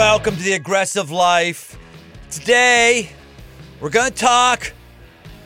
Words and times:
Welcome 0.00 0.36
to 0.36 0.42
the 0.42 0.54
aggressive 0.54 1.10
life. 1.10 1.78
Today, 2.30 3.10
we're 3.82 3.90
going 3.90 4.10
to 4.10 4.16
talk 4.16 4.72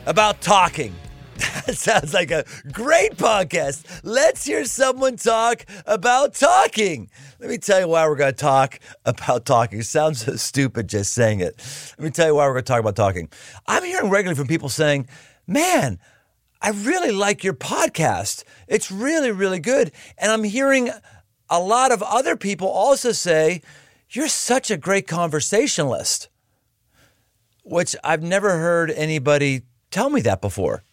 about 0.05 0.39
talking. 0.39 0.95
That 1.65 1.75
sounds 1.75 2.13
like 2.13 2.31
a 2.31 2.45
great 2.71 3.17
podcast. 3.17 3.85
Let's 4.03 4.45
hear 4.45 4.63
someone 4.63 5.17
talk 5.17 5.65
about 5.85 6.35
talking. 6.35 7.09
Let 7.37 7.49
me 7.49 7.57
tell 7.57 7.81
you 7.81 7.89
why 7.89 8.07
we're 8.07 8.15
going 8.15 8.31
to 8.31 8.37
talk 8.37 8.79
about 9.03 9.45
talking. 9.45 9.79
It 9.79 9.87
sounds 9.87 10.23
so 10.23 10.37
stupid 10.37 10.87
just 10.87 11.13
saying 11.13 11.41
it. 11.41 11.61
Let 11.97 12.05
me 12.05 12.11
tell 12.11 12.27
you 12.27 12.35
why 12.35 12.45
we're 12.47 12.53
going 12.53 12.63
to 12.63 12.71
talk 12.71 12.79
about 12.79 12.95
talking. 12.95 13.27
I'm 13.67 13.83
hearing 13.83 14.09
regularly 14.09 14.37
from 14.37 14.47
people 14.47 14.69
saying, 14.69 15.09
man, 15.45 15.99
I 16.61 16.69
really 16.69 17.11
like 17.11 17.43
your 17.43 17.55
podcast. 17.55 18.45
It's 18.69 18.89
really, 18.89 19.31
really 19.31 19.59
good. 19.59 19.91
And 20.17 20.31
I'm 20.31 20.45
hearing 20.45 20.91
a 21.49 21.59
lot 21.59 21.91
of 21.91 22.01
other 22.01 22.37
people 22.37 22.69
also 22.69 23.11
say, 23.11 23.61
you're 24.15 24.27
such 24.27 24.71
a 24.71 24.77
great 24.77 25.07
conversationalist, 25.07 26.29
which 27.63 27.95
I've 28.03 28.23
never 28.23 28.57
heard 28.57 28.91
anybody 28.91 29.63
tell 29.91 30.09
me 30.09 30.21
that 30.21 30.41
before. 30.41 30.83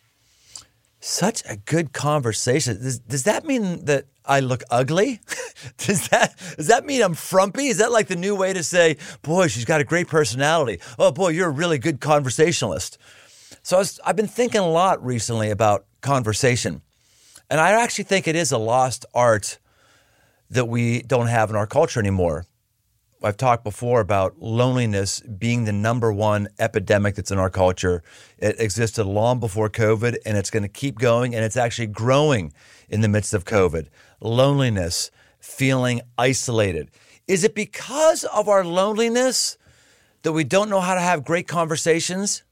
Such 1.00 1.42
a 1.48 1.56
good 1.56 1.92
conversation. 1.92 2.80
Does, 2.80 3.00
does 3.00 3.24
that 3.24 3.44
mean 3.44 3.84
that 3.86 4.06
I 4.24 4.40
look 4.40 4.62
ugly? 4.70 5.20
does 5.78 6.08
that 6.08 6.36
does 6.56 6.68
that 6.68 6.86
mean 6.86 7.02
I'm 7.02 7.14
frumpy? 7.14 7.66
Is 7.66 7.78
that 7.78 7.90
like 7.90 8.06
the 8.06 8.16
new 8.16 8.36
way 8.36 8.52
to 8.52 8.62
say, 8.62 8.96
boy, 9.22 9.48
she's 9.48 9.64
got 9.64 9.80
a 9.80 9.84
great 9.84 10.06
personality? 10.06 10.80
Oh 10.98 11.10
boy, 11.10 11.30
you're 11.30 11.48
a 11.48 11.52
really 11.52 11.78
good 11.78 12.00
conversationalist. 12.00 12.98
So 13.64 13.76
I 13.76 13.78
was, 13.80 14.00
I've 14.04 14.16
been 14.16 14.28
thinking 14.28 14.60
a 14.60 14.68
lot 14.68 15.04
recently 15.04 15.50
about 15.50 15.86
conversation, 16.00 16.82
and 17.50 17.60
I 17.60 17.72
actually 17.82 18.04
think 18.04 18.26
it 18.26 18.36
is 18.36 18.50
a 18.52 18.58
lost 18.58 19.04
art 19.14 19.58
that 20.50 20.66
we 20.66 21.02
don't 21.02 21.28
have 21.28 21.50
in 21.50 21.56
our 21.56 21.66
culture 21.66 22.00
anymore. 22.00 22.46
I've 23.24 23.36
talked 23.36 23.64
before 23.64 24.00
about 24.00 24.40
loneliness 24.40 25.20
being 25.20 25.64
the 25.64 25.72
number 25.72 26.12
one 26.12 26.48
epidemic 26.58 27.14
that's 27.14 27.30
in 27.30 27.38
our 27.38 27.50
culture. 27.50 28.02
It 28.38 28.58
existed 28.58 29.04
long 29.04 29.38
before 29.38 29.70
COVID 29.70 30.16
and 30.26 30.36
it's 30.36 30.50
going 30.50 30.64
to 30.64 30.68
keep 30.68 30.98
going 30.98 31.34
and 31.34 31.44
it's 31.44 31.56
actually 31.56 31.86
growing 31.86 32.52
in 32.88 33.00
the 33.00 33.08
midst 33.08 33.32
of 33.32 33.44
COVID. 33.44 33.86
Loneliness, 34.20 35.10
feeling 35.38 36.00
isolated. 36.18 36.90
Is 37.28 37.44
it 37.44 37.54
because 37.54 38.24
of 38.24 38.48
our 38.48 38.64
loneliness 38.64 39.56
that 40.22 40.32
we 40.32 40.44
don't 40.44 40.68
know 40.68 40.80
how 40.80 40.94
to 40.94 41.00
have 41.00 41.24
great 41.24 41.46
conversations? 41.46 42.42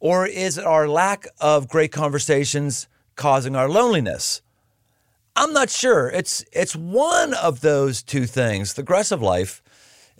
Or 0.00 0.26
is 0.26 0.58
it 0.58 0.64
our 0.64 0.88
lack 0.88 1.26
of 1.40 1.68
great 1.68 1.92
conversations 1.92 2.88
causing 3.16 3.54
our 3.54 3.68
loneliness? 3.68 4.42
I'm 5.36 5.52
not 5.52 5.70
sure. 5.70 6.08
It's 6.08 6.44
it's 6.52 6.74
one 6.74 7.34
of 7.34 7.60
those 7.60 8.02
two 8.02 8.26
things. 8.26 8.74
The 8.74 8.82
aggressive 8.82 9.22
life 9.22 9.62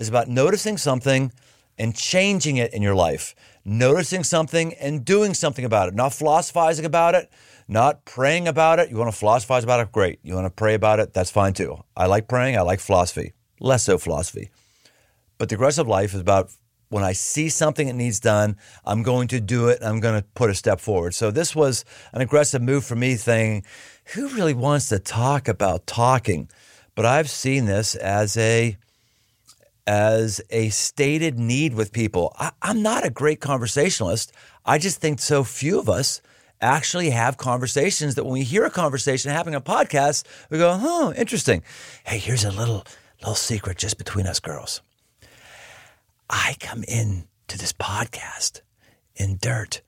is 0.01 0.09
about 0.09 0.27
noticing 0.27 0.77
something 0.77 1.31
and 1.79 1.95
changing 1.95 2.57
it 2.57 2.75
in 2.75 2.83
your 2.83 2.97
life. 2.97 3.37
Noticing 3.65 4.25
something 4.25 4.75
and 4.75 5.05
doing 5.05 5.35
something 5.35 5.65
about 5.65 5.89
it, 5.89 5.95
not 5.95 6.13
philosophizing 6.13 6.85
about 6.85 7.15
it, 7.15 7.31
not 7.69 8.05
praying 8.05 8.49
about 8.49 8.81
it. 8.81 8.91
You 8.91 8.97
want 8.97 9.13
to 9.13 9.17
philosophize 9.17 9.63
about 9.63 9.81
it? 9.81 9.93
Great. 9.93 10.19
You 10.23 10.35
want 10.35 10.47
to 10.47 10.51
pray 10.51 10.75
about 10.75 10.99
it? 10.99 11.13
That's 11.13 11.31
fine 11.31 11.53
too. 11.53 11.85
I 11.97 12.07
like 12.07 12.27
praying. 12.27 12.57
I 12.57 12.63
like 12.63 12.81
philosophy. 12.81 13.35
Less 13.61 13.85
so 13.85 13.99
philosophy. 13.99 14.51
But 15.39 15.51
the 15.51 15.55
aggressive 15.55 15.87
life 15.87 16.15
is 16.15 16.21
about 16.21 16.51
when 16.89 17.05
I 17.05 17.13
see 17.13 17.49
something 17.49 17.87
that 17.87 17.95
needs 17.95 18.19
done, 18.19 18.57
I'm 18.85 19.03
going 19.03 19.29
to 19.29 19.41
do 19.41 19.69
it. 19.69 19.79
I'm 19.83 20.01
going 20.01 20.21
to 20.21 20.27
put 20.35 20.51
a 20.51 20.55
step 20.55 20.81
forward. 20.81 21.15
So 21.15 21.31
this 21.31 21.55
was 21.55 21.85
an 22.13 22.21
aggressive 22.21 22.61
move 22.61 22.85
for 22.85 22.97
me 22.97 23.15
Thing, 23.15 23.65
who 24.15 24.29
really 24.29 24.55
wants 24.55 24.89
to 24.89 24.99
talk 24.99 25.47
about 25.47 25.87
talking? 25.87 26.51
But 26.97 27.07
I've 27.07 27.31
seen 27.31 27.67
this 27.67 27.95
as 27.95 28.37
a 28.37 28.77
as 29.87 30.41
a 30.51 30.69
stated 30.71 31.39
need 31.39 31.75
with 31.75 31.93
people. 31.93 32.35
I, 32.39 32.53
I'm 32.63 32.83
not 32.83 33.05
a 33.05 33.11
great 33.11 33.41
conversationalist. 33.41 34.33
I 34.65 34.79
just 34.79 35.01
think 35.01 35.21
so 35.21 35.45
few 35.45 35.79
of 35.79 35.89
us 35.89 36.21
actually 36.61 37.11
have 37.11 37.37
conversations 37.37 38.15
that 38.15 38.25
when 38.25 38.35
we 38.35 38.43
hear 38.43 38.65
a 38.65 38.71
conversation 38.71 39.31
happening 39.31 39.57
on 39.57 39.63
podcasts, 39.63 40.25
we 40.51 40.59
go, 40.59 40.79
oh, 40.81 41.13
interesting. 41.17 41.63
Hey, 42.05 42.19
here's 42.19 42.45
a 42.45 42.51
little 42.51 42.85
little 43.21 43.35
secret 43.35 43.77
just 43.77 43.99
between 43.99 44.27
us 44.27 44.41
girls. 44.41 44.81
I 46.29 46.57
come 46.61 46.85
in 46.85 47.25
to 47.49 47.59
this 47.59 47.73
podcast 47.73 48.61
and 49.19 49.39
Dirt 49.39 49.83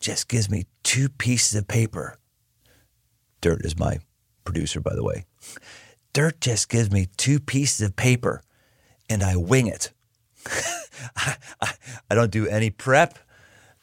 just 0.00 0.28
gives 0.28 0.48
me 0.48 0.64
two 0.82 1.08
pieces 1.08 1.54
of 1.58 1.68
paper. 1.68 2.18
Dirt 3.40 3.64
is 3.64 3.78
my 3.78 3.98
producer, 4.44 4.80
by 4.80 4.94
the 4.94 5.04
way. 5.04 5.26
Dirt 6.12 6.40
just 6.40 6.68
gives 6.68 6.90
me 6.90 7.08
two 7.16 7.40
pieces 7.40 7.86
of 7.86 7.96
paper 7.96 8.42
and 9.08 9.22
I 9.22 9.36
wing 9.36 9.66
it. 9.66 9.90
I, 11.16 11.36
I, 12.10 12.14
don't 12.14 12.30
do 12.30 12.46
any 12.46 12.70
prep. 12.70 13.18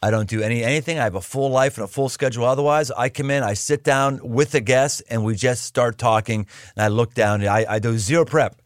I 0.01 0.11
don't 0.11 0.29
do 0.29 0.41
any 0.41 0.63
anything. 0.63 0.99
I 0.99 1.03
have 1.03 1.15
a 1.15 1.21
full 1.21 1.49
life 1.49 1.77
and 1.77 1.85
a 1.85 1.87
full 1.87 2.09
schedule. 2.09 2.45
Otherwise, 2.45 2.91
I 2.91 3.09
come 3.09 3.31
in, 3.31 3.43
I 3.43 3.53
sit 3.53 3.83
down 3.83 4.19
with 4.23 4.51
the 4.51 4.61
guest, 4.61 5.01
and 5.09 5.23
we 5.23 5.35
just 5.35 5.63
start 5.63 5.97
talking. 5.97 6.47
And 6.75 6.83
I 6.83 6.87
look 6.89 7.13
down. 7.13 7.45
I, 7.47 7.65
I 7.67 7.79
do 7.79 7.97
zero 7.97 8.25
prep. 8.25 8.61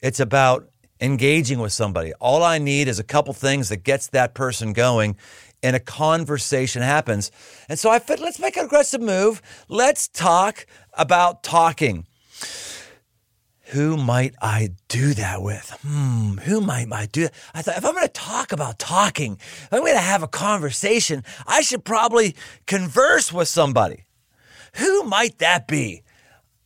It's 0.00 0.20
about 0.20 0.68
engaging 1.00 1.58
with 1.58 1.72
somebody. 1.72 2.12
All 2.14 2.42
I 2.42 2.58
need 2.58 2.88
is 2.88 2.98
a 2.98 3.04
couple 3.04 3.34
things 3.34 3.68
that 3.68 3.78
gets 3.78 4.08
that 4.08 4.34
person 4.34 4.72
going, 4.72 5.16
and 5.62 5.76
a 5.76 5.80
conversation 5.80 6.82
happens. 6.82 7.30
And 7.68 7.78
so 7.78 7.90
I 7.90 7.98
thought, 7.98 8.20
let's 8.20 8.38
make 8.38 8.56
an 8.56 8.64
aggressive 8.64 9.00
move. 9.00 9.42
Let's 9.68 10.08
talk 10.08 10.66
about 10.94 11.42
talking. 11.42 12.06
Who 13.70 13.96
might 13.96 14.34
I 14.40 14.70
do 14.88 15.12
that 15.14 15.42
with? 15.42 15.70
Hmm, 15.82 16.38
who 16.38 16.60
might 16.60 16.92
I 16.92 17.06
do 17.06 17.22
that? 17.22 17.34
I 17.52 17.62
thought 17.62 17.76
if 17.76 17.84
I'm 17.84 17.94
going 17.94 18.06
to 18.06 18.12
talk 18.12 18.52
about 18.52 18.78
talking, 18.78 19.38
if 19.40 19.72
I'm 19.72 19.80
going 19.80 19.94
to 19.94 20.00
have 20.00 20.22
a 20.22 20.28
conversation, 20.28 21.24
I 21.46 21.62
should 21.62 21.84
probably 21.84 22.36
converse 22.66 23.32
with 23.32 23.48
somebody. 23.48 24.04
Who 24.74 25.02
might 25.02 25.38
that 25.38 25.66
be? 25.66 26.04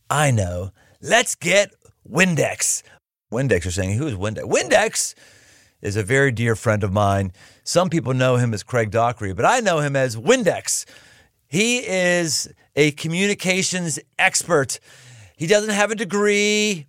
I 0.09 0.29
know. 0.29 0.71
Let's 1.01 1.33
get 1.33 1.71
Windex. 2.07 2.83
Windex 3.31 3.65
are 3.65 3.71
saying, 3.71 3.97
who 3.97 4.05
is 4.05 4.13
Windex? 4.13 4.43
Windex 4.43 5.15
is 5.81 5.95
a 5.95 6.03
very 6.03 6.31
dear 6.31 6.55
friend 6.55 6.83
of 6.83 6.91
mine. 6.91 7.31
Some 7.63 7.89
people 7.89 8.13
know 8.13 8.35
him 8.35 8.53
as 8.53 8.61
Craig 8.61 8.91
Dockery, 8.91 9.33
but 9.33 9.45
I 9.45 9.59
know 9.59 9.79
him 9.79 9.95
as 9.95 10.15
Windex. 10.17 10.85
He 11.47 11.79
is 11.79 12.47
a 12.75 12.91
communications 12.91 13.97
expert. 14.19 14.79
He 15.35 15.47
doesn't 15.47 15.71
have 15.71 15.89
a 15.89 15.95
degree. 15.95 16.85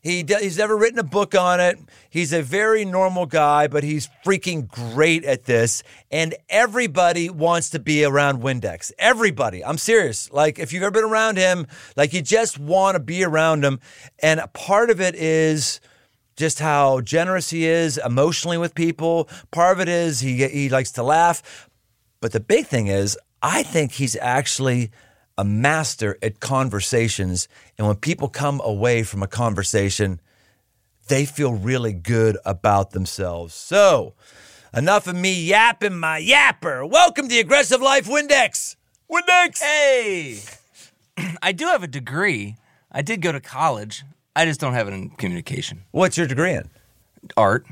He 0.00 0.24
he's 0.26 0.56
never 0.56 0.76
written 0.76 0.98
a 0.98 1.04
book 1.04 1.34
on 1.34 1.60
it. 1.60 1.78
He's 2.08 2.32
a 2.32 2.42
very 2.42 2.84
normal 2.84 3.26
guy, 3.26 3.66
but 3.66 3.84
he's 3.84 4.08
freaking 4.24 4.66
great 4.66 5.24
at 5.24 5.44
this. 5.44 5.82
And 6.10 6.34
everybody 6.48 7.28
wants 7.28 7.70
to 7.70 7.78
be 7.78 8.04
around 8.04 8.42
Windex. 8.42 8.92
Everybody. 8.98 9.62
I'm 9.64 9.76
serious. 9.78 10.32
Like 10.32 10.58
if 10.58 10.72
you've 10.72 10.82
ever 10.82 10.90
been 10.90 11.04
around 11.04 11.36
him, 11.36 11.66
like 11.96 12.14
you 12.14 12.22
just 12.22 12.58
want 12.58 12.94
to 12.94 13.00
be 13.00 13.24
around 13.24 13.62
him. 13.62 13.78
And 14.20 14.40
part 14.54 14.88
of 14.88 15.00
it 15.00 15.14
is 15.14 15.80
just 16.36 16.60
how 16.60 17.02
generous 17.02 17.50
he 17.50 17.66
is 17.66 17.98
emotionally 17.98 18.56
with 18.56 18.74
people. 18.74 19.28
Part 19.50 19.76
of 19.76 19.80
it 19.80 19.88
is 19.88 20.20
he 20.20 20.46
he 20.48 20.70
likes 20.70 20.92
to 20.92 21.02
laugh. 21.02 21.68
But 22.20 22.32
the 22.32 22.40
big 22.40 22.66
thing 22.66 22.86
is, 22.86 23.18
I 23.42 23.62
think 23.62 23.92
he's 23.92 24.16
actually 24.16 24.90
a 25.40 25.44
master 25.44 26.18
at 26.22 26.38
conversations. 26.38 27.48
And 27.78 27.86
when 27.86 27.96
people 27.96 28.28
come 28.28 28.60
away 28.62 29.02
from 29.02 29.22
a 29.22 29.26
conversation, 29.26 30.20
they 31.08 31.24
feel 31.24 31.54
really 31.54 31.94
good 31.94 32.36
about 32.44 32.90
themselves. 32.90 33.54
So, 33.54 34.12
enough 34.76 35.06
of 35.06 35.16
me 35.16 35.32
yapping 35.42 35.98
my 35.98 36.20
yapper. 36.20 36.86
Welcome 36.88 37.24
to 37.28 37.34
the 37.34 37.40
Aggressive 37.40 37.80
Life 37.80 38.06
Windex. 38.06 38.76
Windex. 39.10 39.60
Hey, 39.62 40.40
I 41.42 41.52
do 41.52 41.64
have 41.68 41.82
a 41.82 41.86
degree. 41.88 42.56
I 42.92 43.00
did 43.00 43.22
go 43.22 43.32
to 43.32 43.40
college. 43.40 44.04
I 44.36 44.44
just 44.44 44.60
don't 44.60 44.74
have 44.74 44.88
it 44.88 44.92
in 44.92 45.08
communication, 45.08 45.84
What's 45.90 46.18
your 46.18 46.26
degree 46.26 46.52
in? 46.52 46.68
art, 47.38 47.64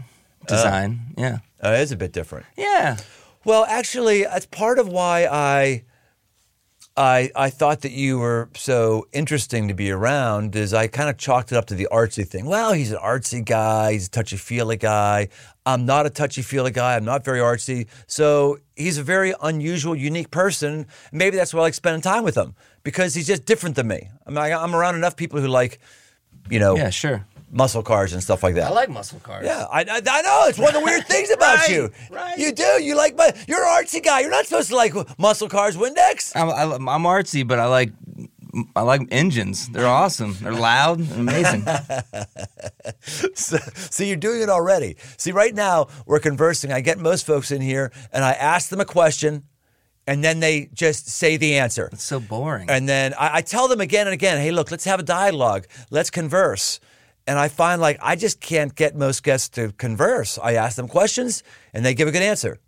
design. 0.47 1.01
yeah, 1.19 1.39
Uh, 1.63 1.77
it's 1.79 1.93
a 1.93 1.97
bit 1.97 2.13
different. 2.13 2.47
yeah. 2.57 2.97
Well, 3.45 3.67
actually, 3.69 4.23
that's 4.25 4.47
part 4.47 4.79
of 4.79 4.89
why 4.89 5.27
I 5.31 5.85
I 6.99 7.31
I 7.37 7.49
thought 7.49 7.83
that 7.83 7.93
you 7.93 8.19
were 8.19 8.49
so 8.57 9.07
interesting 9.13 9.69
to 9.69 9.75
be 9.75 9.91
around 9.91 10.57
is 10.57 10.75
I 10.75 10.89
kind 10.89 11.09
of 11.09 11.17
chalked 11.17 11.53
it 11.53 11.57
up 11.57 11.67
to 11.67 11.75
the 11.75 11.87
artsy 11.93 12.27
thing. 12.27 12.45
Well, 12.45 12.73
he's 12.73 12.91
an 12.91 12.99
artsy 12.99 13.45
guy, 13.45 13.93
he's 13.93 14.09
a 14.09 14.11
touchy-feely 14.11 14.79
guy. 14.79 15.29
I'm 15.65 15.87
not 15.87 16.07
a 16.07 16.11
touchy-feely 16.11 16.73
guy. 16.73 16.97
I'm 16.97 17.05
not 17.05 17.25
very 17.25 17.39
artsy. 17.39 17.87
So 18.07 18.59
he's 18.75 18.99
a 18.99 19.03
very 19.03 19.33
unusual, 19.43 19.95
unique 19.95 20.31
person. 20.31 20.87
Maybe 21.13 21.37
that's 21.37 21.55
why 21.55 21.61
I 21.61 21.63
like 21.65 21.75
spending 21.75 22.03
time 22.03 22.25
with 22.25 22.37
him 22.37 22.55
because 22.83 23.15
he's 23.15 23.27
just 23.27 23.45
different 23.45 23.77
than 23.77 23.87
me. 23.87 24.09
I 24.27 24.31
mean, 24.31 24.39
I, 24.39 24.53
I'm 24.53 24.75
around 24.75 24.97
enough 24.97 25.15
people 25.15 25.41
who 25.41 25.47
like, 25.47 25.79
you 26.51 26.59
know, 26.59 26.77
Yeah, 26.77 26.91
sure. 26.91 27.27
Muscle 27.51 27.83
cars 27.83 28.13
and 28.13 28.23
stuff 28.23 28.43
like 28.43 28.55
that. 28.57 28.65
I 28.67 28.71
like 28.71 28.89
muscle 28.91 29.21
cars. 29.21 29.45
Yeah, 29.45 29.67
I, 29.71 29.81
I, 29.83 30.01
I 30.11 30.23
know. 30.23 30.45
It's 30.49 30.59
one 30.59 30.69
of 30.69 30.75
the 30.75 30.85
weird 30.85 31.07
things 31.09 31.31
about 31.31 31.59
Right, 31.59 31.71
you. 31.71 31.91
right. 32.11 32.39
You 32.39 32.53
do. 32.53 32.83
You 32.83 32.97
like, 32.97 33.17
but 33.17 33.37
you're 33.49 33.65
an 33.65 33.85
artsy 33.85 34.03
guy. 34.05 34.21
You're 34.21 34.31
not 34.31 34.47
supposed 34.47 34.69
to 34.71 34.77
like 34.77 34.95
muscle 35.19 35.49
cars, 35.49 35.77
Windex. 35.77 36.33
I'm, 36.35 36.49
I, 36.51 36.75
I'm 36.75 37.03
artsy, 37.05 37.47
but 37.47 37.59
I 37.59 37.67
like 37.67 37.93
I 38.75 38.83
like 38.83 39.03
engines. 39.11 39.69
They're 39.69 39.87
awesome. 39.87 40.35
They're 40.41 40.53
loud 40.53 40.99
and 41.01 41.13
amazing. 41.13 41.65
so, 43.35 43.57
so 43.75 44.05
you're 44.05 44.17
doing 44.17 44.41
it 44.43 44.49
already. 44.49 44.97
See, 45.17 45.33
right 45.33 45.55
now 45.55 45.89
we're 46.07 46.19
conversing. 46.21 46.73
I 46.73 46.81
get 46.81 46.99
most 46.99 47.27
folks 47.27 47.51
in 47.51 47.61
here 47.61 47.93
and 48.13 48.25
I 48.25 48.33
ask 48.33 48.69
them 48.71 48.81
a 48.81 48.85
question 48.85 49.45
and 50.07 50.25
then 50.25 50.41
they 50.41 50.71
just 50.73 51.09
say 51.09 51.37
the 51.37 51.59
answer. 51.59 51.91
It's 51.93 52.03
so 52.03 52.21
boring. 52.21 52.71
And 52.71 52.89
then 52.89 53.13
I, 53.15 53.37
I 53.39 53.43
tell 53.43 53.69
them 53.69 53.81
again 53.81 54.07
and 54.07 54.15
again, 54.15 54.39
hey, 54.41 54.51
look, 54.51 54.71
let's 54.71 54.85
have 54.85 55.01
a 55.01 55.03
dialogue. 55.05 55.67
Let's 55.91 56.11
converse. 56.11 56.81
And 57.29 57.39
I 57.39 57.49
find 57.49 57.81
like 57.81 57.99
I 58.03 58.17
just 58.17 58.41
can't 58.41 58.75
get 58.75 58.97
most 58.97 59.23
guests 59.23 59.49
to 59.51 59.73
converse. 59.73 60.39
I 60.43 60.55
ask 60.55 60.77
them 60.77 60.89
questions 60.89 61.43
and 61.75 61.85
they 61.85 61.95
give 61.95 62.09
a 62.09 62.11
good 62.13 62.23
answer. 62.33 62.59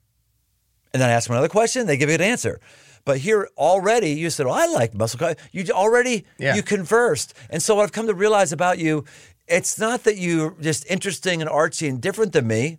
And 0.93 1.01
then 1.01 1.09
I 1.09 1.13
ask 1.13 1.27
them 1.27 1.35
another 1.37 1.49
question, 1.49 1.87
they 1.87 1.97
give 1.97 2.09
a 2.11 2.13
good 2.19 2.21
answer. 2.35 2.61
But 3.05 3.17
here 3.19 3.49
already, 3.57 4.11
you 4.11 4.29
said, 4.29 4.45
"Oh, 4.47 4.51
I 4.51 4.67
like 4.67 4.93
muscle 4.95 5.19
car." 5.19 5.35
You 5.53 5.65
already 5.73 6.27
Yeah. 6.39 6.55
you 6.57 6.63
conversed, 6.63 7.33
and 7.49 7.63
so 7.63 7.75
what 7.75 7.85
I've 7.85 7.93
come 7.93 8.07
to 8.09 8.15
realize 8.15 8.53
about 8.53 8.79
you, 8.79 9.05
it's 9.49 9.79
not 9.79 10.05
that 10.05 10.19
you're 10.19 10.55
just 10.61 10.85
interesting 10.87 11.41
and 11.41 11.49
artsy 11.51 11.89
and 11.89 11.99
different 12.01 12.33
than 12.35 12.47
me. 12.47 12.79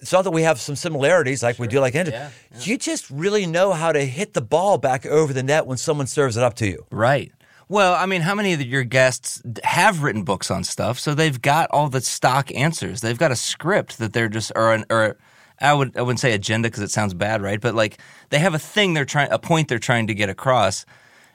It's 0.00 0.12
not 0.12 0.22
that 0.22 0.30
we 0.30 0.42
have 0.44 0.60
some 0.60 0.76
similarities 0.76 1.42
like 1.42 1.58
we 1.58 1.66
do 1.66 1.80
like 1.80 1.94
Andrew. 1.96 2.14
Yeah, 2.14 2.30
You 2.62 2.78
just 2.78 3.10
really 3.10 3.44
know 3.44 3.72
how 3.72 3.90
to 3.92 4.04
hit 4.06 4.32
the 4.34 4.40
ball 4.40 4.78
back 4.78 5.04
over 5.04 5.32
the 5.32 5.42
net 5.42 5.66
when 5.66 5.76
someone 5.78 6.06
serves 6.06 6.36
it 6.36 6.42
up 6.44 6.54
to 6.54 6.66
you. 6.66 6.86
Right. 6.90 7.32
Well, 7.70 7.94
I 7.94 8.06
mean, 8.06 8.22
how 8.22 8.34
many 8.34 8.52
of 8.52 8.60
your 8.62 8.82
guests 8.82 9.40
have 9.62 10.02
written 10.02 10.24
books 10.24 10.50
on 10.50 10.64
stuff? 10.64 10.98
So 10.98 11.14
they've 11.14 11.40
got 11.40 11.70
all 11.70 11.88
the 11.88 12.00
stock 12.00 12.52
answers. 12.52 13.00
They've 13.00 13.16
got 13.16 13.30
a 13.30 13.36
script 13.36 13.98
that 13.98 14.12
they're 14.12 14.28
just, 14.28 14.50
or 14.56 14.74
an, 14.74 14.84
or 14.90 15.16
I 15.60 15.72
would, 15.72 15.96
I 15.96 16.02
wouldn't 16.02 16.18
say 16.18 16.32
agenda 16.32 16.66
because 16.66 16.82
it 16.82 16.90
sounds 16.90 17.14
bad, 17.14 17.42
right? 17.42 17.60
But 17.60 17.76
like 17.76 17.98
they 18.30 18.40
have 18.40 18.54
a 18.54 18.58
thing 18.58 18.94
they're 18.94 19.04
trying, 19.04 19.30
a 19.30 19.38
point 19.38 19.68
they're 19.68 19.78
trying 19.78 20.08
to 20.08 20.14
get 20.14 20.28
across. 20.28 20.84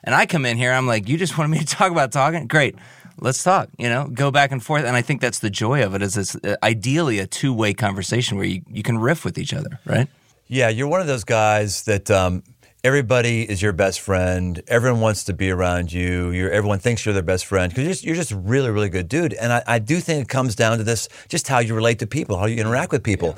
And 0.04 0.14
I 0.14 0.26
come 0.26 0.46
in 0.46 0.58
here, 0.58 0.74
I'm 0.74 0.86
like, 0.86 1.08
you 1.08 1.18
just 1.18 1.38
wanted 1.38 1.52
me 1.52 1.60
to 1.60 1.66
talk 1.66 1.90
about 1.90 2.12
talking? 2.12 2.48
Great. 2.48 2.76
Let's 3.18 3.42
talk, 3.42 3.70
you 3.80 3.88
know, 3.88 4.10
go 4.10 4.30
back 4.30 4.52
and 4.52 4.62
forth. 4.62 4.84
And 4.84 4.94
I 4.94 5.02
think 5.02 5.22
that's 5.22 5.40
the 5.40 5.50
joy 5.50 5.86
of 5.86 5.96
it 5.96 6.02
is 6.02 6.18
it's 6.18 6.36
uh, 6.36 6.58
ideally 6.62 7.20
a 7.20 7.28
two 7.28 7.54
way 7.54 7.74
conversation 7.74 8.36
where 8.36 8.46
you, 8.46 8.62
you 8.68 8.84
can 8.84 8.98
riff 8.98 9.24
with 9.24 9.38
each 9.38 9.54
other, 9.54 9.80
right? 9.86 10.10
Yeah, 10.48 10.68
you're 10.68 10.90
one 10.90 11.00
of 11.00 11.08
those 11.08 11.24
guys 11.24 11.84
that 11.84 12.12
um, 12.12 12.44
everybody 12.86 13.42
is 13.50 13.64
your 13.64 13.74
best 13.74 14.00
friend. 14.00 14.62
Everyone 14.68 15.02
wants 15.02 15.24
to 15.24 15.34
be 15.34 15.50
around 15.50 15.92
you. 15.92 16.30
You're, 16.30 16.52
everyone 16.52 16.78
thinks 16.78 17.04
you're 17.04 17.16
their 17.16 17.24
best 17.24 17.48
friend 17.48 17.72
because 17.74 17.84
you're, 17.84 17.92
just- 17.94 18.04
you're 18.04 18.16
just 18.16 18.32
really, 18.32 18.70
really 18.70 18.90
good 18.90 19.10
dude. 19.10 19.34
And 19.34 19.52
I, 19.52 19.64
I 19.66 19.80
do 19.80 20.00
think 20.00 20.22
it 20.22 20.30
comes 20.30 20.56
down 20.56 20.78
to 20.78 20.84
this 20.84 21.10
just 21.28 21.48
how 21.48 21.58
you 21.60 21.74
relate 21.74 21.98
to 22.00 22.08
people, 22.08 22.38
how 22.38 22.46
you 22.46 22.58
interact 22.58 22.92
with 22.92 23.04
people. 23.04 23.36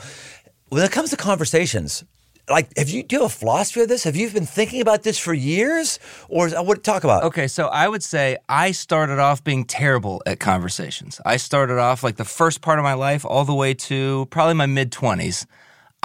When 0.67 0.83
it 0.83 0.91
comes 0.91 1.11
to 1.11 1.15
conversations, 1.17 2.03
like, 2.49 2.75
have 2.77 2.89
you 2.89 3.03
do 3.03 3.15
you 3.15 3.21
have 3.21 3.31
a 3.31 3.33
philosophy 3.33 3.81
of 3.81 3.87
this? 3.87 4.03
Have 4.03 4.17
you 4.17 4.29
been 4.29 4.45
thinking 4.45 4.81
about 4.81 5.03
this 5.03 5.17
for 5.17 5.33
years, 5.33 5.97
or 6.27 6.47
is- 6.47 6.53
uh, 6.53 6.61
what 6.61 6.83
talk 6.83 7.05
about? 7.05 7.23
Okay, 7.23 7.47
so 7.47 7.67
I 7.67 7.87
would 7.87 8.03
say 8.03 8.37
I 8.49 8.71
started 8.71 9.17
off 9.19 9.43
being 9.45 9.63
terrible 9.63 10.21
at 10.25 10.39
conversations. 10.41 11.21
I 11.25 11.37
started 11.37 11.77
off 11.77 12.03
like 12.03 12.17
the 12.17 12.25
first 12.25 12.59
part 12.61 12.79
of 12.79 12.83
my 12.83 12.93
life 12.95 13.23
all 13.25 13.45
the 13.45 13.53
way 13.53 13.73
to 13.73 14.27
probably 14.29 14.55
my 14.55 14.65
mid 14.65 14.91
20s. 14.91 15.45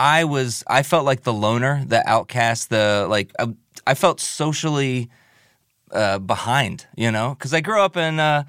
I 0.02 0.24
was 0.24 0.64
I 0.66 0.82
felt 0.82 1.04
like 1.04 1.22
the 1.22 1.32
loner, 1.32 1.84
the 1.86 2.02
outcast, 2.10 2.70
the 2.70 3.06
like 3.08 3.30
I, 3.38 3.54
I 3.86 3.94
felt 3.94 4.18
socially 4.18 5.08
uh, 5.92 6.18
behind, 6.18 6.86
you 6.96 7.12
know, 7.12 7.36
because 7.38 7.54
I 7.54 7.60
grew 7.60 7.80
up 7.80 7.96
in 7.96 8.18
uh, 8.18 8.42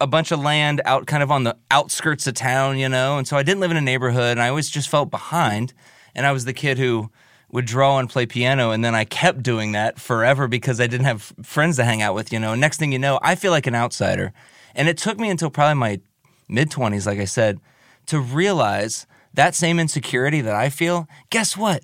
a 0.00 0.06
bunch 0.06 0.32
of 0.32 0.40
land 0.40 0.80
out 0.86 1.06
kind 1.06 1.22
of 1.22 1.30
on 1.30 1.44
the 1.44 1.54
outskirts 1.70 2.26
of 2.26 2.32
town, 2.32 2.78
you 2.78 2.88
know, 2.88 3.18
and 3.18 3.28
so 3.28 3.36
I 3.36 3.42
didn't 3.42 3.60
live 3.60 3.72
in 3.72 3.76
a 3.76 3.82
neighborhood, 3.82 4.32
and 4.32 4.40
I 4.40 4.48
always 4.48 4.70
just 4.70 4.88
felt 4.88 5.10
behind. 5.10 5.74
And 6.14 6.24
I 6.24 6.32
was 6.32 6.46
the 6.46 6.54
kid 6.54 6.78
who 6.78 7.10
would 7.52 7.66
draw 7.66 7.98
and 7.98 8.08
play 8.08 8.24
piano, 8.24 8.70
and 8.70 8.82
then 8.82 8.94
I 8.94 9.04
kept 9.04 9.42
doing 9.42 9.72
that 9.72 10.00
forever 10.00 10.48
because 10.48 10.80
I 10.80 10.86
didn't 10.86 11.04
have 11.04 11.34
friends 11.42 11.76
to 11.76 11.84
hang 11.84 12.00
out 12.00 12.14
with, 12.14 12.32
you 12.32 12.38
know. 12.38 12.52
And 12.52 12.60
next 12.62 12.78
thing 12.78 12.90
you 12.90 12.98
know, 12.98 13.18
I 13.20 13.34
feel 13.34 13.50
like 13.50 13.66
an 13.66 13.74
outsider, 13.74 14.32
and 14.74 14.88
it 14.88 14.96
took 14.96 15.18
me 15.18 15.28
until 15.28 15.50
probably 15.50 15.74
my 15.74 16.00
mid 16.48 16.70
twenties, 16.70 17.06
like 17.06 17.18
I 17.18 17.26
said, 17.26 17.60
to 18.06 18.18
realize 18.18 19.06
that 19.34 19.54
same 19.54 19.78
insecurity 19.78 20.40
that 20.40 20.54
I 20.54 20.70
feel. 20.70 21.08
Guess 21.30 21.56
what? 21.56 21.82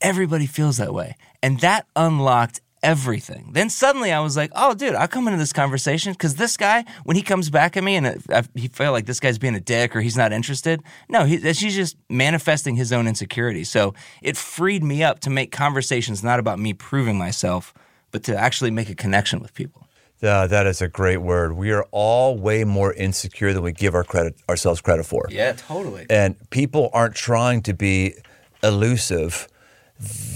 Everybody 0.00 0.46
feels 0.46 0.76
that 0.76 0.94
way. 0.94 1.16
And 1.42 1.60
that 1.60 1.86
unlocked 1.96 2.60
everything. 2.82 3.50
Then 3.52 3.70
suddenly 3.70 4.12
I 4.12 4.20
was 4.20 4.36
like, 4.36 4.52
oh, 4.54 4.74
dude, 4.74 4.94
I'll 4.94 5.08
come 5.08 5.26
into 5.26 5.38
this 5.38 5.52
conversation 5.52 6.12
because 6.12 6.36
this 6.36 6.56
guy, 6.56 6.84
when 7.04 7.16
he 7.16 7.22
comes 7.22 7.50
back 7.50 7.76
at 7.76 7.82
me 7.82 7.96
and 7.96 8.06
it- 8.06 8.22
I, 8.30 8.44
he 8.54 8.68
feel 8.68 8.92
like 8.92 9.06
this 9.06 9.18
guy's 9.18 9.38
being 9.38 9.56
a 9.56 9.60
dick 9.60 9.96
or 9.96 10.00
he's 10.00 10.16
not 10.16 10.32
interested, 10.32 10.80
no, 11.08 11.24
he, 11.24 11.38
he's 11.38 11.74
just 11.74 11.96
manifesting 12.08 12.76
his 12.76 12.92
own 12.92 13.08
insecurity. 13.08 13.64
So 13.64 13.94
it 14.22 14.36
freed 14.36 14.84
me 14.84 15.02
up 15.02 15.18
to 15.20 15.30
make 15.30 15.50
conversations 15.50 16.22
not 16.22 16.38
about 16.38 16.60
me 16.60 16.72
proving 16.72 17.18
myself, 17.18 17.74
but 18.12 18.22
to 18.24 18.36
actually 18.36 18.70
make 18.70 18.88
a 18.88 18.94
connection 18.94 19.40
with 19.40 19.54
people. 19.54 19.87
Uh, 20.22 20.46
that 20.48 20.66
is 20.66 20.82
a 20.82 20.88
great 20.88 21.18
word. 21.18 21.52
We 21.52 21.70
are 21.70 21.86
all 21.92 22.36
way 22.36 22.64
more 22.64 22.92
insecure 22.92 23.52
than 23.52 23.62
we 23.62 23.72
give 23.72 23.94
our 23.94 24.04
credit 24.04 24.34
ourselves 24.48 24.80
credit 24.80 25.06
for. 25.06 25.26
Yeah, 25.30 25.52
totally. 25.52 26.06
and 26.10 26.34
people 26.50 26.90
aren't 26.92 27.14
trying 27.14 27.62
to 27.62 27.72
be 27.74 28.14
elusive. 28.62 29.48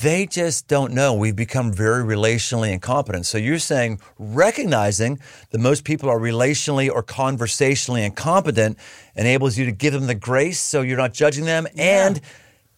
They 0.01 0.27
just 0.27 0.67
don't 0.67 0.93
know. 0.93 1.15
We've 1.15 1.37
become 1.37 1.73
very 1.73 2.03
relationally 2.03 2.73
incompetent. 2.73 3.27
So 3.27 3.39
you're 3.39 3.61
saying 3.61 4.01
recognizing 4.19 5.21
that 5.51 5.59
most 5.59 5.85
people 5.85 6.09
are 6.09 6.19
relationally 6.19 6.91
or 6.91 7.03
conversationally 7.03 8.05
incompetent 8.05 8.77
enables 9.15 9.57
you 9.57 9.65
to 9.67 9.73
give 9.73 9.93
them 9.93 10.09
the 10.09 10.17
grace 10.17 10.61
so 10.61 10.83
you're 10.83 10.97
not 10.97 11.13
judging 11.13 11.45
them 11.45 11.67
and 11.77 12.21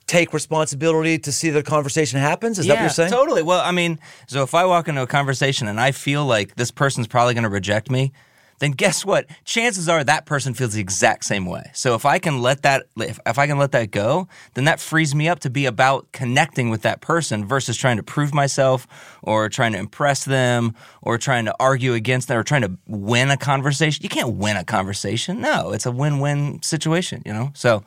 take 0.06 0.33
responsibility 0.33 1.19
to 1.19 1.33
see 1.33 1.51
the 1.51 1.62
conversation 1.62 2.19
happens. 2.21 2.59
Is 2.59 2.67
that 2.67 2.75
what 2.75 2.81
you're 2.81 2.91
saying? 2.91 3.11
Totally. 3.11 3.43
Well, 3.43 3.61
I 3.61 3.73
mean, 3.73 3.99
so 4.27 4.43
if 4.43 4.55
I 4.55 4.65
walk 4.65 4.89
into 4.89 5.03
a 5.03 5.06
conversation 5.06 5.69
and 5.69 5.81
I 5.81 5.93
feel 5.93 6.25
like 6.25 6.56
this 6.56 6.71
person's 6.71 7.06
probably 7.06 7.35
going 7.35 7.45
to 7.45 7.51
reject 7.51 7.91
me, 7.91 8.12
then 8.61 8.71
guess 8.71 9.05
what? 9.05 9.27
Chances 9.45 9.89
are 9.89 10.05
that 10.05 10.27
person 10.27 10.55
feels 10.55 10.75
the 10.75 10.81
exact 10.81 11.25
same 11.25 11.45
way. 11.45 11.71
So 11.75 11.95
if 11.95 12.06
I 12.06 12.19
can 12.19 12.41
let 12.41 12.62
that 12.62 12.85
if, 12.97 13.19
if 13.27 13.39
I 13.39 13.47
can 13.47 13.59
let 13.59 13.73
that 13.73 13.91
go, 13.91 14.29
then 14.55 14.65
that 14.65 14.79
frees 14.79 15.15
me 15.15 15.29
up 15.29 15.41
to 15.41 15.51
be 15.51 15.67
about 15.67 16.12
connecting 16.12 16.71
with 16.71 16.83
that 16.83 17.00
person 17.00 17.47
versus 17.47 17.77
trying 17.77 17.97
to 17.97 18.03
prove 18.03 18.33
myself 18.33 18.87
or 19.23 19.49
trying 19.49 19.73
to 19.73 19.79
impress 19.79 20.25
them 20.25 20.75
or 21.03 21.19
trying 21.19 21.47
to 21.47 21.55
argue 21.59 21.95
against 21.95 22.29
them 22.29 22.39
or 22.39 22.45
trying 22.45 22.62
to 22.62 22.79
win 22.87 23.31
a 23.31 23.37
conversation. 23.37 24.03
You 24.03 24.09
can't 24.09 24.37
win 24.37 24.57
a 24.57 24.65
conversation. 24.65 25.41
No, 25.41 25.73
it's 25.73 25.87
a 25.87 25.91
win-win 25.91 26.62
situation, 26.62 27.23
you 27.27 27.33
know? 27.33 27.50
So 27.55 27.83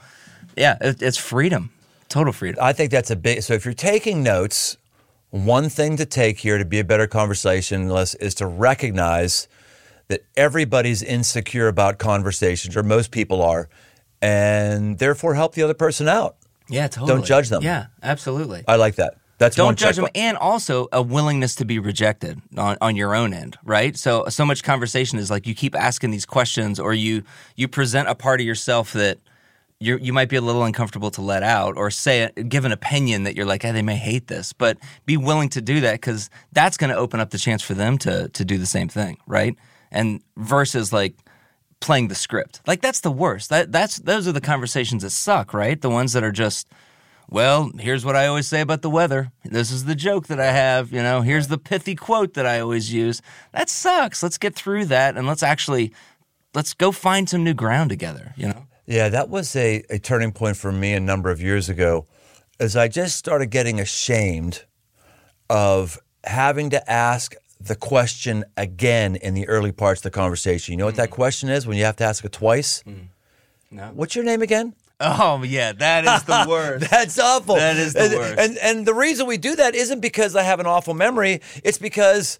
yeah, 0.58 0.78
it, 0.82 1.02
it's 1.02 1.18
freedom. 1.18 1.72
Total 2.10 2.34
freedom. 2.34 2.64
I 2.64 2.74
think 2.74 2.92
that's 2.92 3.12
a 3.12 3.16
big. 3.16 3.42
So 3.44 3.54
if 3.54 3.66
you're 3.66 3.74
taking 3.74 4.24
notes, 4.24 4.78
one 5.30 5.70
thing 5.70 5.98
to 5.98 6.06
take 6.06 6.40
here 6.40 6.58
to 6.58 6.66
be 6.66 6.80
a 6.80 6.84
better 6.84 7.08
conversationalist 7.08 8.16
is 8.20 8.34
to 8.36 8.48
recognize 8.48 9.48
that 10.08 10.26
everybody's 10.38 11.04
insecure 11.04 11.68
about 11.68 11.98
conversations, 11.98 12.78
or 12.78 12.84
most 12.84 13.12
people 13.12 13.42
are, 13.42 13.68
and 14.22 15.00
therefore 15.00 15.36
help 15.36 15.54
the 15.54 15.64
other 15.64 15.74
person 15.74 16.08
out. 16.08 16.38
Yeah, 16.70 16.88
totally. 16.88 17.14
Don't 17.14 17.26
judge 17.26 17.50
them. 17.50 17.62
Yeah, 17.62 17.88
absolutely. 18.02 18.64
I 18.68 18.78
like 18.78 18.96
that. 18.96 19.16
That's 19.38 19.56
Don't 19.56 19.78
judge 19.78 19.98
them, 19.98 20.08
and 20.16 20.36
also 20.36 20.88
a 20.92 21.02
willingness 21.02 21.56
to 21.56 21.66
be 21.66 21.78
rejected 21.78 22.42
on, 22.58 22.76
on 22.82 22.96
your 22.96 23.14
own 23.14 23.34
end, 23.34 23.56
right? 23.64 23.96
So 23.96 24.26
so 24.30 24.46
much 24.46 24.64
conversation 24.64 25.20
is 25.20 25.30
like 25.30 25.46
you 25.46 25.54
keep 25.54 25.76
asking 25.76 26.10
these 26.10 26.26
questions, 26.26 26.80
or 26.80 26.94
you 26.94 27.24
you 27.56 27.68
present 27.68 28.08
a 28.08 28.16
part 28.16 28.40
of 28.40 28.48
yourself 28.48 28.94
that 28.94 29.20
you 29.80 29.98
you 29.98 30.14
might 30.14 30.30
be 30.30 30.36
a 30.36 30.42
little 30.42 30.64
uncomfortable 30.64 31.12
to 31.12 31.22
let 31.22 31.44
out, 31.44 31.78
or 31.78 31.92
say 31.92 32.32
give 32.48 32.66
an 32.66 32.72
opinion 32.72 33.24
that 33.24 33.36
you're 33.36 33.46
like, 33.46 33.62
hey, 33.62 33.72
they 33.72 33.82
may 33.82 33.96
hate 33.96 34.28
this, 34.28 34.54
but 34.54 34.78
be 35.06 35.18
willing 35.18 35.50
to 35.50 35.62
do 35.62 35.82
that 35.82 35.94
because 35.94 36.30
that's 36.52 36.78
going 36.78 36.90
to 36.90 36.96
open 36.96 37.20
up 37.20 37.30
the 37.30 37.38
chance 37.38 37.62
for 37.62 37.74
them 37.74 37.98
to 38.00 38.30
to 38.30 38.46
do 38.46 38.58
the 38.58 38.66
same 38.66 38.88
thing, 38.88 39.18
right? 39.28 39.56
And 39.92 40.22
versus 40.36 40.92
like 40.92 41.16
playing 41.80 42.08
the 42.08 42.16
script. 42.16 42.62
Like 42.66 42.82
that's 42.82 43.02
the 43.02 43.12
worst. 43.12 43.50
That 43.50 43.72
that's 43.72 43.98
those 43.98 44.28
are 44.28 44.32
the 44.32 44.42
conversations 44.42 45.04
that 45.04 45.12
suck, 45.12 45.54
right? 45.54 45.80
The 45.80 45.90
ones 45.90 46.14
that 46.14 46.24
are 46.24 46.32
just 46.32 46.68
well, 47.30 47.72
here's 47.78 48.06
what 48.06 48.16
I 48.16 48.28
always 48.28 48.48
say 48.48 48.62
about 48.62 48.82
the 48.82 48.90
weather. 48.90 49.32
This 49.44 49.70
is 49.70 49.84
the 49.84 49.96
joke 49.96 50.28
that 50.28 50.40
I 50.40 50.52
have, 50.52 50.94
you 50.94 51.04
know. 51.04 51.22
Here's 51.22 51.50
the 51.50 51.58
pithy 51.58 51.94
quote 51.94 52.36
that 52.36 52.46
I 52.46 52.62
always 52.62 52.94
use. 52.94 53.22
That 53.52 53.70
sucks. 53.70 54.24
Let's 54.24 54.38
get 54.38 54.56
through 54.56 54.86
that 54.86 55.18
and 55.18 55.28
let's 55.28 55.44
actually 55.44 55.94
let's 56.54 56.74
go 56.74 56.92
find 56.92 57.30
some 57.30 57.44
new 57.44 57.54
ground 57.54 57.90
together, 57.90 58.34
you 58.38 58.48
know. 58.48 58.66
Yeah, 58.88 59.10
that 59.10 59.30
was 59.30 59.54
a, 59.56 59.84
a 59.90 60.00
turning 60.00 60.32
point 60.32 60.56
for 60.56 60.72
me 60.72 60.94
a 60.94 61.00
number 61.00 61.30
of 61.30 61.42
years 61.42 61.68
ago 61.68 62.08
as 62.60 62.76
I 62.76 62.88
just 62.88 63.18
started 63.18 63.48
getting 63.48 63.80
ashamed 63.80 64.64
of 65.50 66.00
having 66.24 66.70
to 66.72 66.92
ask 66.92 67.36
the 67.60 67.76
question 67.76 68.46
again 68.56 69.16
in 69.16 69.34
the 69.34 69.48
early 69.48 69.72
parts 69.72 70.00
of 70.00 70.04
the 70.04 70.12
conversation. 70.12 70.72
You 70.72 70.78
know 70.78 70.86
what 70.86 70.96
that 70.96 71.10
mm. 71.10 71.14
question 71.14 71.50
is 71.50 71.68
when 71.68 71.78
you 71.78 71.84
have 71.84 71.98
to 71.98 72.06
ask 72.06 72.24
it 72.24 72.32
twice? 72.32 72.82
Mm. 72.84 73.08
No. 73.72 73.92
What's 73.94 74.16
your 74.16 74.24
name 74.24 74.42
again? 74.42 74.74
Oh 75.00 75.44
yeah, 75.44 75.74
that 75.74 76.06
is 76.06 76.24
the 76.24 76.46
worst. 76.50 76.90
That's 76.90 77.20
awful. 77.20 77.56
That 77.56 77.78
is 77.78 77.94
the 77.94 78.04
and, 78.04 78.14
worst. 78.16 78.40
And 78.40 78.58
and 78.58 78.86
the 78.86 78.94
reason 78.94 79.28
we 79.28 79.38
do 79.38 79.56
that 79.56 79.76
isn't 79.76 80.00
because 80.00 80.36
I 80.36 80.44
have 80.44 80.60
an 80.60 80.66
awful 80.66 80.94
memory. 80.94 81.42
It's 81.64 81.78
because 81.78 82.40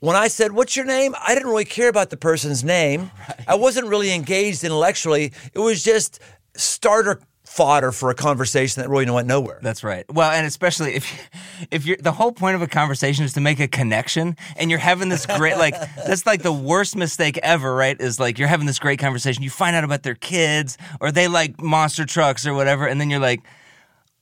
when 0.00 0.16
I 0.16 0.28
said, 0.28 0.52
"What's 0.52 0.76
your 0.76 0.84
name?" 0.84 1.14
I 1.20 1.34
didn't 1.34 1.48
really 1.48 1.64
care 1.64 1.88
about 1.88 2.10
the 2.10 2.16
person's 2.16 2.64
name. 2.64 3.10
I 3.46 3.54
wasn't 3.54 3.88
really 3.88 4.12
engaged 4.12 4.64
intellectually. 4.64 5.32
It 5.52 5.58
was 5.58 5.82
just 5.82 6.20
starter 6.54 7.20
fodder 7.48 7.90
for 7.92 8.10
a 8.10 8.14
conversation 8.14 8.82
that 8.82 8.88
really 8.88 9.10
went 9.10 9.26
nowhere. 9.26 9.58
That's 9.62 9.82
right. 9.82 10.04
Well, 10.12 10.30
and 10.30 10.46
especially 10.46 10.94
if 10.94 11.28
if 11.70 11.86
you're 11.86 11.96
the 11.96 12.12
whole 12.12 12.32
point 12.32 12.54
of 12.54 12.62
a 12.62 12.66
conversation 12.66 13.24
is 13.24 13.32
to 13.32 13.40
make 13.40 13.58
a 13.58 13.68
connection, 13.68 14.36
and 14.56 14.70
you're 14.70 14.78
having 14.78 15.08
this 15.08 15.26
great 15.26 15.56
like 15.56 15.74
that's 16.06 16.26
like 16.26 16.42
the 16.42 16.52
worst 16.52 16.94
mistake 16.94 17.38
ever, 17.42 17.74
right? 17.74 18.00
Is 18.00 18.20
like 18.20 18.38
you're 18.38 18.48
having 18.48 18.66
this 18.66 18.78
great 18.78 18.98
conversation, 18.98 19.42
you 19.42 19.50
find 19.50 19.74
out 19.74 19.84
about 19.84 20.02
their 20.02 20.14
kids 20.14 20.78
or 21.00 21.10
they 21.10 21.26
like 21.26 21.60
monster 21.60 22.04
trucks 22.04 22.46
or 22.46 22.54
whatever, 22.54 22.86
and 22.86 23.00
then 23.00 23.10
you're 23.10 23.20
like, 23.20 23.42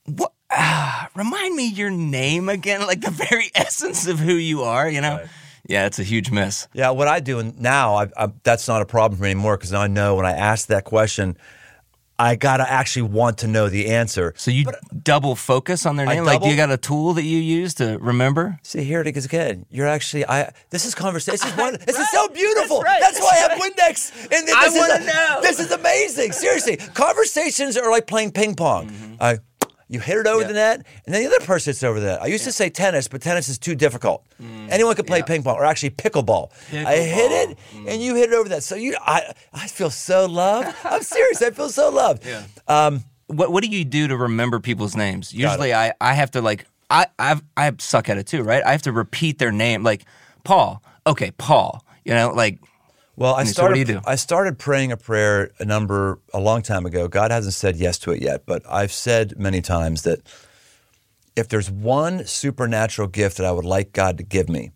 what? 0.05 0.31
Ah, 0.49 1.09
remind 1.13 1.55
me 1.55 1.67
your 1.67 1.89
name 1.89 2.47
again, 2.47 2.87
like 2.87 3.01
the 3.01 3.11
very 3.11 3.51
essence 3.55 4.07
of 4.07 4.17
who 4.19 4.33
you 4.33 4.63
are, 4.63 4.89
you 4.89 5.01
know? 5.01 5.17
Right. 5.17 5.27
Yeah, 5.67 5.85
it's 5.85 5.99
a 5.99 6.03
huge 6.03 6.31
miss. 6.31 6.67
Yeah, 6.73 6.91
what 6.91 7.07
I 7.07 7.19
do 7.19 7.39
and 7.39 7.59
now, 7.59 7.95
I, 7.95 8.07
I, 8.17 8.29
that's 8.43 8.67
not 8.67 8.81
a 8.81 8.85
problem 8.85 9.17
for 9.17 9.23
me 9.23 9.31
anymore 9.31 9.57
because 9.57 9.73
I 9.73 9.87
know 9.87 10.15
when 10.15 10.25
I 10.25 10.31
ask 10.31 10.67
that 10.67 10.85
question, 10.85 11.37
I 12.19 12.35
gotta 12.35 12.69
actually 12.69 13.03
want 13.03 13.39
to 13.39 13.47
know 13.47 13.69
the 13.69 13.89
answer. 13.89 14.33
So 14.37 14.49
you 14.49 14.65
double 15.03 15.35
focus 15.35 15.85
on 15.85 15.97
their 15.97 16.07
I 16.07 16.15
name. 16.15 16.23
Like, 16.23 16.41
do 16.41 16.49
you 16.49 16.55
got 16.55 16.71
a 16.71 16.77
tool 16.77 17.13
that 17.13 17.23
you 17.23 17.37
use 17.37 17.75
to 17.75 17.99
remember? 17.99 18.57
See, 18.63 18.83
here 18.83 19.01
it 19.01 19.15
is 19.15 19.25
again. 19.25 19.67
You're 19.69 19.87
actually, 19.87 20.25
I. 20.25 20.51
This 20.71 20.85
is 20.85 20.95
conversation. 20.95 21.33
This 21.33 21.45
is 21.45 21.57
one. 21.57 21.77
This 21.85 21.99
is 21.99 22.09
so 22.09 22.27
beautiful. 22.29 22.81
That's 22.81 22.89
right. 22.89 23.01
That's 23.01 23.19
why 23.19 23.29
I 23.29 23.35
have 23.35 23.59
Windex. 23.59 24.11
And 24.31 24.47
this 24.47 24.55
I 24.55 24.69
wanna 24.69 25.05
know. 25.05 25.39
This 25.41 25.59
is 25.59 25.71
amazing. 25.71 26.31
Seriously, 26.31 26.77
conversations 26.77 27.77
are 27.77 27.91
like 27.91 28.07
playing 28.07 28.31
ping 28.31 28.55
pong. 28.55 28.89
Mm-hmm. 28.89 29.13
I, 29.19 29.37
you 29.89 29.99
hit 29.99 30.17
it 30.17 30.27
over 30.27 30.41
Yeah. 30.41 30.47
the 30.47 30.53
net, 30.53 30.85
and 31.05 31.15
then 31.15 31.23
the 31.23 31.27
other 31.35 31.45
person 31.45 31.71
hits 31.71 31.83
over 31.83 31.99
the 31.99 32.05
net. 32.07 32.21
I 32.21 32.27
used 32.27 32.43
to 32.43 32.51
say 32.51 32.69
tennis, 32.69 33.07
but 33.07 33.21
tennis 33.21 33.47
is 33.49 33.57
too 33.57 33.75
difficult. 33.75 34.25
Anyone 34.69 34.95
can 34.95 35.05
play 35.05 35.19
Yeah. 35.19 35.25
ping 35.25 35.43
pong, 35.43 35.55
or 35.55 35.65
actually 35.65 35.91
pickleball. 35.91 36.51
I 36.73 36.95
hit 36.97 37.31
Pickleball. 37.31 37.51
it, 37.51 37.57
and 37.87 38.01
you 38.03 38.15
hit 38.15 38.29
it 38.31 38.35
over 38.35 38.49
that. 38.49 38.63
So 38.63 38.75
you, 38.75 38.95
I, 39.01 39.33
I 39.53 39.67
feel 39.67 39.89
so 39.89 40.25
loved. 40.25 40.75
I'm 40.83 41.01
serious. 41.03 41.41
I 41.41 41.51
feel 41.51 41.69
so 41.69 41.89
loved. 41.89 42.25
Yeah. 42.25 42.43
Um, 42.67 43.03
what 43.27 43.51
what 43.51 43.63
do 43.63 43.69
you 43.69 43.83
do 43.85 44.07
to 44.07 44.15
remember 44.17 44.59
people's 44.59 44.95
names? 44.95 45.33
Usually, 45.33 45.73
I 45.73 45.93
I 45.99 46.13
have 46.13 46.31
to 46.31 46.41
like 46.41 46.65
I 46.89 47.07
I've, 47.19 47.41
I 47.57 47.71
suck 47.79 48.07
at 48.09 48.17
it 48.17 48.27
too, 48.27 48.43
right? 48.43 48.63
I 48.65 48.71
have 48.71 48.83
to 48.83 48.91
repeat 48.93 49.37
their 49.39 49.51
name, 49.51 49.83
like 49.83 50.05
Paul. 50.45 50.81
Okay, 51.05 51.31
Paul. 51.31 51.83
You 52.05 52.13
know, 52.13 52.29
like 52.31 52.59
Well, 53.17 53.33
I 53.33 53.45
so 53.45 53.51
started. 53.51 53.71
what 53.71 53.73
do 53.73 53.93
you 53.93 53.99
do? 53.99 54.01
I 54.05 54.15
started 54.15 54.59
praying 54.59 54.91
a 54.91 54.97
prayer 54.97 55.51
a 55.59 55.65
number 55.65 56.19
a 56.33 56.39
long 56.39 56.61
time 56.61 56.85
ago. 56.85 57.07
God 57.07 57.31
hasn't 57.31 57.55
said 57.55 57.75
yes 57.75 57.97
to 57.99 58.11
it 58.11 58.21
yet, 58.21 58.45
but 58.45 58.61
I've 58.69 58.91
said 58.91 59.37
many 59.37 59.59
times 59.59 60.03
that 60.03 60.21
if 61.35 61.49
there's 61.49 61.69
one 61.69 62.25
supernatural 62.25 63.07
gift 63.07 63.37
that 63.37 63.45
I 63.45 63.51
would 63.51 63.65
like 63.65 63.91
God 63.91 64.19
to 64.19 64.23
give 64.23 64.47
me, 64.47 64.71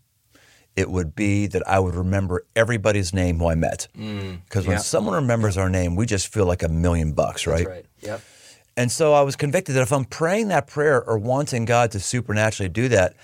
it 0.75 0.89
would 0.89 1.15
be 1.15 1.45
that 1.47 1.67
I 1.67 1.79
would 1.79 1.93
remember 1.93 2.43
everybody's 2.55 3.13
name 3.13 3.37
who 3.37 3.47
I 3.47 3.55
met. 3.55 3.87
Mm. 3.95 4.39
Because 4.45 4.65
when 4.65 4.77
yeah. 4.77 4.81
someone 4.81 5.13
remembers 5.13 5.55
our 5.55 5.69
name, 5.69 5.95
we 5.95 6.07
just 6.07 6.33
feel 6.33 6.45
like 6.45 6.63
a 6.63 6.69
million 6.69 7.13
bucks, 7.13 7.45
right? 7.45 7.85
Yep. 8.01 8.21
And 8.75 8.91
so 8.91 9.13
I 9.13 9.21
was 9.21 9.35
convicted 9.35 9.75
that 9.75 9.81
if 9.81 9.91
I'm 9.91 10.05
praying 10.05 10.47
that 10.47 10.65
prayer 10.65 11.03
or 11.03 11.17
wanting 11.19 11.65
God 11.65 11.91
to 11.91 11.99
supernaturally 11.99 12.69
do 12.69 12.87
that, 12.87 13.15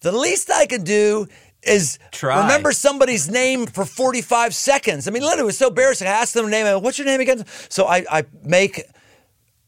the 0.00 0.12
least 0.12 0.50
I 0.50 0.66
can 0.66 0.82
do 0.82 1.28
is 1.62 1.98
Try. 2.10 2.40
remember 2.42 2.72
somebody's 2.72 3.30
name 3.30 3.66
for 3.66 3.84
45 3.84 4.54
seconds. 4.54 5.06
I 5.06 5.10
mean, 5.10 5.22
literally, 5.22 5.42
it 5.42 5.46
was 5.46 5.58
so 5.58 5.68
embarrassing. 5.68 6.08
I 6.08 6.10
asked 6.10 6.34
them 6.34 6.50
their 6.50 6.64
name. 6.64 6.82
What's 6.82 6.98
your 6.98 7.06
name 7.06 7.20
again? 7.20 7.44
So 7.68 7.86
I, 7.86 8.04
I 8.10 8.24
make 8.42 8.82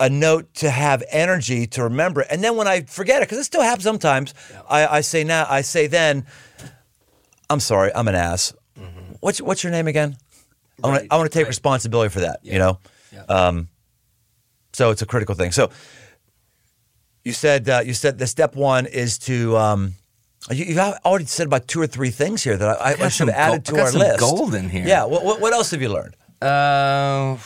a 0.00 0.10
note 0.10 0.52
to 0.54 0.70
have 0.70 1.04
energy 1.10 1.66
to 1.68 1.84
remember 1.84 2.22
it. 2.22 2.26
And 2.30 2.42
then 2.42 2.56
when 2.56 2.66
I 2.66 2.82
forget 2.82 3.22
it, 3.22 3.28
because 3.28 3.38
it 3.38 3.44
still 3.44 3.62
happens 3.62 3.84
sometimes, 3.84 4.34
I, 4.68 4.86
I 4.86 5.00
say 5.02 5.22
now, 5.24 5.46
I 5.48 5.60
say 5.62 5.86
then, 5.86 6.26
I'm 7.48 7.60
sorry, 7.60 7.92
I'm 7.94 8.08
an 8.08 8.14
ass. 8.16 8.52
What's, 9.20 9.40
what's 9.40 9.62
your 9.62 9.70
name 9.70 9.86
again? 9.86 10.16
I 10.82 10.88
want 10.88 11.00
Right, 11.00 11.08
to 11.08 11.14
I 11.14 11.16
want 11.16 11.30
to 11.30 11.38
take 11.38 11.44
right. 11.44 11.48
responsibility 11.48 12.10
for 12.10 12.20
that, 12.20 12.40
you 12.42 12.58
know? 12.58 12.78
Yeah. 13.12 13.22
Um, 13.22 13.68
so 14.72 14.90
it's 14.90 15.00
a 15.02 15.06
critical 15.06 15.36
thing. 15.36 15.52
So 15.52 15.70
you 17.22 17.32
said 17.32 17.68
uh, 17.68 17.80
you 17.84 17.94
said 17.94 18.18
the 18.18 18.26
step 18.26 18.56
one 18.56 18.86
is 18.86 19.16
to 19.20 19.56
um, 19.56 19.94
you, 20.50 20.64
you've 20.66 20.78
already 20.78 21.24
said 21.26 21.46
about 21.46 21.68
two 21.68 21.80
or 21.80 21.86
three 21.86 22.10
things 22.10 22.42
here 22.42 22.56
that 22.56 22.80
I, 22.80 22.92
I, 22.92 22.96
got 22.96 23.12
should 23.12 23.28
have 23.28 23.36
added 23.36 23.64
gold- 23.64 23.76
to 23.76 23.76
I 23.76 23.84
our 23.84 23.90
some 23.90 24.00
list. 24.00 24.20
gold 24.20 24.54
in 24.54 24.68
here. 24.68 24.86
Yeah. 24.86 25.04
What, 25.04 25.24
what, 25.24 25.40
what 25.40 25.52
else 25.52 25.70
have 25.70 25.80
you 25.80 25.88
learned? 25.88 26.16
Uh, 26.42 27.38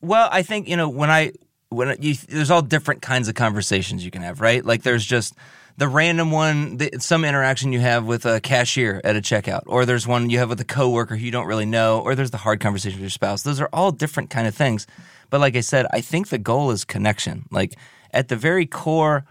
well, 0.00 0.28
I 0.30 0.42
think 0.42 0.68
you 0.68 0.76
know 0.76 0.88
when 0.88 1.10
I 1.10 1.32
when 1.70 1.96
you 2.00 2.14
there's 2.14 2.50
all 2.50 2.62
different 2.62 3.02
kinds 3.02 3.28
of 3.28 3.34
conversations 3.34 4.04
you 4.04 4.10
can 4.10 4.22
have, 4.22 4.40
right? 4.40 4.64
Like 4.64 4.82
there's 4.82 5.04
just 5.04 5.34
the 5.76 5.88
random 5.88 6.30
one, 6.30 6.76
the, 6.76 6.90
some 7.00 7.24
interaction 7.24 7.72
you 7.72 7.80
have 7.80 8.04
with 8.04 8.26
a 8.26 8.40
cashier 8.40 9.00
at 9.02 9.16
a 9.16 9.20
checkout, 9.20 9.62
or 9.66 9.84
there's 9.84 10.06
one 10.06 10.30
you 10.30 10.38
have 10.38 10.48
with 10.48 10.60
a 10.60 10.64
coworker 10.64 11.16
who 11.16 11.24
you 11.24 11.32
don't 11.32 11.46
really 11.46 11.66
know, 11.66 12.00
or 12.00 12.14
there's 12.14 12.30
the 12.30 12.36
hard 12.36 12.60
conversation 12.60 12.98
with 12.98 13.02
your 13.02 13.10
spouse. 13.10 13.42
Those 13.42 13.60
are 13.60 13.68
all 13.72 13.90
different 13.90 14.30
kind 14.30 14.46
of 14.46 14.54
things. 14.54 14.86
But 15.30 15.40
like 15.40 15.56
I 15.56 15.60
said, 15.60 15.86
I 15.90 16.00
think 16.00 16.28
the 16.28 16.38
goal 16.38 16.70
is 16.70 16.84
connection. 16.84 17.46
Like 17.50 17.74
at 18.12 18.28
the 18.28 18.36
very 18.36 18.66
core 18.66 19.24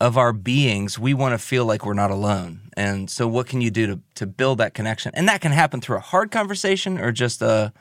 of 0.00 0.18
our 0.18 0.32
beings, 0.32 0.98
we 0.98 1.14
want 1.14 1.32
to 1.32 1.38
feel 1.38 1.64
like 1.64 1.86
we're 1.86 1.94
not 1.94 2.10
alone. 2.10 2.70
And 2.76 3.08
so, 3.08 3.28
what 3.28 3.46
can 3.46 3.60
you 3.60 3.70
do 3.70 3.86
to 3.86 4.00
to 4.16 4.26
build 4.26 4.58
that 4.58 4.74
connection? 4.74 5.12
And 5.14 5.28
that 5.28 5.40
can 5.40 5.52
happen 5.52 5.80
through 5.80 5.98
a 5.98 6.00
hard 6.00 6.30
conversation 6.30 6.98
or 6.98 7.12
just 7.12 7.42
a, 7.42 7.72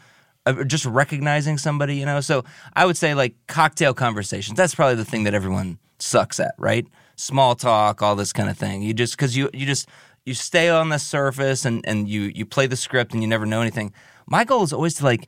a 0.46 0.64
just 0.64 0.86
recognizing 0.86 1.58
somebody. 1.58 1.96
You 1.96 2.06
know, 2.06 2.22
so 2.22 2.44
I 2.76 2.86
would 2.86 2.98
say 2.98 3.14
like 3.14 3.36
cocktail 3.48 3.94
conversations. 3.94 4.58
That's 4.58 4.76
probably 4.76 4.96
the 4.96 5.06
thing 5.06 5.24
that 5.24 5.34
everyone 5.34 5.80
sucks 6.00 6.40
at, 6.40 6.54
right? 6.58 6.86
Small 7.16 7.56
talk, 7.56 8.02
all 8.02 8.16
this 8.16 8.34
kind 8.34 8.50
of 8.50 8.58
thing. 8.58 8.84
You 8.84 8.94
just 8.94 9.18
because 9.18 9.36
you 9.36 9.50
you 9.54 9.66
just 9.66 9.90
you 10.26 10.34
stay 10.34 10.70
on 10.70 10.90
the 10.90 11.00
surface 11.00 11.66
and 11.66 11.84
and 11.86 12.08
you 12.08 12.32
you 12.36 12.46
play 12.46 12.68
the 12.68 12.78
script 12.78 13.14
and 13.14 13.24
you 13.24 13.28
never 13.28 13.46
know 13.46 13.62
anything. 13.62 13.92
My 14.28 14.44
goal 14.44 14.64
is 14.64 14.72
always 14.72 14.94
to 14.96 15.04
like 15.04 15.28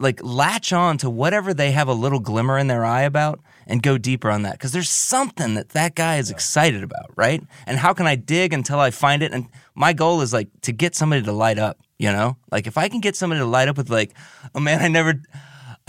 like 0.00 0.20
latch 0.22 0.72
on 0.72 0.98
to 0.98 1.10
whatever 1.10 1.54
they 1.54 1.70
have 1.70 1.88
a 1.88 1.92
little 1.92 2.18
glimmer 2.20 2.58
in 2.58 2.66
their 2.66 2.84
eye 2.84 3.02
about 3.02 3.40
and 3.66 3.82
go 3.82 3.98
deeper 3.98 4.30
on 4.30 4.42
that. 4.42 4.52
Because 4.52 4.72
there's 4.72 4.90
something 4.90 5.54
that 5.54 5.70
that 5.70 5.94
guy 5.94 6.16
is 6.16 6.30
excited 6.30 6.82
about 6.82 7.10
right? 7.16 7.42
And 7.66 7.78
how 7.78 7.92
can 7.92 8.06
i 8.06 8.16
dig 8.16 8.52
until 8.52 8.80
i 8.80 8.90
find 8.90 9.22
it? 9.22 9.32
And 9.32 9.48
my 9.74 9.92
goal 9.92 10.20
is 10.22 10.32
like 10.32 10.48
to 10.62 10.72
get 10.72 10.94
somebody 10.94 11.22
to 11.22 11.32
light 11.32 11.58
up 11.58 11.78
you 11.98 12.10
know? 12.10 12.38
Like 12.50 12.66
if 12.66 12.78
i 12.78 12.88
can 12.88 13.00
get 13.00 13.14
somebody 13.14 13.40
to 13.40 13.46
light 13.46 13.68
up 13.68 13.76
with 13.76 13.90
like 13.90 14.14
oh 14.54 14.60
man 14.60 14.80
i 14.80 14.88
never 14.88 15.20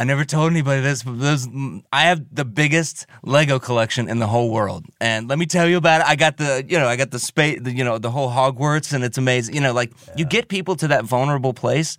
I 0.01 0.03
never 0.03 0.25
told 0.25 0.51
anybody 0.51 0.81
this, 0.81 1.03
but 1.03 1.19
those, 1.19 1.47
mm, 1.47 1.83
I 1.93 2.03
have 2.05 2.23
the 2.33 2.43
biggest 2.43 3.05
Lego 3.21 3.59
collection 3.59 4.09
in 4.09 4.17
the 4.17 4.25
whole 4.25 4.49
world, 4.49 4.85
and 4.99 5.29
let 5.29 5.37
me 5.37 5.45
tell 5.45 5.67
you 5.67 5.77
about 5.77 6.01
it. 6.01 6.07
I 6.07 6.15
got 6.15 6.37
the, 6.37 6.65
you 6.67 6.79
know, 6.79 6.87
I 6.87 6.95
got 6.95 7.11
the 7.11 7.19
space, 7.19 7.59
the, 7.61 7.71
you 7.71 7.83
know, 7.83 7.99
the 7.99 8.09
whole 8.09 8.31
Hogwarts, 8.31 8.93
and 8.93 9.03
it's 9.03 9.19
amazing. 9.19 9.53
You 9.53 9.61
know, 9.61 9.73
like 9.73 9.91
you 10.15 10.25
get 10.25 10.47
people 10.47 10.75
to 10.77 10.87
that 10.87 11.03
vulnerable 11.05 11.53
place, 11.53 11.97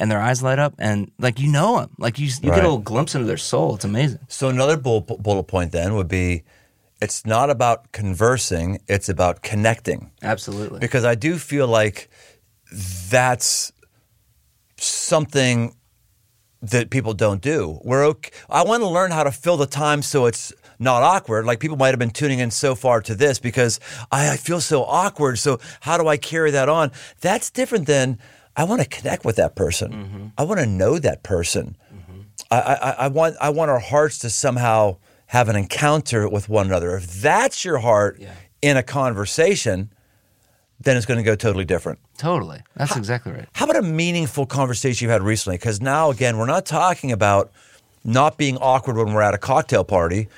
and 0.00 0.10
their 0.10 0.20
eyes 0.20 0.42
light 0.42 0.58
up, 0.58 0.74
and 0.78 1.10
like 1.18 1.38
you 1.40 1.50
know 1.50 1.78
them, 1.80 1.90
like 1.98 2.18
you, 2.18 2.26
you 2.26 2.32
Right. 2.50 2.56
get 2.56 2.64
a 2.64 2.68
little 2.68 2.78
glimpse 2.78 3.14
into 3.14 3.26
their 3.26 3.36
soul. 3.36 3.74
It's 3.76 3.84
amazing. 3.84 4.20
So 4.28 4.48
another 4.48 4.76
bullet, 4.76 5.02
bullet 5.22 5.44
point 5.44 5.72
then 5.72 5.94
would 5.94 6.08
be, 6.08 6.42
it's 7.00 7.24
not 7.26 7.50
about 7.50 7.92
conversing; 7.92 8.80
it's 8.88 9.08
about 9.08 9.42
connecting. 9.42 10.10
Absolutely. 10.22 10.78
because 10.80 11.04
I 11.04 11.14
do 11.14 11.38
feel 11.38 11.68
like 11.68 12.08
that's 13.10 13.72
something 14.76 15.74
that 16.62 16.90
people 16.90 17.12
don't 17.12 17.42
do. 17.42 17.78
We're 17.84 18.06
okay. 18.06 18.30
I 18.48 18.64
want 18.64 18.82
to 18.82 18.88
learn 18.88 19.10
how 19.10 19.22
to 19.24 19.30
fill 19.32 19.56
the 19.58 19.66
time 19.66 20.00
so 20.02 20.26
it's 20.26 20.52
not 20.78 21.02
awkward. 21.02 21.44
Like 21.44 21.60
people 21.60 21.76
might 21.76 21.90
have 21.90 21.98
been 21.98 22.10
tuning 22.10 22.38
in 22.38 22.50
so 22.50 22.74
far 22.74 23.00
to 23.02 23.14
this 23.14 23.38
because 23.38 23.78
I, 24.10 24.30
I 24.32 24.36
feel 24.36 24.60
so 24.60 24.82
awkward. 24.84 25.38
So 25.38 25.60
how 25.80 25.98
do 25.98 26.08
I 26.08 26.16
carry 26.16 26.50
that 26.52 26.68
on? 26.70 26.90
That's 27.20 27.50
different 27.50 27.86
than 27.86 28.18
I 28.56 28.64
want 28.64 28.82
to 28.82 28.88
connect 28.88 29.24
with 29.24 29.36
that 29.36 29.56
person. 29.56 29.92
Mm-hmm. 29.92 30.26
I 30.38 30.44
want 30.44 30.60
to 30.60 30.66
know 30.66 30.98
that 30.98 31.22
person. 31.22 31.76
Mm-hmm. 31.92 32.20
I, 32.50 32.58
I, 32.60 32.90
I 33.04 33.08
want 33.08 33.36
I 33.40 33.50
want 33.50 33.70
our 33.70 33.80
hearts 33.80 34.18
to 34.20 34.30
somehow 34.30 34.96
have 35.26 35.48
an 35.48 35.56
encounter 35.56 36.28
with 36.28 36.48
one 36.48 36.66
another. 36.66 36.96
If 36.96 37.20
that's 37.20 37.64
your 37.64 37.78
heart 37.78 38.18
Yeah. 38.20 38.32
in 38.62 38.76
a 38.76 38.82
conversation, 38.82 39.90
then 40.80 40.96
it's 40.96 41.06
going 41.06 41.18
to 41.18 41.24
go 41.24 41.34
totally 41.34 41.64
different. 41.64 41.98
Totally. 42.18 42.60
That's 42.76 42.96
exactly 42.96 43.32
right. 43.32 43.48
How 43.54 43.64
about 43.64 43.76
a 43.76 43.82
meaningful 43.82 44.46
conversation 44.46 45.04
you've 45.06 45.12
had 45.12 45.22
recently? 45.22 45.56
Because 45.56 45.80
now, 45.80 46.10
again, 46.10 46.36
we're 46.38 46.46
not 46.46 46.66
talking 46.66 47.10
about 47.10 47.50
not 48.04 48.36
being 48.36 48.56
awkward 48.58 48.96
when 48.96 49.14
we're 49.14 49.22
at 49.22 49.34
a 49.34 49.38
cocktail 49.38 49.82
party, 49.82 50.28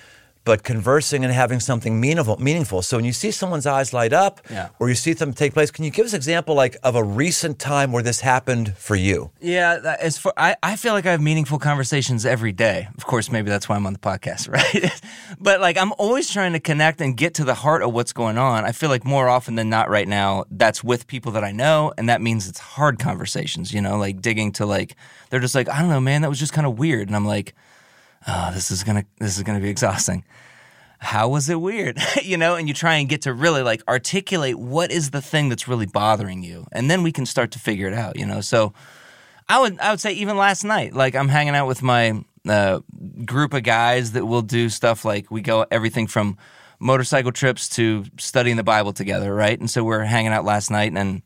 but 0.47 0.63
conversing 0.63 1.25
and 1.25 1.35
having 1.35 1.61
something 1.61 2.01
meaningful. 2.01 2.37
Meaningful. 2.39 2.81
So 2.81 2.97
when 2.97 3.05
you 3.05 3.13
see 3.13 3.31
someone's 3.33 3.67
eyes 3.67 3.93
light 3.93 4.15
up, 4.15 4.41
Yeah. 4.49 4.69
or 4.79 4.89
you 4.89 4.95
see 4.95 5.13
something 5.15 5.35
take 5.35 5.53
place, 5.53 5.71
can 5.71 5.85
you 5.85 5.91
give 5.91 6.07
us 6.07 6.13
an 6.13 6.17
example 6.17 6.55
like 6.55 6.77
of 6.83 6.95
a 6.95 7.03
recent 7.05 7.59
time 7.59 7.91
where 7.93 8.03
this 8.03 8.21
happened 8.21 8.75
for 8.77 8.95
you? 8.97 9.31
Yeah, 9.41 9.97
as 10.01 10.17
for 10.17 10.33
I, 10.39 10.57
I 10.63 10.77
feel 10.77 10.93
like 10.95 11.05
I 11.05 11.11
have 11.11 11.21
meaningful 11.21 11.59
conversations 11.59 12.25
every 12.25 12.53
day. 12.53 12.89
Of 12.97 13.05
course, 13.05 13.31
maybe 13.31 13.51
that's 13.51 13.69
why 13.69 13.75
I'm 13.77 13.87
on 13.87 13.93
the 13.93 13.99
podcast, 13.99 14.49
right? 14.53 14.91
but 15.41 15.61
like 15.61 15.77
I'm 15.77 15.93
always 15.99 16.31
trying 16.31 16.53
to 16.55 16.61
connect 16.61 17.01
and 17.01 17.17
get 17.17 17.35
to 17.35 17.45
the 17.45 17.55
heart 17.55 17.83
of 17.83 17.93
what's 17.93 18.13
going 18.13 18.39
on. 18.39 18.65
I 18.65 18.71
feel 18.73 18.89
like 18.89 19.05
more 19.05 19.29
often 19.29 19.57
than 19.57 19.69
not 19.69 19.91
right 19.91 20.07
now, 20.09 20.45
that's 20.51 20.85
with 20.85 21.09
people 21.09 21.33
that 21.33 21.43
I 21.43 21.51
know, 21.51 21.93
and 21.99 22.09
that 22.09 22.23
means 22.23 22.49
it's 22.49 22.61
hard 22.61 23.01
conversations, 23.01 23.73
you 23.75 23.81
know, 23.83 23.99
like 23.99 24.23
digging 24.23 24.53
to 24.53 24.65
like 24.67 24.95
they're 25.31 25.41
just 25.41 25.57
like, 25.57 25.69
I 25.69 25.81
don't 25.81 25.91
know, 25.91 26.01
man, 26.01 26.23
that 26.23 26.29
was 26.29 26.39
just 26.39 26.53
kind 26.53 26.69
of 26.69 26.79
weird. 26.79 27.09
And 27.09 27.17
I'm 27.17 27.27
like, 27.27 27.53
oh, 28.27 28.51
this 28.53 28.71
is 28.71 28.85
gonna 28.85 29.05
this 29.19 29.37
is 29.37 29.43
gonna 29.43 29.61
be 29.61 29.69
exhausting. 29.69 30.25
How 30.99 31.29
was 31.29 31.49
it 31.49 31.61
weird? 31.61 31.99
you 32.23 32.37
know, 32.37 32.55
and 32.55 32.69
you 32.69 32.75
try 32.75 32.95
and 32.97 33.09
get 33.09 33.23
to 33.23 33.33
really 33.33 33.63
like 33.63 33.83
articulate 33.87 34.59
what 34.59 34.91
is 34.91 35.11
the 35.11 35.21
thing 35.21 35.49
that's 35.49 35.69
really 35.69 35.87
bothering 35.87 36.43
you. 36.43 36.67
And 36.73 36.91
then 36.91 37.03
we 37.03 37.13
can 37.13 37.27
start 37.27 37.51
to 37.53 37.59
figure 37.59 37.87
it 37.87 37.95
out, 37.95 38.19
you 38.19 38.27
know. 38.27 38.41
So 38.41 38.73
I 39.49 39.61
would 39.61 39.79
I 39.79 39.91
would 39.91 40.01
say 40.01 40.13
even 40.13 40.37
last 40.37 40.65
night, 40.65 40.95
like 40.95 41.15
I'm 41.15 41.29
hanging 41.29 41.55
out 41.55 41.67
with 41.67 41.83
my 41.83 42.25
uh, 42.49 42.81
group 43.25 43.55
of 43.55 43.63
guys 43.63 44.13
that 44.13 44.25
will 44.25 44.43
do 44.43 44.69
stuff 44.69 45.05
like 45.05 45.31
we 45.31 45.41
go 45.41 45.67
everything 45.71 46.07
from 46.07 46.39
motorcycle 46.79 47.33
trips 47.33 47.69
to 47.71 48.05
studying 48.19 48.57
the 48.57 48.65
Bible 48.65 48.93
together, 48.93 49.35
right? 49.35 49.59
And 49.59 49.71
so 49.71 49.85
we're 49.85 50.05
hanging 50.05 50.33
out 50.33 50.45
last 50.45 50.71
night 50.71 50.93
and 50.93 51.23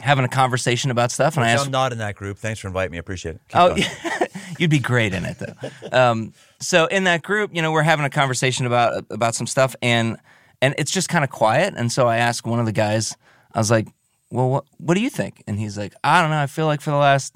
having 0.00 0.24
a 0.24 0.28
conversation 0.28 0.90
about 0.90 1.10
stuff. 1.10 1.36
And 1.36 1.44
I 1.44 1.50
asked, 1.50 1.66
I'm 1.66 1.72
not 1.72 1.92
in 1.92 1.98
that 1.98 2.14
group. 2.14 2.38
Thanks 2.38 2.60
for 2.60 2.68
inviting 2.68 2.92
me. 2.92 2.98
I 2.98 3.00
appreciate 3.00 3.36
it. 3.36 3.40
Keep 3.48 3.60
Oh, 3.60 3.74
yeah. 3.76 4.26
you'd 4.58 4.70
be 4.70 4.78
great 4.78 5.14
in 5.14 5.24
it 5.24 5.36
though. 5.38 5.90
Um, 5.92 6.32
so 6.60 6.86
in 6.86 7.04
that 7.04 7.22
group, 7.22 7.54
you 7.54 7.62
know, 7.62 7.72
we're 7.72 7.82
having 7.82 8.04
a 8.04 8.10
conversation 8.10 8.66
about 8.66 9.04
about 9.10 9.34
some 9.34 9.46
stuff, 9.46 9.74
and 9.82 10.16
and 10.60 10.74
it's 10.78 10.90
just 10.90 11.08
kind 11.08 11.24
of 11.24 11.30
quiet. 11.30 11.74
And 11.76 11.90
so 11.90 12.08
I 12.08 12.18
asked 12.18 12.46
one 12.46 12.60
of 12.60 12.66
the 12.66 12.72
guys, 12.72 13.16
I 13.52 13.58
was 13.58 13.70
like, 13.70 13.88
"Well, 14.30 14.50
what 14.50 14.64
what 14.78 14.94
do 14.94 15.00
you 15.00 15.10
think?" 15.10 15.42
And 15.46 15.58
he's 15.58 15.76
like, 15.78 15.94
"I 16.02 16.20
don't 16.20 16.30
know. 16.30 16.40
I 16.40 16.46
feel 16.46 16.66
like 16.66 16.80
for 16.80 16.90
the 16.90 16.96
last." 16.96 17.34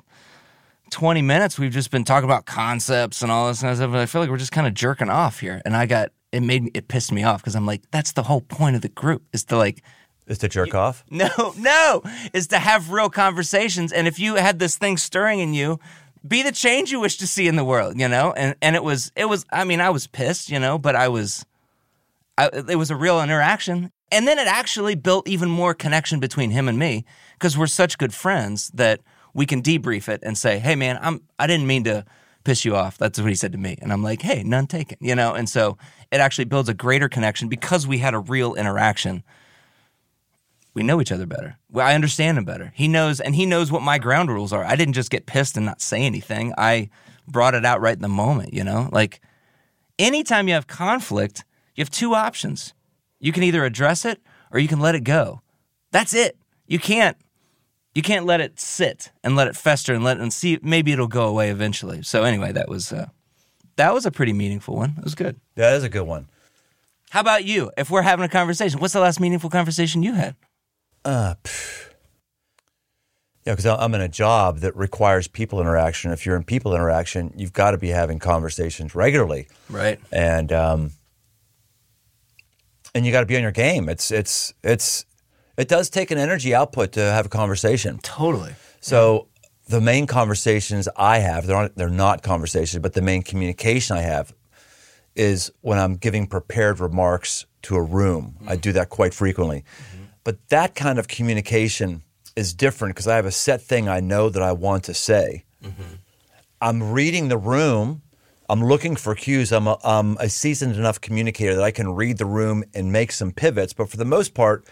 20 0.90 1.23
minutes 1.23 1.59
we've 1.59 1.73
just 1.73 1.90
been 1.90 2.04
talking 2.04 2.28
about 2.28 2.45
concepts 2.45 3.23
and 3.23 3.33
all 3.33 3.49
this 3.49 3.62
of 3.62 3.76
stuff 3.76 3.90
but 3.90 3.99
i 3.99 4.04
feel 4.04 4.21
like 4.21 4.28
we're 4.28 4.37
just 4.37 4.52
kind 4.52 4.66
of 4.66 4.75
jerking 4.75 5.09
off 5.09 5.40
here 5.40 5.62
and 5.64 5.75
i 5.75 5.87
got 5.87 6.11
it 6.33 6.42
made 6.42 6.62
me 6.64 6.71
it 6.75 6.87
pissed 6.87 7.11
me 7.11 7.25
off 7.25 7.40
because 7.40 7.57
i'm 7.57 7.64
like 7.64 7.81
that's 7.90 8.12
the 8.12 8.25
whole 8.25 8.42
point 8.42 8.76
of 8.76 8.83
the 8.83 8.90
group 8.90 9.23
is 9.33 9.42
to 9.42 9.57
like 9.57 9.83
Is 10.26 10.37
to 10.38 10.49
jerk 10.50 10.75
off? 10.75 11.02
no, 11.11 11.31
no, 11.57 12.02
is 12.35 12.49
to 12.49 12.59
have 12.59 12.90
real 12.90 13.09
conversations. 13.11 13.90
And 13.90 14.07
if 14.07 14.19
you 14.19 14.37
had 14.37 14.59
this 14.59 14.76
thing 14.76 14.97
stirring 14.99 15.40
in 15.40 15.52
you, 15.54 15.81
be 16.26 16.43
the 16.43 16.52
change 16.52 16.91
you 16.91 17.00
wish 17.00 17.17
to 17.19 17.26
see 17.26 17.49
in 17.49 17.57
the 17.57 17.64
world, 17.64 17.99
you 17.99 18.09
know? 18.09 18.33
And 18.33 18.55
and 18.62 18.76
it 18.76 18.85
was 18.85 19.12
it 19.17 19.26
was 19.26 19.45
I 19.52 19.64
mean, 19.64 19.81
I 19.81 19.91
was 19.91 20.07
pissed, 20.07 20.50
you 20.50 20.59
know, 20.59 20.79
but 20.79 20.97
I 20.97 21.09
was 21.09 21.45
I, 22.38 22.50
it 22.69 22.76
was 22.76 22.91
a 22.91 22.97
real 22.97 23.21
interaction. 23.21 23.93
And 24.11 24.29
then 24.29 24.38
it 24.38 24.47
actually 24.47 24.95
built 24.95 25.26
even 25.26 25.49
more 25.49 25.75
connection 25.75 26.21
between 26.21 26.50
him 26.50 26.69
and 26.69 26.79
me 26.79 27.05
because 27.35 27.57
we're 27.57 27.67
such 27.67 27.99
good 27.99 28.12
friends 28.12 28.71
that 28.75 29.00
we 29.35 29.47
can 29.47 29.62
debrief 29.62 30.09
it 30.09 30.21
and 30.23 30.37
say, 30.37 30.59
"Hey 30.59 30.76
man, 30.76 30.99
I'm 31.00 31.23
I 31.38 31.47
didn't 31.47 31.67
mean 31.67 31.85
to 31.85 32.05
piss 32.45 32.64
you 32.64 32.76
off." 32.76 32.99
That's 32.99 33.19
what 33.19 33.29
he 33.29 33.35
said 33.35 33.52
to 33.52 33.59
me. 33.59 33.79
And 33.81 33.93
I'm 33.93 34.02
like, 34.02 34.23
"Hey, 34.23 34.43
none 34.43 34.67
taken." 34.67 34.99
You 35.00 35.14
know? 35.14 35.33
And 35.35 35.49
so 35.49 35.79
it 36.11 36.21
actually 36.21 36.45
builds 36.45 36.69
a 36.69 36.75
greater 36.75 37.09
connection 37.09 37.49
because 37.49 37.87
we 37.87 37.99
had 37.99 38.14
a 38.14 38.19
real 38.19 38.55
interaction 38.55 39.25
we 40.75 40.83
know 40.83 41.00
each 41.00 41.12
other 41.12 41.26
better. 41.26 41.59
I 41.75 41.95
understand 41.95 42.38
him 42.38 42.45
better. 42.45 42.73
He 42.75 42.88
knows, 42.88 43.21
and 43.21 43.35
he 43.35 43.47
knows 43.47 43.71
what 43.71 43.83
my 43.83 43.99
ground 43.99 44.31
rules 44.31 44.52
are. 44.52 44.64
I 44.64 44.76
didn't 44.76 44.95
just 44.95 45.11
get 45.11 45.26
pissed 45.26 45.57
and 45.57 45.67
not 45.67 45.81
say 45.81 46.02
anything. 46.02 46.55
I 46.57 46.88
brought 47.29 47.55
it 47.55 47.64
out 47.64 47.81
right 47.81 47.95
in 47.95 48.02
the 48.02 48.09
moment, 48.09 48.55
you 48.55 48.64
know? 48.64 48.88
Like, 48.93 49.21
anytime 49.99 50.49
you 50.49 50.55
have 50.55 50.67
conflict, 50.67 51.45
you 51.75 51.83
have 51.83 51.91
two 51.91 52.14
options. 52.14 52.75
You 53.21 53.33
can 53.33 53.43
either 53.43 53.64
address 53.64 54.05
it 54.05 54.21
or 54.50 54.59
you 54.59 54.69
can 54.69 54.81
let 54.81 54.95
it 54.95 55.05
go. 55.05 55.43
That's 55.91 56.14
it. 56.14 56.37
You 56.67 56.79
can't. 56.79 57.17
You 57.95 58.02
can't 58.02 58.25
let 58.25 58.41
it 58.41 58.59
sit 58.59 59.12
and 59.23 59.37
let 59.37 59.49
it 59.49 59.57
fester 59.57 59.93
and 59.93 60.02
let 60.02 60.19
and 60.19 60.33
see. 60.33 60.59
Maybe 60.62 60.93
it'll 60.93 61.09
go 61.09 61.29
away 61.29 61.50
eventually. 61.50 62.02
So 62.02 62.25
anyway, 62.25 62.52
that 62.52 62.69
was 62.69 62.91
uh, 62.91 63.09
that 63.76 63.93
was 63.93 64.07
a 64.07 64.11
pretty 64.11 64.33
meaningful 64.33 64.76
one. 64.76 64.95
It 64.97 65.05
was 65.05 65.14
good. 65.14 65.38
That 65.57 65.75
is 65.75 65.85
a 65.85 65.91
good 65.91 66.07
one. 66.07 66.29
How 67.11 67.21
about 67.21 67.45
you? 67.45 67.71
If 67.76 67.91
we're 67.91 68.02
having 68.02 68.25
a 68.25 68.29
conversation, 68.29 68.81
what's 68.81 68.95
the 68.95 69.00
last 69.00 69.21
meaningful 69.21 69.50
conversation 69.50 70.02
you 70.02 70.14
had? 70.14 70.35
Uh, 71.04 71.35
yeah, 73.44 73.54
because 73.54 73.66
I'm 73.66 73.94
in 73.94 74.00
a 74.00 74.09
job 74.09 74.59
that 74.59 74.76
requires 74.76 75.26
people 75.26 75.61
interaction. 75.61 76.12
If 76.12 76.25
you're 76.25 76.37
in 76.37 76.44
people 76.44 76.75
interaction, 76.75 77.32
you've 77.37 77.52
got 77.52 77.73
to 77.73 77.78
be 77.78 77.88
having 77.88 78.18
conversations 78.21 78.94
regularly, 78.94 79.49
Right. 79.68 79.99
and 80.12 80.52
um, 80.52 80.90
and 82.94 83.04
you 83.04 83.11
got 83.12 83.21
to 83.21 83.26
be 83.26 83.37
on 83.37 83.42
your 83.42 83.50
game. 83.52 83.88
It's 83.88 84.11
it's 84.12 84.54
it's 84.62 85.04
it 85.56 85.66
does 85.68 85.90
take 85.90 86.11
an 86.12 86.18
energy 86.18 86.54
output 86.54 86.92
to 86.92 87.00
have 87.00 87.26
a 87.26 87.28
conversation. 87.28 87.99
Totally. 88.02 88.54
So 88.80 89.28
the 89.68 89.80
main 89.80 90.06
conversations 90.06 90.88
I 90.97 91.18
have, 91.18 91.47
they're 91.47 91.62
not, 91.62 91.75
they're 91.76 91.88
not 91.88 92.23
conversations, 92.23 92.80
but 92.82 92.92
the 92.94 93.02
main 93.02 93.23
communication 93.23 93.97
I 93.97 94.02
have 94.02 94.32
is 95.14 95.50
when 95.61 95.78
I'm 95.78 95.97
giving 95.97 96.26
prepared 96.26 96.80
remarks 96.80 97.44
to 97.62 97.76
a 97.76 97.82
room. 97.82 98.37
I 98.47 98.56
do 98.56 98.73
that 98.73 98.88
quite 98.88 99.14
frequently. 99.14 99.64
But 100.25 100.49
that 100.49 100.75
kind 100.75 100.99
of 100.99 101.09
communication 101.09 102.02
is 102.37 102.55
different 102.55 102.95
because 102.95 103.09
I 103.09 103.17
have 103.17 103.26
a 103.26 103.31
set 103.33 103.61
thing 103.61 103.88
I 103.88 104.00
know 104.00 104.29
that 104.29 104.43
I 104.43 104.52
want 104.52 104.85
to 104.85 104.95
say. 104.95 105.45
Mm-hmm. 105.62 105.83
I'm 106.61 106.93
reading 106.93 107.29
the 107.29 107.37
room. 107.38 108.03
I'm 108.49 108.64
looking 108.64 108.96
for 108.96 109.14
cues. 109.14 109.53
I'm 109.53 109.66
a, 109.66 109.79
I'm 109.83 110.16
a 110.18 110.29
seasoned 110.29 110.77
enough 110.77 111.01
communicator 111.01 111.55
that 111.57 111.62
I 111.62 111.70
can 111.70 111.94
read 111.94 112.18
the 112.18 112.27
room 112.27 112.64
and 112.75 112.92
make 112.92 113.11
some 113.12 113.33
pivots. 113.33 113.73
But 113.73 113.88
for 113.90 113.96
the 113.96 114.05
most 114.05 114.35
part, 114.35 114.66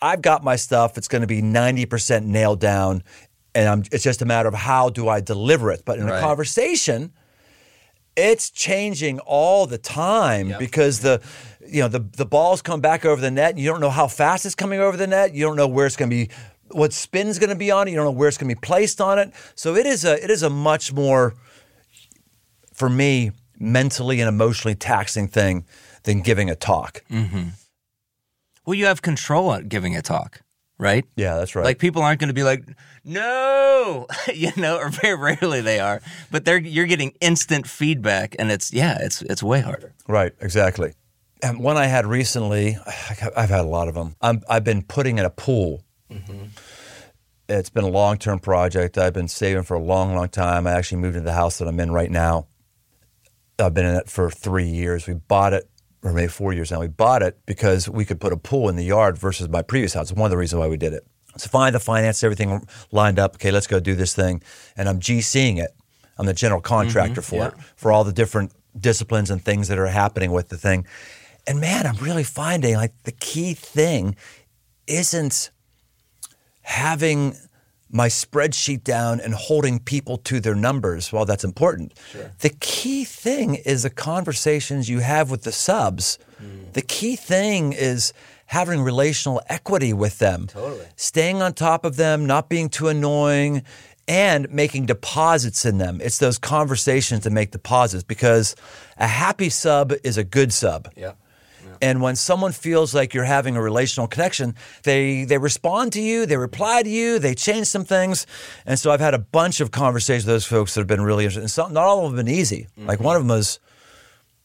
I've 0.00 0.22
got 0.22 0.42
my 0.42 0.56
stuff. 0.56 0.96
It's 0.98 1.08
going 1.08 1.20
to 1.22 1.26
be 1.28 1.42
90% 1.42 2.24
nailed 2.24 2.60
down. 2.60 3.02
And 3.54 3.68
I'm, 3.68 3.82
it's 3.92 4.04
just 4.04 4.22
a 4.22 4.24
matter 4.24 4.48
of 4.48 4.54
how 4.54 4.90
do 4.90 5.08
I 5.08 5.20
deliver 5.20 5.70
it. 5.70 5.82
But 5.84 5.98
in 5.98 6.06
Right. 6.06 6.18
a 6.18 6.20
conversation, 6.20 7.12
it's 8.16 8.50
changing 8.50 9.20
all 9.20 9.66
the 9.66 9.78
time 9.78 10.54
because 10.58 11.00
the 11.00 11.20
you 11.70 11.82
know 11.82 11.88
the 11.88 12.00
the 12.00 12.26
balls 12.26 12.62
come 12.62 12.80
back 12.80 13.04
over 13.04 13.20
the 13.20 13.30
net. 13.30 13.50
And 13.50 13.58
you 13.58 13.70
don't 13.70 13.80
know 13.80 13.90
how 13.90 14.08
fast 14.08 14.46
it's 14.46 14.54
coming 14.54 14.80
over 14.80 14.96
the 14.96 15.06
net. 15.06 15.34
You 15.34 15.44
don't 15.44 15.56
know 15.56 15.68
where 15.68 15.86
it's 15.86 15.96
going 15.96 16.10
to 16.10 16.16
be 16.16 16.30
what 16.70 16.92
spin's 16.92 17.38
going 17.38 17.50
to 17.50 17.56
be 17.56 17.70
on 17.70 17.88
it. 17.88 17.92
You 17.92 17.96
don't 17.96 18.06
know 18.06 18.10
where 18.12 18.28
it's 18.28 18.38
going 18.38 18.48
to 18.48 18.54
be 18.54 18.60
placed 18.60 19.00
on 19.00 19.18
it. 19.18 19.32
So 19.54 19.74
it 19.74 19.86
is 19.86 20.04
a 20.04 20.22
it 20.22 20.30
is 20.30 20.42
a 20.42 20.50
much 20.50 20.92
more 20.92 21.34
for 22.72 22.88
me 22.88 23.32
mentally 23.58 24.20
and 24.20 24.28
emotionally 24.28 24.74
taxing 24.74 25.28
thing 25.28 25.64
than 26.04 26.20
giving 26.20 26.48
a 26.48 26.54
talk. 26.54 27.02
Mm-hmm. 27.10 27.48
Well, 28.64 28.74
you 28.74 28.86
have 28.86 29.02
control 29.02 29.52
at 29.52 29.68
giving 29.68 29.96
a 29.96 30.02
talk, 30.02 30.42
right? 30.78 31.04
yeah 31.16 31.36
that's 31.36 31.54
right. 31.54 31.64
Like 31.64 31.78
people 31.78 32.02
aren't 32.02 32.20
going 32.20 32.28
to 32.28 32.34
be 32.34 32.44
like, 32.44 32.64
no, 33.04 34.06
you 34.34 34.52
know, 34.56 34.76
or 34.78 34.90
very 34.90 35.16
rarely 35.16 35.60
they 35.60 35.80
are, 35.80 36.00
but 36.30 36.44
they're 36.44 36.58
you're 36.58 36.86
getting 36.86 37.12
instant 37.20 37.66
feedback, 37.66 38.36
and 38.38 38.52
it's 38.52 38.72
yeah, 38.72 38.98
it's 39.00 39.22
it's 39.22 39.42
way 39.42 39.60
harder. 39.60 39.94
Right, 40.06 40.32
exactly. 40.40 40.92
And 41.42 41.60
one 41.60 41.76
I 41.76 41.86
had 41.86 42.06
recently, 42.06 42.76
I've 43.36 43.50
had 43.50 43.60
a 43.60 43.68
lot 43.68 43.88
of 43.88 43.94
them. 43.94 44.16
I'm, 44.20 44.42
I've 44.48 44.64
been 44.64 44.82
putting 44.82 45.18
in 45.18 45.24
a 45.24 45.30
pool. 45.30 45.84
Mm-hmm. 46.10 46.46
It's 47.48 47.70
been 47.70 47.84
a 47.84 47.88
long 47.88 48.18
term 48.18 48.38
project. 48.38 48.98
I've 48.98 49.14
been 49.14 49.28
saving 49.28 49.62
for 49.62 49.74
a 49.74 49.82
long, 49.82 50.14
long 50.14 50.28
time. 50.28 50.66
I 50.66 50.72
actually 50.72 50.98
moved 50.98 51.16
into 51.16 51.26
the 51.26 51.34
house 51.34 51.58
that 51.58 51.68
I'm 51.68 51.80
in 51.80 51.90
right 51.90 52.10
now. 52.10 52.46
I've 53.58 53.74
been 53.74 53.86
in 53.86 53.94
it 53.94 54.08
for 54.08 54.30
three 54.30 54.68
years. 54.68 55.06
We 55.06 55.14
bought 55.14 55.52
it, 55.52 55.68
or 56.02 56.12
maybe 56.12 56.28
four 56.28 56.52
years 56.52 56.70
now. 56.70 56.80
We 56.80 56.88
bought 56.88 57.22
it 57.22 57.38
because 57.46 57.88
we 57.88 58.04
could 58.04 58.20
put 58.20 58.32
a 58.32 58.36
pool 58.36 58.68
in 58.68 58.76
the 58.76 58.84
yard 58.84 59.18
versus 59.18 59.48
my 59.48 59.62
previous 59.62 59.94
house. 59.94 60.10
It's 60.10 60.18
one 60.18 60.26
of 60.26 60.30
the 60.30 60.36
reasons 60.36 60.60
why 60.60 60.68
we 60.68 60.76
did 60.76 60.92
it. 60.92 61.06
So 61.36 61.48
find 61.48 61.74
the 61.74 61.80
finance, 61.80 62.22
everything 62.22 62.66
lined 62.92 63.18
up. 63.18 63.36
Okay, 63.36 63.50
let's 63.50 63.66
go 63.66 63.80
do 63.80 63.94
this 63.94 64.14
thing. 64.14 64.42
And 64.76 64.88
I'm 64.88 65.00
GCing 65.00 65.58
it. 65.58 65.70
I'm 66.18 66.26
the 66.26 66.34
general 66.34 66.60
mm-hmm. 66.60 66.68
contractor 66.68 67.22
for 67.22 67.48
it, 67.48 67.54
for 67.76 67.92
all 67.92 68.04
the 68.04 68.12
different 68.12 68.52
disciplines 68.78 69.30
and 69.30 69.42
things 69.42 69.68
that 69.68 69.78
are 69.78 69.86
happening 69.86 70.32
with 70.32 70.48
the 70.48 70.58
thing. 70.58 70.86
And 71.48 71.60
man, 71.60 71.86
I'm 71.86 71.96
really 71.96 72.24
finding 72.24 72.74
like 72.74 72.92
the 73.04 73.12
key 73.12 73.54
thing 73.54 74.16
isn't 74.86 75.50
having 76.60 77.34
my 77.90 78.08
spreadsheet 78.08 78.84
down 78.84 79.18
and 79.18 79.32
holding 79.32 79.78
people 79.78 80.18
to 80.18 80.40
their 80.40 80.54
numbers. 80.54 81.10
While 81.10 81.24
that's 81.24 81.44
important. 81.44 81.94
The 82.40 82.50
key 82.60 83.04
thing 83.04 83.54
is 83.54 83.82
the 83.82 83.90
conversations 83.90 84.90
you 84.90 84.98
have 84.98 85.30
with 85.30 85.44
the 85.44 85.52
subs. 85.52 86.18
Hmm. 86.38 86.70
The 86.74 86.82
key 86.82 87.16
thing 87.16 87.72
is 87.72 88.12
having 88.44 88.82
relational 88.82 89.40
equity 89.48 89.94
with 89.94 90.18
them. 90.18 90.48
Totally. 90.48 90.86
Staying 90.96 91.40
on 91.40 91.54
top 91.54 91.86
of 91.86 91.96
them, 91.96 92.26
not 92.26 92.50
being 92.50 92.68
too 92.68 92.88
annoying, 92.88 93.62
and 94.06 94.50
making 94.50 94.86
deposits 94.86 95.64
in 95.64 95.78
them. 95.78 96.00
It's 96.02 96.18
those 96.18 96.38
conversations 96.38 97.24
that 97.24 97.30
make 97.30 97.50
deposits 97.52 98.02
because 98.02 98.54
a 98.98 99.06
happy 99.06 99.48
sub 99.48 99.92
is 100.04 100.18
a 100.18 100.24
good 100.24 100.52
sub. 100.52 100.90
Yeah. 100.96 101.12
And 101.80 102.00
when 102.02 102.16
someone 102.16 102.52
feels 102.52 102.94
like 102.94 103.14
you're 103.14 103.24
having 103.24 103.56
a 103.56 103.62
relational 103.62 104.08
connection, 104.08 104.54
they 104.84 105.24
they 105.24 105.38
respond 105.38 105.92
to 105.94 106.00
you, 106.00 106.26
they 106.26 106.36
reply 106.36 106.82
to 106.82 106.88
you, 106.88 107.18
they 107.18 107.34
change 107.34 107.66
some 107.66 107.84
things. 107.84 108.26
And 108.66 108.78
so 108.78 108.90
I've 108.90 109.00
had 109.00 109.14
a 109.14 109.18
bunch 109.18 109.60
of 109.60 109.70
conversations 109.70 110.26
with 110.26 110.34
those 110.34 110.46
folks 110.46 110.74
that 110.74 110.80
have 110.80 110.86
been 110.86 111.02
really 111.02 111.24
interesting. 111.24 111.48
Some, 111.48 111.72
not 111.72 111.84
all 111.84 111.98
of 111.98 112.10
them 112.10 112.18
have 112.18 112.26
been 112.26 112.34
easy. 112.34 112.68
Like 112.76 113.00
one 113.00 113.16
of 113.16 113.22
them 113.22 113.28
was 113.28 113.60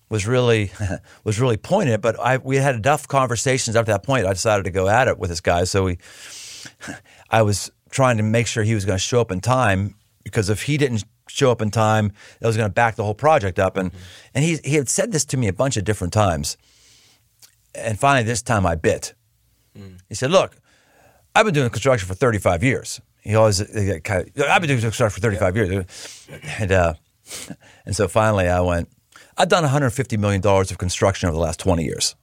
was 0.10 0.28
really 0.28 0.72
was 1.24 1.40
really 1.40 1.58
poignant, 1.58 2.02
but 2.02 2.20
I 2.20 2.38
we 2.38 2.58
had 2.58 2.76
enough 2.76 3.08
conversations 3.08 3.76
after 3.76 3.92
that 3.92 4.04
point. 4.04 4.26
I 4.26 4.34
decided 4.34 4.64
to 4.66 4.72
go 4.72 4.88
at 4.88 5.08
it 5.08 5.18
with 5.18 5.30
this 5.30 5.42
guy. 5.42 5.64
So 5.64 5.84
we 5.86 5.98
I 7.30 7.42
was 7.42 7.72
trying 7.90 8.18
to 8.18 8.24
make 8.24 8.48
sure 8.48 8.64
he 8.64 8.76
was 8.76 8.86
going 8.86 8.98
to 8.98 9.04
show 9.04 9.22
up 9.22 9.32
in 9.32 9.40
time 9.40 9.96
because 10.24 10.50
if 10.50 10.64
he 10.64 10.78
didn't 10.78 11.04
show 11.28 11.52
up 11.52 11.62
in 11.62 11.72
time, 11.72 12.12
that 12.40 12.48
was 12.48 12.58
going 12.58 12.70
to 12.70 12.74
back 12.74 12.96
the 12.96 13.04
whole 13.04 13.16
project 13.16 13.60
up. 13.60 13.78
And 13.78 13.92
and 14.34 14.44
he 14.44 14.58
he 14.64 14.76
had 14.76 14.90
said 14.90 15.12
this 15.12 15.26
to 15.26 15.38
me 15.38 15.48
a 15.48 15.54
bunch 15.54 15.78
of 15.78 15.84
different 15.84 16.14
times. 16.14 16.58
And 17.76 18.00
finally, 18.00 18.24
this 18.24 18.42
time 18.42 18.66
I 18.66 18.76
bit. 18.76 19.14
He 20.08 20.16
said, 20.16 20.30
"Look, 20.32 20.56
I've 21.36 21.46
been 21.46 21.54
doing 21.54 21.70
construction 21.70 22.08
for 22.08 22.14
35 22.14 22.64
years." 22.64 23.02
He 23.22 23.36
always 23.36 23.58
he 23.58 24.00
kind 24.02 24.30
of, 24.36 24.44
I've 24.44 24.62
been 24.62 24.68
doing 24.68 24.82
construction 24.82 25.16
for 25.16 25.22
35 25.22 25.56
years, 25.56 26.28
and 26.60 26.72
uh, 26.72 26.94
and 27.86 27.96
so 27.96 28.08
finally 28.08 28.48
I 28.48 28.60
went. 28.62 28.90
I've 29.38 29.50
done 29.50 29.64
150 29.64 30.18
million 30.18 30.42
dollars 30.42 30.70
of 30.70 30.78
construction 30.78 31.28
over 31.28 31.36
the 31.36 31.42
last 31.42 31.60
20 31.60 31.84
years. 31.84 32.16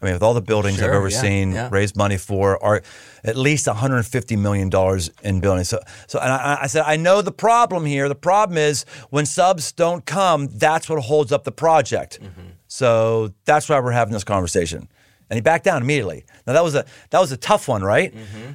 I 0.00 0.04
mean, 0.04 0.14
with 0.14 0.22
all 0.22 0.34
the 0.34 0.42
buildings 0.42 0.76
I've 0.76 0.86
Sure, 0.86 0.92
yeah, 0.92 0.98
overseen, 0.98 1.52
yeah. 1.52 1.68
raised 1.72 1.96
money 1.96 2.18
for, 2.18 2.62
are 2.62 2.82
at 3.24 3.36
least 3.36 3.66
150 3.66 4.36
million 4.36 4.68
dollars 4.68 5.10
in 5.22 5.40
buildings. 5.40 5.68
So, 5.68 5.80
so, 6.06 6.18
and 6.18 6.30
I, 6.30 6.58
I 6.62 6.66
said, 6.66 6.84
I 6.86 6.96
know 6.96 7.22
the 7.22 7.32
problem 7.32 7.86
here. 7.86 8.08
The 8.08 8.14
problem 8.14 8.58
is 8.58 8.84
when 9.10 9.24
subs 9.24 9.72
don't 9.72 10.04
come, 10.04 10.48
that's 10.48 10.88
what 10.88 11.02
holds 11.02 11.32
up 11.32 11.44
the 11.44 11.52
project. 11.52 12.20
Mm-hmm. 12.20 12.40
So 12.68 13.32
that's 13.44 13.68
why 13.68 13.78
we're 13.80 13.92
having 13.92 14.12
this 14.12 14.24
conversation. 14.24 14.88
And 15.28 15.36
he 15.36 15.40
backed 15.40 15.64
down 15.64 15.82
immediately. 15.82 16.24
Now 16.46 16.52
that 16.52 16.62
was 16.62 16.76
a 16.76 16.84
that 17.10 17.18
was 17.18 17.32
a 17.32 17.36
tough 17.36 17.66
one, 17.66 17.82
right? 17.82 18.14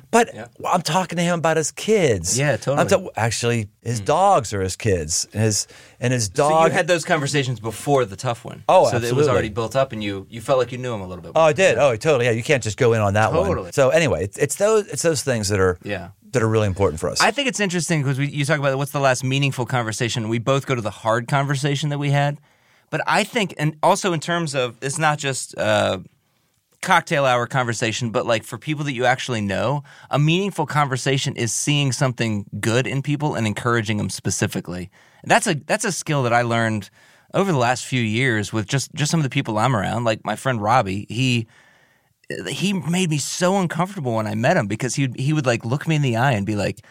But 0.10 0.30
I'm 0.66 0.82
talking 0.82 1.18
to 1.18 1.22
him 1.22 1.40
about 1.40 1.58
his 1.58 1.70
kids. 1.70 2.32
Mm-hmm. 2.40 2.40
Yeah, 2.40 2.52
I'm 2.82 2.88
totally. 2.88 3.08
ta- 3.08 3.12
actually, 3.18 3.68
his 3.82 4.00
dogs 4.00 4.54
are 4.54 4.62
his 4.62 4.78
kids. 4.78 5.28
His 5.34 5.68
and 6.00 6.14
his 6.14 6.32
So 6.34 6.64
you 6.64 6.72
had 6.72 6.88
those 6.88 7.04
conversations 7.04 7.60
before 7.60 8.06
the 8.06 8.16
tough 8.16 8.46
one. 8.46 8.64
Oh, 8.70 8.90
so 8.90 9.00
that 9.00 9.08
it 9.10 9.14
was 9.14 9.28
already 9.28 9.50
built 9.50 9.76
up, 9.76 9.92
and 9.92 10.02
you 10.02 10.26
you 10.30 10.40
felt 10.40 10.60
like 10.60 10.72
you 10.72 10.78
knew 10.78 10.94
him 10.94 11.02
a 11.02 11.08
little 11.08 11.22
bit. 11.22 11.34
Oh. 11.36 11.42
I 11.42 11.52
did. 11.52 11.78
Oh, 11.78 11.94
totally. 11.98 12.24
Yeah, 12.24 12.32
you 12.32 12.44
can't 12.44 12.64
just 12.64 12.78
go 12.78 12.94
in 12.94 13.02
on 13.02 13.16
that 13.16 13.34
one. 13.34 13.46
Totally. 13.48 13.72
So 13.74 13.90
anyway, 13.90 14.24
it's, 14.24 14.38
it's 14.38 14.56
those 14.56 14.88
it's 14.88 15.02
those 15.02 15.24
things 15.24 15.50
that 15.50 15.60
are 15.60 15.78
Yeah. 15.84 16.12
that 16.32 16.42
are 16.42 16.48
really 16.48 16.68
important 16.68 17.02
for 17.02 17.10
us. 17.10 17.20
I 17.20 17.32
think 17.32 17.50
it's 17.50 17.60
interesting 17.60 18.02
because 18.02 18.18
you 18.18 18.46
talk 18.46 18.60
about 18.60 18.78
what's 18.78 18.92
the 18.94 19.02
last 19.02 19.26
meaningful 19.26 19.66
conversation. 19.66 20.30
We 20.30 20.40
both 20.40 20.66
go 20.66 20.76
to 20.76 20.82
the 20.82 20.90
hard 20.90 21.28
conversation 21.28 21.90
that 21.90 21.98
we 21.98 22.12
had, 22.12 22.40
but 22.92 23.02
I 23.08 23.24
think, 23.24 23.56
and 23.58 23.76
also 23.82 24.14
in 24.14 24.20
terms 24.20 24.54
of 24.54 24.78
it's 24.82 25.00
not 25.00 25.18
just 25.18 25.58
uh, 25.58 26.00
cocktail 26.82 27.26
hour 27.26 27.48
conversation, 27.48 28.12
but 28.12 28.28
like 28.28 28.44
for 28.44 28.58
people 28.58 28.84
that 28.86 28.94
you 28.94 29.06
actually 29.06 29.42
know, 29.42 29.84
a 30.10 30.20
meaningful 30.20 30.66
conversation 30.66 31.36
is 31.36 31.54
seeing 31.54 31.94
something 31.94 32.46
good 32.60 32.86
in 32.86 33.02
people 33.02 33.34
and 33.34 33.48
encouraging 33.48 33.98
them 33.98 34.10
specifically. 34.10 34.92
That's 35.24 35.48
a 35.48 35.56
that's 35.56 35.86
a 35.86 35.92
skill 35.92 36.22
that 36.24 36.34
I 36.34 36.42
learned 36.42 36.90
over 37.34 37.52
the 37.52 37.58
last 37.58 37.86
few 37.86 38.02
years 38.02 38.52
with 38.52 38.68
just 38.68 38.94
just 38.94 39.10
some 39.10 39.22
of 39.22 39.24
the 39.24 39.30
people 39.30 39.58
I'm 39.58 39.76
around. 39.76 40.04
Like 40.04 40.26
my 40.26 40.36
friend 40.36 40.62
Robbie, 40.62 41.06
he 41.08 41.48
he 42.50 42.74
made 42.74 43.10
me 43.10 43.18
so 43.18 43.58
uncomfortable 43.58 44.16
when 44.16 44.28
I 44.28 44.36
met 44.36 44.58
him 44.58 44.68
because 44.68 44.96
he 44.96 45.10
he 45.16 45.32
would 45.32 45.46
like 45.46 45.64
look 45.64 45.88
me 45.88 45.96
in 45.96 46.02
the 46.02 46.18
eye 46.18 46.34
and 46.34 46.46
be 46.46 46.56
like, 46.56 46.82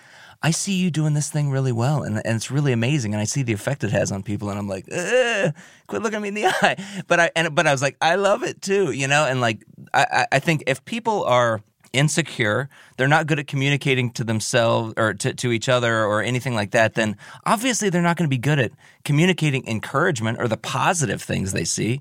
"I 0.42 0.50
see 0.50 0.72
you 0.74 0.90
doing 0.90 1.14
this 1.14 1.30
thing 1.30 1.50
really 1.50 1.72
well, 1.72 2.02
and, 2.02 2.16
and 2.24 2.36
it's 2.36 2.50
really 2.50 2.72
amazing, 2.72 3.12
and 3.14 3.20
I 3.20 3.24
see 3.24 3.42
the 3.42 3.52
effect 3.52 3.84
it 3.84 3.90
has 3.92 4.10
on 4.12 4.22
people." 4.22 4.50
And 4.50 4.58
I'm 4.58 4.68
like, 4.68 4.86
"Ugh, 4.92 5.52
"Quit 5.86 6.02
looking 6.02 6.20
me 6.22 6.28
in 6.28 6.34
the 6.34 6.46
eye!" 6.62 6.76
But 7.06 7.20
I 7.20 7.30
and 7.36 7.54
but 7.54 7.66
I 7.66 7.72
was 7.72 7.82
like, 7.82 7.96
"I 8.00 8.14
love 8.16 8.42
it 8.42 8.62
too," 8.62 8.92
you 8.92 9.06
know. 9.08 9.24
And 9.26 9.40
like, 9.40 9.64
I 9.92 10.06
I- 10.12 10.26
I 10.32 10.38
think 10.38 10.64
if 10.66 10.84
people 10.84 11.24
are 11.24 11.60
insecure, 11.92 12.68
they're 12.96 13.08
not 13.08 13.26
good 13.26 13.38
at 13.40 13.46
communicating 13.48 14.10
to 14.12 14.22
themselves 14.22 14.94
or 14.96 15.12
to, 15.12 15.34
to 15.34 15.50
each 15.50 15.68
other 15.68 16.04
or 16.04 16.22
anything 16.22 16.54
like 16.54 16.70
that, 16.70 16.94
then 16.94 17.16
obviously 17.44 17.90
they're 17.90 18.00
not 18.00 18.16
going 18.16 18.30
to 18.30 18.34
be 18.34 18.38
good 18.38 18.60
at 18.60 18.70
communicating 19.04 19.66
encouragement 19.66 20.38
or 20.40 20.46
the 20.46 20.56
positive 20.56 21.20
things 21.20 21.50
they 21.52 21.64
see. 21.64 22.00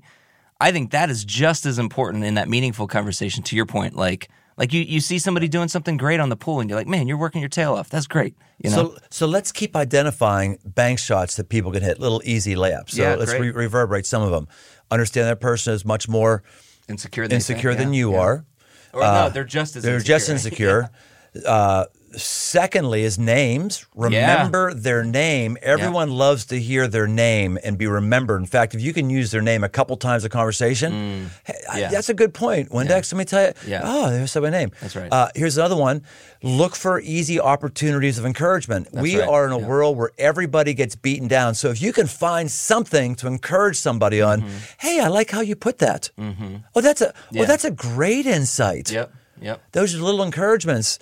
I 0.60 0.70
think 0.70 0.92
that 0.92 1.10
is 1.10 1.24
just 1.24 1.66
as 1.66 1.76
important 1.78 2.22
in 2.22 2.34
that 2.34 2.48
meaningful 2.48 2.86
conversation. 2.86 3.42
To 3.42 3.56
your 3.56 3.66
point, 3.66 3.96
like 3.96 4.28
like 4.60 4.72
you 4.72 4.82
you 4.82 5.00
see 5.00 5.18
somebody 5.18 5.48
doing 5.48 5.66
something 5.68 5.96
great 5.96 6.20
on 6.20 6.28
the 6.28 6.36
pool, 6.36 6.60
and 6.60 6.68
you're 6.70 6.78
like, 6.78 6.86
man, 6.86 7.08
you're 7.08 7.16
working 7.16 7.40
your 7.40 7.48
tail 7.48 7.74
off. 7.74 7.88
That's 7.88 8.06
great. 8.06 8.36
You 8.62 8.70
know, 8.70 8.76
So, 8.76 8.96
so 9.10 9.26
let's 9.26 9.50
keep 9.52 9.74
identifying 9.74 10.58
bank 10.64 10.98
shots 10.98 11.34
that 11.36 11.48
people 11.48 11.72
can 11.72 11.82
hit, 11.82 11.98
little 11.98 12.20
easy 12.24 12.54
layups. 12.54 12.90
So 12.90 13.02
Yeah, 13.02 13.14
let's 13.16 13.30
great. 13.32 13.40
re- 13.54 13.64
reverberate 13.64 14.04
some 14.06 14.22
of 14.22 14.30
them. 14.30 14.46
Understand 14.90 15.26
that 15.28 15.40
person 15.40 15.72
is 15.72 15.84
much 15.84 16.08
more 16.08 16.42
insecure, 16.88 17.26
they 17.26 17.36
insecure 17.36 17.70
think, 17.72 17.78
than 17.86 17.94
yeah, 17.94 17.98
you 17.98 18.12
yeah. 18.12 18.18
are. 18.20 18.44
or 18.92 19.00
no, 19.02 19.30
they're 19.30 19.44
just 19.44 19.76
as 19.76 19.82
They're 19.82 19.94
insecure. 19.94 20.14
just 20.18 20.28
insecure. 20.28 20.90
Uh, 21.46 21.84
secondly, 22.16 23.02
is 23.04 23.18
names. 23.18 23.86
Remember 23.94 24.74
their 24.74 25.04
name. 25.04 25.56
Everyone 25.62 26.10
loves 26.10 26.46
to 26.46 26.58
hear 26.58 26.88
their 26.88 27.06
name 27.06 27.58
and 27.62 27.78
be 27.78 27.86
remembered. 27.86 28.40
In 28.40 28.46
fact, 28.46 28.74
if 28.74 28.80
you 28.80 28.92
can 28.92 29.10
use 29.10 29.30
their 29.30 29.40
name 29.42 29.62
a 29.64 29.68
couple 29.68 29.96
times 29.96 30.24
a 30.24 30.28
conversation, 30.28 31.30
hey, 31.44 31.54
I- 31.68 31.80
Mm. 31.82 31.90
that's 31.90 32.08
a 32.08 32.14
good 32.14 32.34
point. 32.34 32.70
Windex, 32.70 33.12
let 33.12 33.18
me 33.18 33.24
tell 33.24 33.46
you. 33.46 33.52
Yeah. 33.66 33.82
Oh, 33.84 34.10
there's 34.10 34.34
my 34.36 34.50
name. 34.50 34.70
That's 34.80 34.96
right. 34.96 35.12
Uh, 35.12 35.28
here's 35.34 35.56
another 35.56 35.76
one. 35.76 36.02
Look 36.42 36.74
for 36.74 37.00
easy 37.00 37.38
opportunities 37.40 38.18
of 38.18 38.26
encouragement. 38.26 38.88
we 38.92 39.18
right. 39.18 39.28
are 39.28 39.46
in 39.46 39.52
a 39.52 39.58
Yeah. 39.58 39.66
world 39.66 39.96
where 39.96 40.10
everybody 40.18 40.74
gets 40.74 40.96
beaten 40.96 41.28
down. 41.28 41.54
So 41.54 41.68
if 41.70 41.80
you 41.80 41.92
can 41.92 42.06
find 42.06 42.50
something 42.50 43.14
to 43.16 43.26
encourage 43.26 43.76
somebody 43.76 44.20
on, 44.20 44.44
hey, 44.78 45.00
I 45.00 45.08
like 45.08 45.30
how 45.30 45.40
you 45.42 45.54
put 45.56 45.78
that. 45.78 46.10
Oh, 46.74 46.80
that's 46.80 47.00
a 47.00 47.06
Mm-hmm. 47.08 47.36
Yeah. 47.36 47.42
oh, 47.42 47.46
that's 47.46 47.64
a 47.64 47.70
great 47.70 48.26
insight. 48.26 48.90
Yep, 48.90 49.12
yep. 49.40 49.60
Those 49.72 49.94
are 49.94 49.98
little 49.98 50.22
encouragements. 50.22 50.98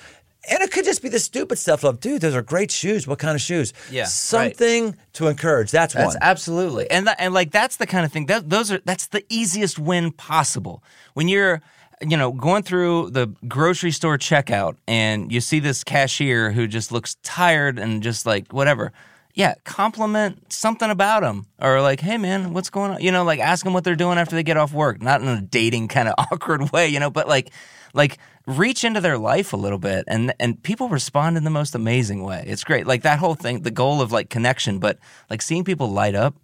And 0.51 0.61
it 0.62 0.70
could 0.70 0.85
just 0.85 1.03
be 1.03 1.09
the 1.09 1.18
stupid 1.18 1.59
stuff 1.59 1.85
of, 1.85 2.01
dude, 2.01 2.22
those 2.22 2.35
are 2.35 2.42
great 2.42 2.70
shoes. 2.70 3.07
What 3.07 3.18
kind 3.18 3.35
of 3.35 3.40
shoes? 3.40 3.72
Yeah, 3.90 4.03
right. 4.03 4.09
Something 4.09 4.96
to 5.14 5.27
encourage. 5.27 5.70
That's, 5.70 5.94
That's 5.94 6.14
one. 6.14 6.22
absolutely, 6.22 6.90
and 6.90 7.07
that, 7.07 7.16
and 7.18 7.35
like 7.35 7.51
that's 7.51 7.77
the 7.77 7.87
kind 7.87 8.07
of 8.07 8.12
thing 8.12 8.27
that 8.27 8.48
those 8.48 8.70
are 8.72 8.79
that's 8.85 9.09
the 9.09 9.24
easiest 9.29 9.79
win 9.79 10.12
possible 10.12 10.83
when 11.14 11.29
you're 11.29 11.61
you 12.01 12.16
know 12.16 12.31
going 12.33 12.62
through 12.62 13.11
the 13.11 13.27
grocery 13.48 13.90
store 13.90 14.16
checkout 14.16 14.77
and 14.87 15.33
you 15.33 15.40
see 15.40 15.59
this 15.59 15.83
cashier 15.83 16.53
who 16.53 16.66
just 16.68 16.92
looks 16.92 17.16
tired 17.24 17.79
and 17.79 18.03
just 18.03 18.24
like 18.24 18.53
whatever. 18.53 18.92
Yeah, 19.35 19.55
compliment 19.64 20.53
something 20.53 20.90
about 20.90 21.22
them, 21.22 21.46
or 21.61 21.81
like, 21.81 22.01
hey 22.01 22.16
man, 22.16 22.53
what's 22.55 22.70
going 22.70 22.92
on? 22.92 23.01
You 23.01 23.12
know, 23.12 23.22
like 23.24 23.38
ask 23.40 23.64
them 23.64 23.72
what 23.72 23.85
they're 23.85 23.94
doing 23.94 24.18
after 24.18 24.35
they 24.35 24.42
get 24.42 24.57
off 24.57 24.72
work, 24.72 25.01
not 25.03 25.20
in 25.20 25.29
a 25.29 25.40
dating 25.40 25.88
kind 25.88 26.09
of 26.09 26.14
awkward 26.18 26.70
way, 26.72 26.88
you 26.88 26.98
know, 26.98 27.11
but 27.11 27.29
like, 27.29 27.51
like 27.94 28.18
reach 28.48 28.82
into 28.82 29.00
their 29.00 29.18
life 29.18 29.52
a 29.52 29.56
little 29.56 29.78
bit, 29.78 30.04
and 30.08 30.32
and 30.40 30.61
people 30.62 30.88
respond 30.88 31.37
in 31.37 31.44
the 31.44 31.50
most 31.50 31.74
amazing 31.74 32.22
way. 32.22 32.44
It's 32.46 32.64
great, 32.64 32.87
like 32.87 33.02
that 33.02 33.18
whole 33.18 33.34
thing, 33.34 33.62
the 33.62 33.70
goal 33.70 34.00
of 34.00 34.11
like 34.11 34.30
connection, 34.30 34.78
but 34.78 34.98
like 35.28 35.42
seeing 35.42 35.64
people 35.64 35.90
light 35.90 36.14
up, 36.14 36.34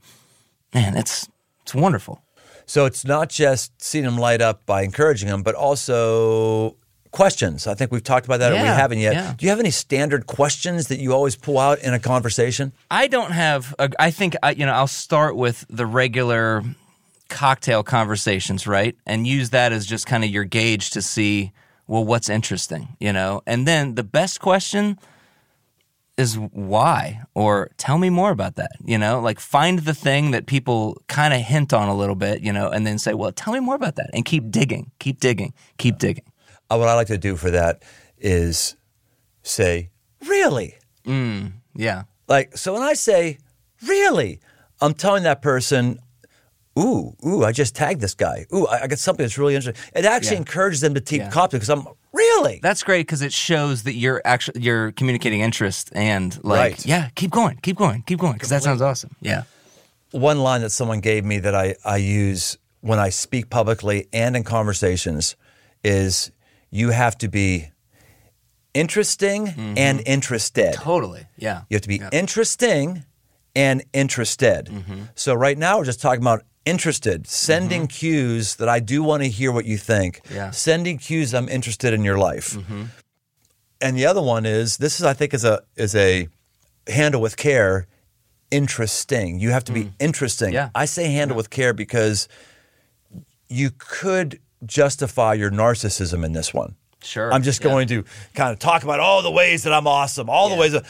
man, 0.75 0.97
it's 0.97 1.27
it's 1.63 1.75
wonderful. 1.75 2.21
so 2.67 2.85
it's 2.85 3.05
not 3.05 3.31
just 3.31 3.73
seeing 3.83 4.05
them 4.05 4.19
light 4.19 4.43
up 4.43 4.67
by 4.67 4.83
encouraging 4.83 5.29
them, 5.29 5.43
but 5.43 5.55
also 5.55 6.77
questions. 7.11 7.67
I 7.67 7.75
think 7.75 7.93
we've 7.93 8.03
talked 8.03 8.27
about 8.27 8.41
that 8.41 8.53
or 8.53 8.57
we 8.57 8.67
haven't 8.67 8.99
yet. 8.99 9.15
yeah. 9.15 9.35
Do 9.37 9.47
you 9.47 9.51
have 9.51 9.61
any 9.61 9.71
standard 9.71 10.27
questions 10.27 10.89
that 10.89 10.99
you 10.99 11.13
always 11.13 11.37
pull 11.37 11.59
out 11.59 11.79
in 11.79 11.95
a 11.95 11.99
conversation? 12.01 12.73
I 12.91 13.07
don't 13.07 13.31
have. 13.31 13.75
A, 13.79 13.89
I 13.99 14.11
think 14.11 14.37
I, 14.43 14.51
you 14.51 14.67
know. 14.67 14.73
I'll 14.73 14.87
start 14.89 15.37
with 15.37 15.65
the 15.71 15.87
regular 15.87 16.63
cocktail 17.29 17.83
conversations, 17.83 18.67
right, 18.67 18.97
and 19.07 19.27
use 19.27 19.51
that 19.51 19.73
as 19.73 19.87
just 19.87 20.07
kind 20.07 20.25
of 20.25 20.31
your 20.31 20.45
gauge 20.45 20.91
to 20.91 21.01
see 21.03 21.53
well 21.87 22.05
what's 22.05 22.29
interesting, 22.29 22.97
you 22.99 23.13
know. 23.13 23.43
And 23.47 23.67
then 23.67 23.95
the 23.95 24.05
best 24.05 24.41
question 24.41 24.99
is 26.17 26.39
why, 26.39 27.23
or 27.35 27.71
tell 27.77 27.99
me 27.99 28.09
more 28.09 28.31
about 28.31 28.55
that, 28.55 28.73
you 28.85 28.97
know. 28.99 29.21
Like 29.21 29.41
find 29.41 29.81
the 29.81 29.95
thing 29.95 30.31
that 30.31 30.47
people 30.47 31.03
kind 31.09 31.35
of 31.35 31.41
hint 31.41 31.73
on 31.73 31.89
a 31.89 31.95
little 31.95 32.15
bit, 32.15 32.41
you 32.41 32.53
know, 32.53 32.69
and 32.69 32.87
then 32.87 32.99
say, 32.99 33.15
well, 33.15 33.33
tell 33.33 33.53
me 33.53 33.61
more 33.61 33.75
about 33.75 33.97
that, 33.97 34.11
and 34.15 34.25
keep 34.25 34.51
digging, 34.51 34.93
keep 34.99 35.19
digging, 35.21 35.53
keep 35.79 35.99
digging. 35.99 36.25
Uh, 36.71 36.77
what 36.77 36.89
I 36.89 36.95
like 36.95 37.09
to 37.09 37.19
do 37.19 37.37
for 37.37 37.51
that 37.51 37.83
is 38.19 38.77
say, 39.43 39.91
really? 40.27 40.77
Yeah, 41.75 42.05
Like, 42.29 42.57
so 42.57 42.73
when 42.73 42.83
I 42.83 42.95
say, 42.95 43.39
really, 43.87 44.41
I'm 44.81 44.95
telling 44.95 45.25
that 45.25 45.43
person, 45.43 45.99
ooh, 46.79 47.15
ooh, 47.27 47.45
I 47.45 47.53
just 47.53 47.75
tagged 47.75 48.01
this 48.01 48.15
guy. 48.15 48.47
Ooh, 48.55 48.67
I, 48.67 48.83
I 48.83 48.87
got 48.87 48.99
something 48.99 49.25
that's 49.25 49.39
really 49.39 49.55
interesting. 49.55 49.83
It 49.95 50.05
actually 50.05 50.33
Yeah. 50.35 50.39
encourages 50.39 50.81
them 50.81 50.95
to 50.95 51.01
keep 51.01 51.21
Yeah. 51.21 51.31
copying 51.31 51.61
because 51.61 51.71
I'm, 51.71 51.87
really? 52.13 52.59
That's 52.63 52.83
great 52.83 53.07
because 53.07 53.23
it 53.23 53.33
shows 53.33 53.83
that 53.85 53.95
you're 53.95 54.21
actually 54.25 54.61
you're 54.63 54.93
communicating 54.93 55.41
interest 55.41 55.91
and 55.95 56.37
like 56.45 56.59
Right. 56.73 56.87
yeah, 56.87 57.09
keep 57.15 57.31
going, 57.31 57.59
keep 57.63 57.77
going, 57.77 58.03
keep 58.07 58.19
going 58.19 58.33
because 58.35 58.49
that 58.51 58.63
sounds 58.63 58.83
awesome. 58.83 59.15
Yeah, 59.21 59.43
One 60.11 60.41
line 60.41 60.61
that 60.63 60.71
someone 60.71 61.01
gave 61.01 61.25
me 61.25 61.39
that 61.41 61.55
I, 61.55 61.77
I 61.85 61.97
use 61.97 62.57
when 62.81 62.99
I 62.99 63.09
speak 63.11 63.51
publicly 63.51 64.09
and 64.13 64.37
in 64.37 64.43
conversations 64.45 65.37
is 65.83 66.31
you 66.71 66.91
have 66.91 67.17
to 67.19 67.29
be 67.29 67.71
interesting 68.75 69.47
mm-hmm. 69.47 69.75
and 69.79 70.03
interested. 70.07 70.75
totally. 70.75 71.27
Yeah, 71.37 71.63
You 71.69 71.77
have 71.77 71.83
to 71.83 71.89
be 71.89 71.97
Yeah. 71.97 72.11
interesting 72.13 73.05
and 73.55 73.85
interested. 73.93 74.67
Mm-hmm. 74.67 75.03
So 75.15 75.35
right 75.35 75.57
now 75.57 75.79
we're 75.79 75.85
just 75.85 76.01
talking 76.01 76.21
about 76.23 76.43
interested, 76.65 77.27
sending 77.27 77.83
mm-hmm. 77.83 77.89
cues 77.89 78.57
that 78.57 78.69
I 78.69 78.81
do 78.81 79.03
want 79.03 79.23
to 79.23 79.29
hear 79.29 79.53
what 79.53 79.65
you 79.65 79.77
think. 79.77 80.21
Yeah. 80.33 80.51
Sending 80.51 80.99
cues 80.99 81.35
I'm 81.35 81.49
interested 81.49 81.93
in 81.93 82.05
your 82.05 82.19
life. 82.19 82.55
Mm-hmm. 82.55 82.85
And 83.81 83.97
the 83.97 84.07
other 84.07 84.23
one 84.23 84.47
is 84.47 84.79
this 84.79 84.99
is 85.01 85.07
I 85.07 85.13
think 85.13 85.35
is 85.35 85.45
a 85.45 85.63
is 85.77 85.95
a 85.95 86.29
handle 86.87 87.21
with 87.21 87.37
care 87.37 87.87
interesting. 88.51 89.41
You 89.41 89.51
have 89.51 89.65
to 89.65 89.73
be 89.73 89.85
mm. 89.85 89.93
interesting. 89.99 90.53
Yeah. 90.53 90.71
I 90.75 90.85
say 90.85 91.11
handle 91.11 91.37
with 91.37 91.51
care 91.51 91.75
because 91.75 92.29
you 93.49 93.71
could 93.77 94.41
justify 94.65 95.35
your 95.35 95.51
narcissism 95.51 96.25
in 96.25 96.33
this 96.33 96.55
one. 96.55 96.77
Sure. 97.03 97.33
I'm 97.33 97.43
just 97.43 97.63
Yeah. 97.63 97.71
going 97.71 97.89
to 97.89 98.05
kind 98.35 98.53
of 98.53 98.59
talk 98.59 98.85
about 98.85 99.01
all 99.01 99.23
the 99.23 99.31
ways 99.31 99.65
that 99.65 99.73
I'm 99.73 99.87
awesome, 99.87 100.31
all 100.31 100.49
the 100.49 100.55
ways. 100.55 100.73
That, 100.73 100.85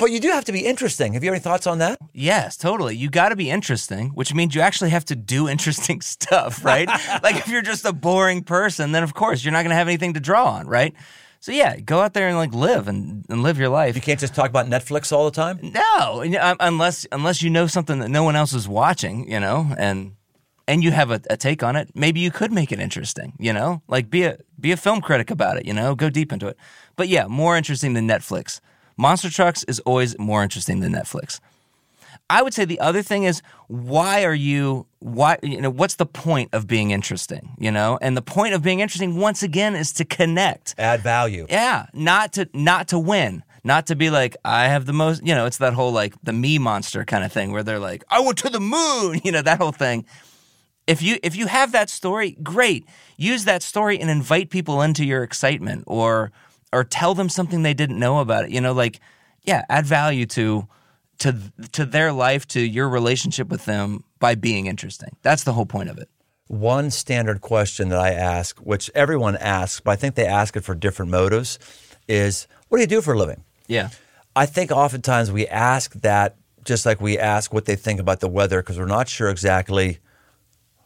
but 0.00 0.10
you 0.10 0.18
do 0.18 0.30
have 0.30 0.46
to 0.46 0.52
be 0.52 0.66
interesting. 0.66 1.12
Have 1.12 1.22
you 1.22 1.30
any 1.30 1.40
thoughts 1.40 1.66
on 1.66 1.78
that? 1.78 1.98
Yes, 2.14 2.56
totally. 2.56 2.96
You 2.96 3.10
got 3.10 3.28
to 3.28 3.36
be 3.36 3.50
interesting, 3.50 4.08
which 4.10 4.34
means 4.34 4.54
you 4.54 4.62
actually 4.62 4.90
have 4.90 5.04
to 5.04 5.14
do 5.14 5.48
interesting 5.54 6.00
stuff, 6.00 6.64
right? 6.64 6.88
like 7.22 7.36
if 7.36 7.48
you're 7.48 7.62
just 7.62 7.84
a 7.84 7.92
boring 7.92 8.42
person, 8.42 8.92
then 8.92 9.02
of 9.02 9.14
course 9.14 9.44
you're 9.44 9.52
not 9.52 9.62
going 9.62 9.70
to 9.70 9.76
have 9.76 9.88
anything 9.88 10.14
to 10.14 10.20
draw 10.20 10.46
on, 10.46 10.66
right? 10.66 10.94
So 11.38 11.52
yeah, 11.52 11.78
go 11.78 12.00
out 12.00 12.14
there 12.14 12.28
and 12.28 12.36
like 12.36 12.52
live 12.52 12.88
and, 12.88 13.24
and 13.28 13.42
live 13.42 13.58
your 13.58 13.68
life. 13.68 13.94
You 13.94 14.02
can't 14.02 14.20
just 14.20 14.34
talk 14.34 14.50
about 14.50 14.66
Netflix 14.66 15.12
all 15.12 15.24
the 15.24 15.30
time. 15.30 15.58
No, 15.62 16.22
um, 16.40 16.56
unless 16.60 17.06
unless 17.12 17.42
you 17.42 17.48
know 17.48 17.66
something 17.66 17.98
that 18.00 18.10
no 18.10 18.24
one 18.24 18.36
else 18.36 18.52
is 18.52 18.68
watching, 18.68 19.30
you 19.30 19.40
know, 19.40 19.74
and 19.78 20.16
and 20.68 20.84
you 20.84 20.90
have 20.90 21.10
a, 21.10 21.20
a 21.30 21.38
take 21.38 21.62
on 21.62 21.76
it, 21.76 21.90
maybe 21.94 22.20
you 22.20 22.30
could 22.30 22.52
make 22.52 22.72
it 22.72 22.78
interesting. 22.78 23.32
You 23.38 23.54
know, 23.54 23.82
like 23.88 24.10
be 24.10 24.24
a 24.24 24.38
be 24.58 24.70
a 24.70 24.76
film 24.76 25.00
critic 25.00 25.30
about 25.30 25.56
it. 25.56 25.64
You 25.64 25.72
know, 25.72 25.94
go 25.94 26.10
deep 26.10 26.30
into 26.30 26.46
it. 26.46 26.58
But 26.94 27.08
yeah, 27.08 27.26
more 27.26 27.56
interesting 27.56 27.94
than 27.94 28.06
Netflix. 28.06 28.60
Monster 29.00 29.30
Trucks 29.30 29.64
is 29.64 29.80
always 29.80 30.18
more 30.18 30.42
interesting 30.42 30.80
than 30.80 30.92
Netflix. 30.92 31.40
I 32.28 32.42
would 32.42 32.52
say 32.52 32.66
the 32.66 32.78
other 32.80 33.02
thing 33.02 33.24
is 33.24 33.40
why 33.66 34.24
are 34.24 34.34
you 34.34 34.86
why 34.98 35.38
you 35.42 35.58
know 35.58 35.70
what's 35.70 35.94
the 35.94 36.04
point 36.04 36.50
of 36.52 36.66
being 36.66 36.90
interesting, 36.90 37.56
you 37.58 37.70
know? 37.70 37.98
And 38.02 38.14
the 38.14 38.22
point 38.22 38.52
of 38.52 38.62
being 38.62 38.80
interesting 38.80 39.16
once 39.16 39.42
again 39.42 39.74
is 39.74 39.92
to 39.94 40.04
connect. 40.04 40.74
Add 40.76 41.00
value. 41.00 41.46
Yeah, 41.48 41.86
not 41.94 42.34
to 42.34 42.48
not 42.52 42.88
to 42.88 42.98
win, 42.98 43.42
not 43.64 43.86
to 43.86 43.96
be 43.96 44.10
like 44.10 44.36
I 44.44 44.64
have 44.66 44.84
the 44.84 44.92
most, 44.92 45.26
you 45.26 45.34
know, 45.34 45.46
it's 45.46 45.58
that 45.58 45.72
whole 45.72 45.92
like 45.92 46.14
the 46.22 46.34
me 46.34 46.58
monster 46.58 47.02
kind 47.06 47.24
of 47.24 47.32
thing 47.32 47.52
where 47.52 47.62
they're 47.62 47.78
like 47.78 48.04
I 48.10 48.20
went 48.20 48.36
to 48.38 48.50
the 48.50 48.60
moon, 48.60 49.20
you 49.24 49.32
know, 49.32 49.40
that 49.42 49.58
whole 49.58 49.72
thing. 49.72 50.04
If 50.86 51.00
you 51.00 51.16
if 51.22 51.36
you 51.36 51.46
have 51.46 51.72
that 51.72 51.88
story, 51.88 52.36
great. 52.42 52.84
Use 53.16 53.46
that 53.46 53.62
story 53.62 53.98
and 53.98 54.10
invite 54.10 54.50
people 54.50 54.82
into 54.82 55.06
your 55.06 55.22
excitement 55.22 55.84
or 55.86 56.32
or 56.72 56.84
tell 56.84 57.14
them 57.14 57.28
something 57.28 57.62
they 57.62 57.74
didn't 57.74 57.98
know 57.98 58.18
about 58.18 58.44
it. 58.44 58.50
You 58.50 58.60
know, 58.60 58.72
like 58.72 59.00
yeah, 59.42 59.64
add 59.68 59.86
value 59.86 60.26
to 60.26 60.68
to 61.18 61.36
to 61.72 61.84
their 61.84 62.12
life, 62.12 62.46
to 62.48 62.60
your 62.60 62.88
relationship 62.88 63.48
with 63.48 63.64
them 63.64 64.04
by 64.18 64.34
being 64.34 64.66
interesting. 64.66 65.16
That's 65.22 65.44
the 65.44 65.52
whole 65.52 65.66
point 65.66 65.90
of 65.90 65.98
it. 65.98 66.08
One 66.48 66.90
standard 66.90 67.40
question 67.40 67.90
that 67.90 68.00
I 68.00 68.10
ask, 68.10 68.58
which 68.58 68.90
everyone 68.94 69.36
asks, 69.36 69.80
but 69.80 69.92
I 69.92 69.96
think 69.96 70.16
they 70.16 70.26
ask 70.26 70.56
it 70.56 70.64
for 70.64 70.74
different 70.74 71.10
motives, 71.10 71.58
is 72.08 72.48
what 72.68 72.78
do 72.78 72.82
you 72.82 72.88
do 72.88 73.00
for 73.00 73.14
a 73.14 73.18
living? 73.18 73.44
Yeah. 73.68 73.90
I 74.34 74.46
think 74.46 74.72
oftentimes 74.72 75.30
we 75.30 75.46
ask 75.46 75.92
that 76.00 76.36
just 76.64 76.86
like 76.86 77.00
we 77.00 77.18
ask 77.18 77.54
what 77.54 77.66
they 77.66 77.76
think 77.76 78.00
about 78.00 78.20
the 78.20 78.28
weather 78.28 78.62
because 78.62 78.78
we're 78.78 78.86
not 78.86 79.08
sure 79.08 79.28
exactly 79.28 79.98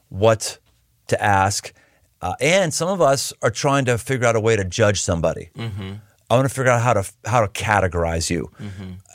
what 0.08 0.58
to 1.08 1.22
ask. 1.22 1.72
Uh, 2.24 2.34
and 2.40 2.72
some 2.72 2.88
of 2.88 3.02
us 3.02 3.34
are 3.42 3.50
trying 3.50 3.84
to 3.84 3.98
figure 3.98 4.26
out 4.26 4.34
a 4.34 4.40
way 4.40 4.56
to 4.56 4.64
judge 4.64 5.00
somebody. 5.02 5.50
I 6.30 6.36
want 6.36 6.48
to 6.48 6.54
figure 6.54 6.72
out 6.72 6.80
how 6.80 6.94
to 6.94 7.04
how 7.26 7.42
to 7.42 7.48
categorize 7.48 8.30
you. 8.30 8.50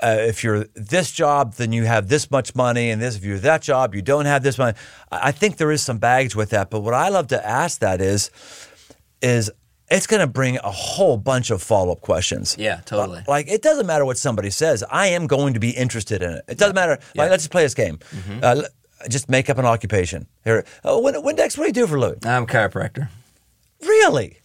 Uh, 0.01 0.17
if 0.19 0.43
you're 0.43 0.65
this 0.75 1.11
job, 1.11 1.55
then 1.55 1.73
you 1.73 1.85
have 1.85 2.07
this 2.07 2.29
much 2.29 2.53
money, 2.53 2.91
and 2.91 3.01
this. 3.01 3.17
If 3.17 3.25
you're 3.25 3.39
that 3.39 3.63
job, 3.63 3.95
you 3.95 4.03
don't 4.03 4.25
have 4.25 4.43
this 4.43 4.59
money. 4.59 4.77
I 5.11 5.29
I 5.29 5.31
think 5.31 5.57
there 5.57 5.71
is 5.71 5.81
some 5.81 5.97
baggage 5.97 6.35
with 6.35 6.51
that. 6.51 6.69
But 6.69 6.81
what 6.81 6.93
I 6.93 7.09
love 7.09 7.27
to 7.29 7.45
ask 7.45 7.79
that 7.79 7.99
is, 7.99 8.29
is 9.23 9.51
it's 9.89 10.05
going 10.05 10.21
to 10.21 10.27
bring 10.27 10.57
a 10.57 10.71
whole 10.71 11.17
bunch 11.17 11.49
of 11.49 11.63
follow 11.63 11.93
up 11.93 12.01
questions. 12.01 12.55
Yeah, 12.59 12.81
totally. 12.85 13.23
Like 13.27 13.47
it 13.49 13.63
doesn't 13.63 13.87
matter 13.87 14.05
what 14.05 14.19
somebody 14.19 14.51
says. 14.51 14.83
I 14.89 15.07
am 15.07 15.25
going 15.25 15.55
to 15.55 15.59
be 15.59 15.71
interested 15.71 16.21
in 16.21 16.31
it. 16.31 16.43
It 16.47 16.57
doesn't 16.59 16.75
matter. 16.75 16.99
Like 17.15 17.31
let's 17.31 17.43
just 17.43 17.51
play 17.51 17.63
this 17.63 17.73
game. 17.73 17.97
Mm-hmm. 17.97 18.39
Uh, 18.43 18.61
just 19.07 19.29
make 19.29 19.49
up 19.49 19.57
an 19.57 19.65
occupation. 19.65 20.27
Here, 20.43 20.65
oh, 20.83 20.99
Win- 21.01 21.15
Windex, 21.15 21.57
what 21.57 21.63
do 21.63 21.67
you 21.67 21.73
do 21.73 21.87
for 21.87 21.95
a 21.95 21.99
living? 21.99 22.19
I'm 22.25 22.43
a 22.43 22.47
chiropractor. 22.47 23.09
Really? 23.81 24.37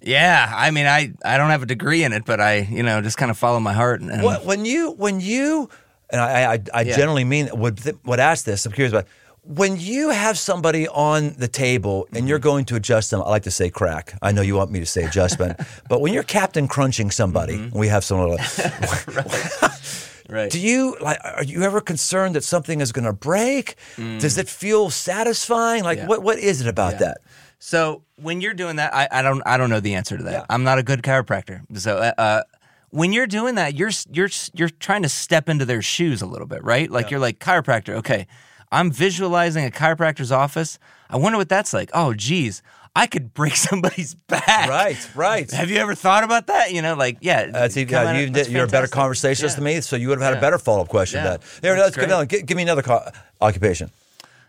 Yeah, 0.00 0.52
I 0.54 0.70
mean, 0.70 0.86
I 0.86 1.12
I 1.24 1.38
don't 1.38 1.50
have 1.50 1.62
a 1.62 1.66
degree 1.66 2.04
in 2.04 2.12
it, 2.12 2.24
but 2.24 2.40
I 2.40 2.58
you 2.58 2.82
know 2.82 3.00
just 3.00 3.16
kind 3.16 3.30
of 3.30 3.38
follow 3.38 3.58
my 3.60 3.72
heart. 3.72 4.00
And, 4.00 4.22
What, 4.22 4.44
when 4.44 4.64
you 4.64 4.92
when 4.92 5.20
you 5.20 5.68
and 6.10 6.20
I 6.20 6.54
I, 6.54 6.58
I 6.72 6.80
Yeah. 6.82 6.96
generally 6.96 7.24
mean 7.24 7.50
would 7.52 7.78
th- 7.78 7.96
would 8.04 8.20
ask 8.20 8.44
this. 8.44 8.64
I'm 8.64 8.72
curious 8.72 8.92
about 8.92 9.06
when 9.42 9.76
you 9.80 10.10
have 10.10 10.38
somebody 10.38 10.86
on 10.88 11.34
the 11.38 11.48
table 11.48 12.06
and 12.10 12.18
mm-hmm. 12.18 12.26
you're 12.28 12.38
going 12.38 12.64
to 12.66 12.76
adjust 12.76 13.10
them. 13.10 13.22
I 13.22 13.28
like 13.28 13.44
to 13.44 13.50
say 13.50 13.70
crack. 13.70 14.14
I 14.22 14.30
know 14.30 14.42
you 14.42 14.54
want 14.54 14.70
me 14.70 14.78
to 14.80 14.86
say 14.86 15.04
adjustment, 15.04 15.58
but 15.88 16.00
when 16.00 16.12
you're 16.12 16.22
Captain 16.22 16.68
Crunching 16.68 17.10
somebody, 17.10 17.54
mm-hmm. 17.56 17.76
we 17.76 17.88
have 17.88 18.04
someone. 18.04 18.36
Like, 18.36 18.40
right. 20.28 20.50
do 20.50 20.60
you 20.60 20.96
like? 21.00 21.18
Are 21.24 21.44
you 21.44 21.62
ever 21.62 21.80
concerned 21.80 22.34
that 22.36 22.44
something 22.44 22.80
is 22.80 22.92
going 22.92 23.04
to 23.06 23.12
break? 23.12 23.76
Does 23.96 24.38
it 24.38 24.48
feel 24.48 24.90
satisfying? 24.90 25.84
Like 25.84 25.98
Yeah. 25.98 26.06
what 26.06 26.22
what 26.22 26.38
is 26.38 26.60
it 26.60 26.68
about 26.68 26.92
Yeah. 26.94 26.98
that? 26.98 27.18
So 27.58 28.02
when 28.16 28.40
you're 28.40 28.54
doing 28.54 28.76
that, 28.76 28.94
I, 28.94 29.08
I 29.10 29.22
don't 29.22 29.42
I 29.46 29.56
don't 29.56 29.70
know 29.70 29.80
the 29.80 29.94
answer 29.94 30.16
to 30.16 30.22
that. 30.24 30.32
Yeah. 30.32 30.44
I'm 30.48 30.62
not 30.64 30.78
a 30.78 30.82
good 30.82 31.02
chiropractor. 31.02 31.62
So 31.78 31.96
uh, 31.98 32.12
uh, 32.18 32.42
when 32.90 33.12
you're 33.12 33.26
doing 33.26 33.56
that, 33.56 33.74
you're 33.74 33.90
you're 34.12 34.30
you're 34.54 34.68
trying 34.70 35.02
to 35.02 35.08
step 35.08 35.48
into 35.48 35.64
their 35.64 35.82
shoes 35.82 36.22
a 36.22 36.26
little 36.26 36.46
bit, 36.46 36.62
right? 36.64 36.90
Like 36.90 37.10
you're 37.10 37.20
like 37.20 37.38
chiropractor. 37.40 37.94
Okay, 37.96 38.26
I'm 38.70 38.90
visualizing 38.92 39.64
a 39.66 39.70
chiropractor's 39.70 40.30
office. 40.32 40.78
I 41.10 41.16
wonder 41.16 41.38
what 41.38 41.48
that's 41.48 41.72
like. 41.72 41.90
Oh, 41.94 42.14
geez, 42.14 42.62
I 42.96 43.06
could 43.06 43.32
break 43.34 43.54
somebody's 43.68 44.14
back. 44.14 44.68
Right, 44.68 45.10
right. 45.14 45.50
Have 45.52 45.70
you 45.70 45.78
ever 45.78 45.94
thought 45.94 46.24
about 46.24 46.46
that? 46.48 46.72
You 46.72 46.82
know, 46.82 46.94
like 46.94 47.18
yeah, 47.20 47.46
That's, 47.46 47.74
come 47.74 47.86
yeah, 47.88 48.18
you 48.18 48.30
that's 48.30 48.48
you're 48.48 48.64
a 48.64 48.68
better 48.68 48.86
conversationist 48.88 49.54
Yeah. 49.54 49.56
than 49.56 49.64
me, 49.64 49.80
so 49.80 49.96
you 49.96 50.08
would 50.08 50.18
have 50.20 50.24
had 50.24 50.34
Yeah. 50.34 50.38
a 50.38 50.40
better 50.40 50.58
follow 50.58 50.82
up 50.82 50.88
question. 50.88 51.22
That. 51.22 51.42
There, 51.62 51.76
That's 51.76 51.96
let's 51.96 52.08
give, 52.08 52.28
give, 52.28 52.46
give 52.46 52.56
me 52.56 52.62
another 52.64 52.82
co- 52.82 53.08
occupation. 53.40 53.90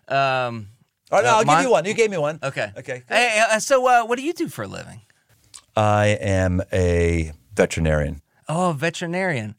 Um, 0.07 0.67
All 1.11 1.19
right, 1.19 1.23
no, 1.23 1.29
Uh, 1.29 1.33
I'll 1.37 1.45
mine- 1.45 1.57
give 1.57 1.65
you 1.65 1.71
one. 1.71 1.85
You 1.85 1.93
gave 1.93 2.09
me 2.11 2.17
one. 2.17 2.39
okay, 2.43 2.71
Okay. 2.77 3.03
Hey, 3.07 3.43
uh, 3.51 3.59
so 3.59 3.85
uh, 3.87 4.05
what 4.05 4.17
do 4.17 4.23
you 4.23 4.33
do 4.33 4.47
for 4.47 4.63
a 4.63 4.67
living? 4.67 5.01
I 5.75 6.07
am 6.19 6.61
a 6.73 7.31
veterinarian. 7.55 8.21
Oh, 8.47 8.71
a 8.71 8.73
veterinarian. 8.73 9.55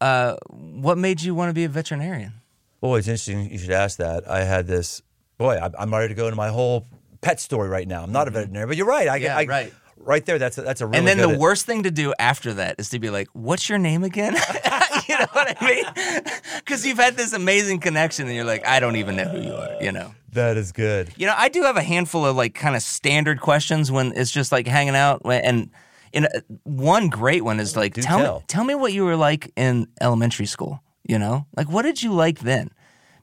Uh, 0.00 0.36
what 0.50 0.98
made 0.98 1.22
you 1.22 1.34
want 1.34 1.48
to 1.50 1.54
be 1.54 1.64
a 1.64 1.68
veterinarian? 1.68 2.34
Boy, 2.80 2.98
it's 2.98 3.08
interesting 3.08 3.50
you 3.50 3.58
should 3.58 3.70
ask 3.70 3.96
that. 3.98 4.28
I 4.30 4.44
had 4.44 4.66
this, 4.66 5.00
boy, 5.38 5.58
I'm, 5.58 5.72
I'm 5.78 5.94
ready 5.94 6.08
to 6.08 6.14
go 6.14 6.26
into 6.26 6.36
my 6.36 6.48
whole 6.50 6.86
pet 7.24 7.40
story 7.40 7.68
right 7.68 7.88
now. 7.88 8.02
I'm 8.04 8.12
not 8.12 8.28
a 8.28 8.30
veterinarian, 8.30 8.68
but 8.68 8.76
you're 8.76 8.86
right. 8.86 9.08
I, 9.08 9.14
Mm-hmm. 9.16 9.24
Yeah, 9.24 9.38
I, 9.38 9.44
right. 9.46 9.74
Right 9.96 10.26
there, 10.26 10.38
that's 10.38 10.58
a, 10.58 10.62
that's 10.62 10.80
a 10.82 10.86
really 10.86 10.98
and 10.98 11.06
then 11.06 11.18
the 11.18 11.38
worst 11.38 11.64
thing 11.66 11.84
to 11.84 11.90
do 11.90 12.12
after 12.18 12.52
that 12.54 12.74
is 12.78 12.90
to 12.90 12.98
be 12.98 13.08
like, 13.10 13.28
"What's 13.32 13.68
your 13.70 13.78
name 13.78 14.04
again?" 14.04 14.34
you 15.08 15.18
know 15.18 15.26
what 15.32 15.56
I 15.60 15.64
mean? 15.64 15.84
Because 16.58 16.84
you've 16.84 16.98
had 16.98 17.16
this 17.16 17.32
amazing 17.32 17.78
connection, 17.80 18.26
and 18.26 18.34
you're 18.34 18.44
like, 18.44 18.66
"I 18.66 18.80
don't 18.80 18.96
even 18.96 19.16
know 19.16 19.24
who 19.24 19.40
you 19.40 19.54
are." 19.54 19.82
You 19.82 19.92
know. 19.92 20.14
That 20.32 20.56
is 20.56 20.72
good. 20.72 21.12
You 21.16 21.26
know, 21.26 21.34
I 21.36 21.48
do 21.48 21.62
have 21.62 21.76
a 21.76 21.82
handful 21.82 22.26
of 22.26 22.36
like 22.36 22.54
kind 22.54 22.74
of 22.74 22.82
standard 22.82 23.40
questions 23.40 23.90
when 23.92 24.12
it's 24.16 24.32
just 24.32 24.50
like 24.52 24.66
hanging 24.66 24.96
out, 24.96 25.22
and 25.24 25.70
in 26.12 26.24
a, 26.24 26.42
one 26.64 27.08
great 27.08 27.44
one 27.44 27.60
is 27.60 27.76
like, 27.76 27.94
Do 27.94 28.02
"Tell 28.02 28.18
tell. 28.18 28.38
me, 28.40 28.44
tell 28.48 28.64
me 28.64 28.74
what 28.74 28.92
you 28.92 29.04
were 29.04 29.16
like 29.16 29.52
in 29.56 29.86
elementary 30.00 30.46
school." 30.46 30.82
You 31.08 31.18
know, 31.18 31.46
like 31.56 31.68
what 31.70 31.82
did 31.82 32.02
you 32.02 32.12
like 32.12 32.40
then? 32.40 32.70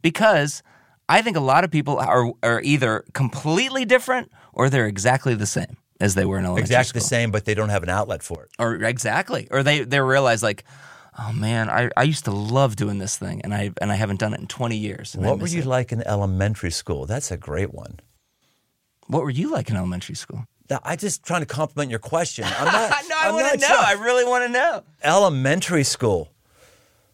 Because 0.02 0.64
I 1.18 1.22
think 1.22 1.38
a 1.38 1.42
lot 1.54 1.64
of 1.64 1.72
people 1.72 1.98
are 2.00 2.32
are 2.44 2.62
either 2.64 3.04
completely 3.14 3.86
different 3.86 4.32
or 4.54 4.70
they're 4.70 4.88
exactly 4.88 5.36
the 5.36 5.46
same 5.46 5.78
as 6.00 6.16
they 6.16 6.26
were 6.26 6.40
in 6.40 6.46
elementary 6.46 6.68
school. 6.68 6.78
Exactly 6.80 7.00
the 7.00 7.06
same, 7.06 7.32
but 7.32 7.46
they 7.46 7.54
don't 7.54 7.70
have 7.70 7.84
an 7.84 7.90
outlet 7.90 8.24
for 8.24 8.44
it. 8.46 8.50
or 8.60 8.76
exactly 8.76 9.48
or 9.52 9.64
they 9.64 9.84
they 9.84 10.00
realize 10.00 10.42
like 10.44 10.64
oh 11.20 11.32
man 11.34 11.70
I, 11.70 11.90
I 11.98 12.04
used 12.04 12.26
to 12.26 12.32
love 12.32 12.76
doing 12.76 12.98
this 13.00 13.18
thing 13.18 13.42
and 13.44 13.54
i 13.54 13.72
and 13.82 13.92
i 13.92 13.96
haven't 13.96 14.20
done 14.24 14.34
it 14.34 14.40
in 14.40 14.48
20 14.48 14.78
years 14.78 15.14
What 15.16 15.40
were 15.40 15.48
you 15.58 15.60
it. 15.62 15.66
like 15.78 15.92
in 15.92 16.02
elementary 16.08 16.72
school? 16.72 17.06
That's 17.06 17.32
a 17.32 17.38
great 17.38 17.74
one. 17.74 18.00
what 19.08 19.22
were 19.24 19.30
you 19.42 19.52
like 19.52 19.70
in 19.70 19.76
elementary 19.76 20.16
school 20.16 20.46
Now, 20.70 20.80
I 20.92 20.96
just 20.96 21.24
trying 21.30 21.42
to 21.48 21.52
compliment 21.60 21.90
your 21.92 22.00
question. 22.00 22.46
I'm 22.46 22.66
not. 22.78 22.90
no 23.10 23.16
i 23.28 23.30
want 23.32 23.52
to 23.52 23.58
know 23.60 23.68
trying- 23.76 23.98
i 24.00 24.04
really 24.08 24.26
want 24.32 24.44
to 24.48 24.52
know 24.60 24.74
elementary 25.04 25.84
school. 25.84 26.32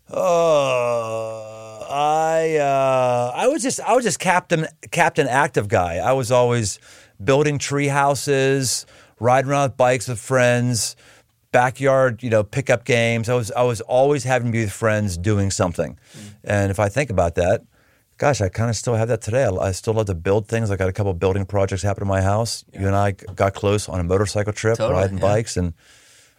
Oh, 0.09 1.56
I 1.89 2.57
uh, 2.57 3.31
I 3.35 3.47
was 3.47 3.63
just 3.63 3.79
I 3.79 3.93
was 3.95 4.03
just 4.03 4.19
captain 4.19 4.67
captain 4.91 5.27
active 5.27 5.67
guy. 5.67 5.97
I 5.97 6.13
was 6.13 6.31
always 6.31 6.79
building 7.23 7.57
tree 7.57 7.87
houses, 7.87 8.85
riding 9.19 9.49
around 9.49 9.69
with 9.69 9.77
bikes 9.77 10.07
with 10.07 10.19
friends, 10.19 10.95
backyard 11.51 12.21
you 12.23 12.29
know 12.29 12.43
pickup 12.43 12.83
games. 12.85 13.29
I 13.29 13.35
was 13.35 13.51
I 13.51 13.63
was 13.63 13.81
always 13.81 14.23
having 14.23 14.47
to 14.47 14.51
be 14.51 14.63
with 14.63 14.71
friends 14.71 15.17
doing 15.17 15.51
something. 15.51 15.97
And 16.43 16.71
if 16.71 16.79
I 16.79 16.89
think 16.89 17.09
about 17.09 17.35
that, 17.35 17.61
gosh, 18.17 18.41
I 18.41 18.49
kind 18.49 18.69
of 18.69 18.75
still 18.75 18.95
have 18.95 19.07
that 19.07 19.21
today. 19.21 19.43
I, 19.45 19.49
I 19.49 19.71
still 19.71 19.93
love 19.93 20.07
to 20.07 20.15
build 20.15 20.47
things. 20.47 20.71
I 20.71 20.75
got 20.75 20.89
a 20.89 20.93
couple 20.93 21.11
of 21.11 21.19
building 21.19 21.45
projects 21.45 21.83
happen 21.83 22.03
in 22.03 22.07
my 22.07 22.21
house. 22.21 22.65
You 22.73 22.87
and 22.87 22.95
I 22.95 23.11
got 23.11 23.53
close 23.53 23.87
on 23.89 23.99
a 23.99 24.03
motorcycle 24.03 24.53
trip, 24.53 24.77
Totally, 24.77 24.99
riding 24.99 25.17
yeah. 25.17 25.21
bikes, 25.21 25.57
and 25.57 25.73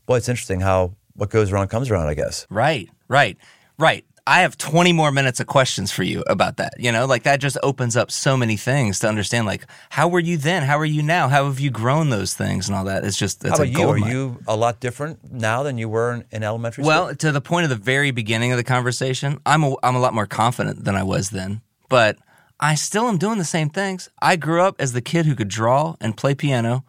boy, 0.06 0.16
it's 0.16 0.28
interesting 0.28 0.60
how 0.60 0.94
what 1.14 1.30
goes 1.30 1.50
around 1.52 1.68
comes 1.68 1.90
around. 1.90 2.08
I 2.08 2.14
guess. 2.14 2.46
right 2.50 2.88
right 3.08 3.36
right 3.78 4.04
i 4.28 4.40
have 4.40 4.56
20 4.56 4.92
more 4.92 5.10
minutes 5.10 5.40
of 5.40 5.46
questions 5.46 5.90
for 5.90 6.04
you 6.04 6.22
about 6.28 6.58
that 6.58 6.74
you 6.78 6.92
know 6.92 7.06
like 7.06 7.24
that 7.24 7.40
just 7.40 7.58
opens 7.62 7.96
up 7.96 8.10
so 8.10 8.36
many 8.36 8.56
things 8.56 9.00
to 9.00 9.08
understand 9.08 9.46
like 9.46 9.66
how 9.90 10.06
were 10.06 10.20
you 10.20 10.36
then 10.36 10.62
how 10.62 10.78
are 10.78 10.84
you 10.84 11.02
now 11.02 11.28
how 11.28 11.46
have 11.46 11.58
you 11.58 11.70
grown 11.70 12.10
those 12.10 12.34
things 12.34 12.68
and 12.68 12.76
all 12.76 12.84
that 12.84 13.04
it's 13.04 13.16
just 13.16 13.44
it's 13.44 13.58
How 13.58 13.64
a 13.64 13.68
about 13.68 13.80
you? 13.80 13.88
Are 13.88 13.98
you 13.98 14.38
a 14.46 14.56
lot 14.56 14.80
different 14.80 15.32
now 15.32 15.62
than 15.62 15.78
you 15.78 15.88
were 15.88 16.12
in, 16.12 16.24
in 16.30 16.42
elementary 16.42 16.84
school? 16.84 16.88
Well, 16.88 17.14
to 17.16 17.32
the 17.32 17.40
point 17.40 17.64
of 17.64 17.70
the 17.70 17.76
very 17.76 18.10
beginning 18.10 18.52
of 18.52 18.58
the 18.58 18.64
conversation, 18.64 19.40
I'm 19.44 19.64
a, 19.64 19.74
I'm 19.82 19.96
a 19.96 20.00
lot 20.00 20.14
more 20.14 20.26
confident 20.26 20.84
than 20.84 20.94
I 20.94 21.02
was 21.02 21.30
then, 21.30 21.62
but 21.88 22.18
I 22.60 22.74
still 22.74 23.08
am 23.08 23.18
doing 23.18 23.38
the 23.38 23.44
same 23.44 23.70
things. 23.70 24.08
I 24.20 24.36
grew 24.36 24.62
up 24.62 24.76
as 24.78 24.92
the 24.92 25.00
kid 25.00 25.26
who 25.26 25.34
could 25.34 25.48
draw 25.48 25.96
and 26.00 26.16
play 26.16 26.34
piano, 26.34 26.84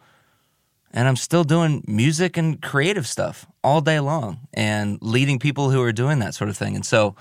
and 0.92 1.08
I'm 1.08 1.16
still 1.16 1.44
doing 1.44 1.84
music 1.86 2.36
and 2.36 2.60
creative 2.60 3.06
stuff 3.06 3.46
all 3.62 3.80
day 3.80 4.00
long 4.00 4.40
and 4.54 4.98
leading 5.02 5.38
people 5.38 5.70
who 5.70 5.82
are 5.82 5.92
doing 5.92 6.18
that 6.20 6.34
sort 6.34 6.50
of 6.50 6.56
thing. 6.56 6.74
And 6.74 6.84
so, 6.84 7.14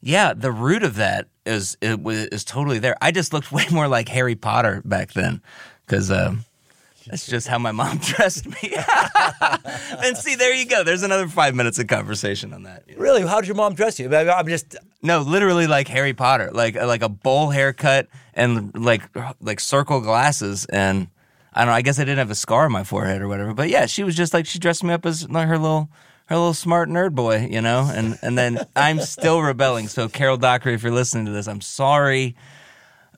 yeah, 0.00 0.32
the 0.34 0.52
root 0.52 0.82
of 0.82 0.96
that 0.96 1.28
is 1.44 1.76
it 1.80 2.00
was, 2.02 2.26
is 2.26 2.44
totally 2.44 2.78
there. 2.78 2.96
I 3.00 3.10
just 3.10 3.32
looked 3.32 3.50
way 3.58 3.64
more 3.70 3.88
like 3.88 4.08
Harry 4.08 4.34
Potter 4.36 4.82
back 4.84 5.12
then 5.12 5.42
because. 5.86 6.10
Um, 6.10 6.44
That's 7.06 7.26
just 7.26 7.46
how 7.46 7.58
my 7.58 7.70
mom 7.72 7.98
dressed 8.02 8.46
me. 8.46 8.76
and 10.02 10.16
see, 10.16 10.34
there 10.34 10.52
you 10.52 10.66
go. 10.66 10.82
There's 10.82 11.04
another 11.04 11.28
five 11.28 11.54
minutes 11.54 11.78
of 11.78 11.86
conversation 11.86 12.52
on 12.52 12.64
that. 12.64 12.82
Really? 12.96 13.22
How 13.22 13.40
did 13.40 13.46
your 13.46 13.54
mom 13.54 13.74
dress 13.74 14.00
you? 14.00 14.12
I'm 14.14 14.48
just. 14.48 14.76
No, 15.02 15.20
literally 15.20 15.68
like 15.68 15.86
Harry 15.86 16.14
Potter, 16.14 16.50
like 16.52 16.74
like 16.74 17.02
a 17.02 17.08
bowl 17.08 17.50
haircut 17.50 18.08
and 18.34 18.76
like 18.76 19.02
like 19.40 19.60
circle 19.60 20.00
glasses, 20.00 20.64
and 20.64 21.06
I 21.56 21.60
don't 21.60 21.68
know. 21.68 21.76
I 21.76 21.82
guess 21.82 21.98
I 21.98 22.04
didn't 22.04 22.18
have 22.18 22.30
a 22.30 22.34
scar 22.34 22.66
on 22.66 22.72
my 22.72 22.84
forehead 22.84 23.22
or 23.22 23.28
whatever, 23.28 23.54
but 23.54 23.70
yeah, 23.70 23.86
she 23.86 24.04
was 24.04 24.14
just 24.14 24.34
like 24.34 24.46
she 24.46 24.58
dressed 24.58 24.84
me 24.84 24.92
up 24.92 25.06
as 25.06 25.28
like 25.28 25.48
her 25.48 25.58
little 25.58 25.88
her 26.26 26.36
little 26.36 26.54
smart 26.54 26.88
nerd 26.88 27.14
boy, 27.14 27.48
you 27.50 27.62
know. 27.62 27.90
And 27.92 28.18
and 28.22 28.36
then 28.36 28.58
I'm 28.76 29.00
still 29.00 29.40
rebelling. 29.40 29.88
So 29.88 30.08
Carol 30.08 30.36
Dockery, 30.36 30.74
if 30.74 30.82
you're 30.82 30.92
listening 30.92 31.24
to 31.26 31.32
this, 31.32 31.48
I'm 31.48 31.62
sorry, 31.62 32.36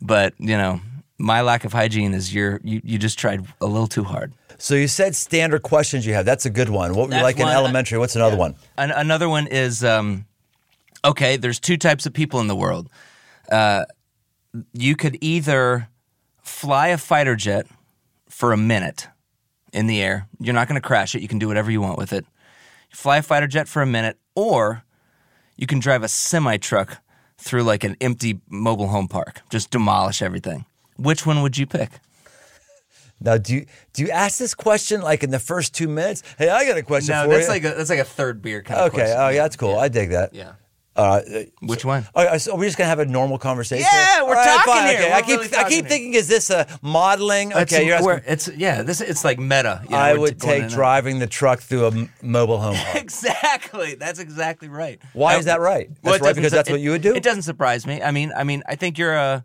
but 0.00 0.34
you 0.38 0.56
know 0.56 0.80
my 1.18 1.42
lack 1.42 1.64
of 1.64 1.72
hygiene 1.72 2.14
is 2.14 2.32
your 2.32 2.60
you 2.62 2.80
you 2.84 2.96
just 2.96 3.18
tried 3.18 3.44
a 3.60 3.66
little 3.66 3.88
too 3.88 4.04
hard. 4.04 4.32
So 4.56 4.74
you 4.74 4.88
said 4.88 5.14
standard 5.14 5.62
questions 5.62 6.06
you 6.06 6.14
have. 6.14 6.24
That's 6.24 6.46
a 6.46 6.50
good 6.50 6.68
one. 6.68 6.94
What 6.94 7.08
were 7.08 7.16
you 7.16 7.22
like 7.22 7.38
in 7.38 7.46
elementary? 7.46 7.98
What's 7.98 8.16
another 8.16 8.36
one? 8.36 8.54
An- 8.76 8.90
another 8.90 9.28
one 9.28 9.46
is 9.46 9.84
um, 9.84 10.26
okay. 11.04 11.36
There's 11.36 11.60
two 11.60 11.76
types 11.76 12.06
of 12.06 12.12
people 12.12 12.40
in 12.40 12.46
the 12.46 12.56
world. 12.56 12.88
Uh, 13.50 13.84
you 14.72 14.96
could 14.96 15.18
either 15.20 15.88
fly 16.42 16.88
a 16.88 16.98
fighter 16.98 17.36
jet 17.36 17.66
for 18.38 18.52
a 18.52 18.56
minute 18.56 19.08
in 19.72 19.88
the 19.88 20.00
air. 20.00 20.28
You're 20.38 20.54
not 20.54 20.68
going 20.68 20.80
to 20.80 20.86
crash 20.86 21.16
it. 21.16 21.22
You 21.22 21.26
can 21.26 21.40
do 21.40 21.48
whatever 21.48 21.72
you 21.72 21.80
want 21.80 21.98
with 21.98 22.12
it. 22.12 22.24
You 22.24 22.96
Fly 22.96 23.16
a 23.16 23.22
fighter 23.22 23.48
jet 23.48 23.66
for 23.66 23.82
a 23.82 23.86
minute, 23.86 24.16
or 24.36 24.84
you 25.56 25.66
can 25.66 25.80
drive 25.80 26.04
a 26.04 26.08
semi 26.08 26.56
truck 26.56 26.98
through 27.36 27.64
like 27.64 27.82
an 27.82 27.96
empty 28.00 28.40
mobile 28.48 28.86
home 28.88 29.08
park. 29.08 29.40
Just 29.50 29.70
demolish 29.72 30.22
everything. 30.22 30.66
Which 30.96 31.26
one 31.26 31.42
would 31.42 31.58
you 31.58 31.66
pick? 31.66 31.90
Now, 33.20 33.38
do 33.38 33.54
you 33.54 33.66
do 33.92 34.02
you 34.04 34.10
ask 34.10 34.38
this 34.38 34.54
question 34.54 35.00
like 35.00 35.24
in 35.24 35.30
the 35.30 35.40
first 35.40 35.74
two 35.74 35.88
minutes? 35.88 36.22
Hey, 36.38 36.48
I 36.48 36.64
got 36.64 36.78
a 36.78 36.82
question 36.84 37.16
No, 37.16 37.24
for 37.24 37.30
that's 37.30 37.46
you. 37.48 37.52
like 37.54 37.64
a 37.64 37.74
that's 37.74 37.90
like 37.90 37.98
a 37.98 38.04
third 38.04 38.40
beer 38.40 38.62
kind 38.62 38.78
of 38.80 38.92
question. 38.92 39.10
okay. 39.10 39.20
Oh, 39.20 39.28
yeah, 39.30 39.42
that's 39.42 39.56
cool. 39.56 39.76
I 39.76 39.88
dig 39.88 40.10
that. 40.10 40.32
Yeah. 40.32 40.52
Uh, 40.98 41.20
Which 41.62 41.84
one? 41.84 42.06
all 42.14 42.24
right, 42.24 42.40
so 42.40 42.56
we're 42.56 42.64
just 42.64 42.76
gonna 42.76 42.88
have 42.88 42.98
a 42.98 43.06
normal 43.06 43.38
conversation. 43.38 43.86
Yeah, 43.90 44.22
we're 44.22 44.30
All 44.30 44.34
right, 44.34 44.44
talking 44.56 44.72
fine, 44.72 44.88
here. 44.88 44.98
Okay. 44.98 45.08
We're 45.10 45.14
I 45.14 45.22
keep 45.22 45.40
really 45.40 45.56
I 45.56 45.68
keep 45.68 45.86
thinking, 45.86 46.14
is 46.14 46.26
this 46.26 46.50
a 46.50 46.66
modeling? 46.82 47.52
It's, 47.52 47.72
Okay, 47.72 47.86
you're 47.86 47.94
asking. 47.94 48.20
it's 48.26 48.48
yeah. 48.56 48.82
This 48.82 49.00
it's 49.00 49.24
like 49.24 49.38
meta. 49.38 49.80
you 49.84 49.90
know, 49.90 49.96
I 49.96 50.14
would 50.14 50.40
take 50.40 50.62
and- 50.62 50.70
driving 50.72 51.20
the 51.20 51.28
truck 51.28 51.60
through 51.60 51.84
a 51.86 51.92
m- 51.92 52.12
mobile 52.20 52.58
home 52.58 52.74
park. 52.74 52.96
Exactly. 53.04 53.94
That's 53.94 54.18
exactly 54.18 54.68
right. 54.68 55.00
Why 55.12 55.34
I- 55.34 55.38
is 55.38 55.44
that 55.44 55.60
right? 55.60 55.88
That's 56.02 56.20
Well, 56.20 56.30
right 56.30 56.34
because 56.34 56.50
that's 56.50 56.68
it- 56.68 56.72
what 56.72 56.80
you 56.80 56.90
would 56.90 57.02
do? 57.02 57.14
It 57.14 57.22
doesn't 57.22 57.42
surprise 57.42 57.86
me. 57.86 58.02
I 58.02 58.10
mean, 58.10 58.32
I 58.36 58.42
mean, 58.42 58.64
I 58.66 58.74
think 58.74 58.98
you're 58.98 59.14
a. 59.14 59.44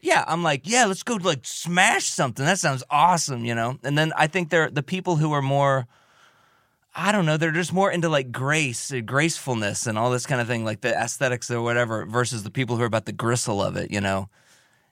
Yeah, 0.00 0.24
I'm 0.26 0.42
like, 0.44 0.68
yeah, 0.68 0.84
let's 0.86 1.02
go 1.02 1.14
like 1.16 1.40
smash 1.42 2.04
something. 2.06 2.44
That 2.44 2.58
sounds 2.60 2.84
awesome, 2.90 3.44
you 3.44 3.54
know. 3.56 3.78
And 3.82 3.98
then 3.98 4.12
I 4.16 4.28
think 4.28 4.50
they're 4.50 4.70
the 4.70 4.82
people 4.84 5.16
who 5.16 5.32
are 5.32 5.42
more. 5.42 5.88
I 6.94 7.10
don't 7.12 7.24
know. 7.24 7.36
They're 7.36 7.52
just 7.52 7.72
more 7.72 7.90
into 7.90 8.08
like 8.08 8.30
grace, 8.32 8.92
uh, 8.92 9.00
gracefulness, 9.00 9.86
and 9.86 9.98
all 9.98 10.10
this 10.10 10.26
kind 10.26 10.40
of 10.40 10.46
thing, 10.46 10.64
like 10.64 10.82
the 10.82 10.94
aesthetics 10.94 11.50
or 11.50 11.62
whatever, 11.62 12.04
versus 12.04 12.42
the 12.42 12.50
people 12.50 12.76
who 12.76 12.82
are 12.82 12.86
about 12.86 13.06
the 13.06 13.12
gristle 13.12 13.62
of 13.62 13.76
it, 13.76 13.90
you 13.90 14.00
know. 14.00 14.28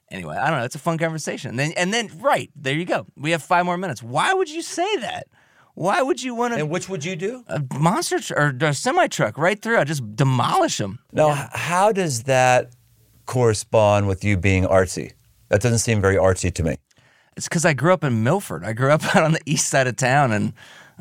Anyway, 0.09 0.35
I 0.35 0.49
don't 0.49 0.59
know. 0.59 0.65
It's 0.65 0.75
a 0.75 0.79
fun 0.79 0.97
conversation. 0.97 1.51
And 1.51 1.59
then, 1.59 1.73
and 1.77 1.93
then, 1.93 2.09
right 2.19 2.49
there 2.55 2.73
you 2.73 2.85
go. 2.85 3.05
We 3.15 3.31
have 3.31 3.41
five 3.43 3.65
more 3.65 3.77
minutes. 3.77 4.03
Why 4.03 4.33
would 4.33 4.49
you 4.49 4.61
say 4.61 4.97
that? 4.97 5.27
Why 5.73 6.01
would 6.01 6.21
you 6.21 6.35
want 6.35 6.53
to? 6.53 6.59
And 6.59 6.69
which 6.69 6.89
would 6.89 7.05
you 7.05 7.15
do? 7.15 7.45
a 7.47 7.63
monster 7.79 8.19
tr- 8.19 8.33
or 8.35 8.55
a 8.59 8.73
semi 8.73 9.07
truck 9.07 9.37
right 9.37 9.61
through. 9.61 9.77
I 9.77 9.83
just 9.85 10.15
demolish 10.15 10.79
them. 10.79 10.99
Now, 11.13 11.31
h- 11.31 11.49
how 11.53 11.91
does 11.93 12.23
that 12.23 12.71
correspond 13.25 14.07
with 14.07 14.23
you 14.23 14.35
being 14.35 14.65
artsy? 14.65 15.13
That 15.49 15.61
doesn't 15.61 15.79
seem 15.79 16.01
very 16.01 16.15
artsy 16.15 16.53
to 16.53 16.63
me. 16.63 16.77
It's 17.37 17.47
because 17.47 17.63
I 17.63 17.73
grew 17.73 17.93
up 17.93 18.03
in 18.03 18.23
Milford. 18.23 18.65
I 18.65 18.73
grew 18.73 18.91
up 18.91 19.03
out 19.15 19.23
on 19.23 19.31
the 19.31 19.41
east 19.45 19.67
side 19.69 19.87
of 19.87 19.95
town, 19.95 20.33
and 20.33 20.51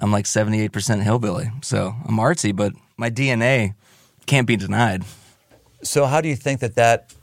I'm 0.01 0.11
like 0.11 0.25
78% 0.25 1.03
hillbilly. 1.03 1.51
So 1.63 1.95
I'm 2.07 2.17
artsy, 2.17 2.55
but 2.55 2.73
my 2.97 3.11
DNA 3.11 3.75
can't 4.27 4.47
be 4.47 4.57
denied. 4.57 5.05
So, 5.83 6.07
how 6.07 6.21
do 6.21 6.29
you 6.29 6.37
think 6.37 6.61
that 6.61 6.75
that 6.75 7.15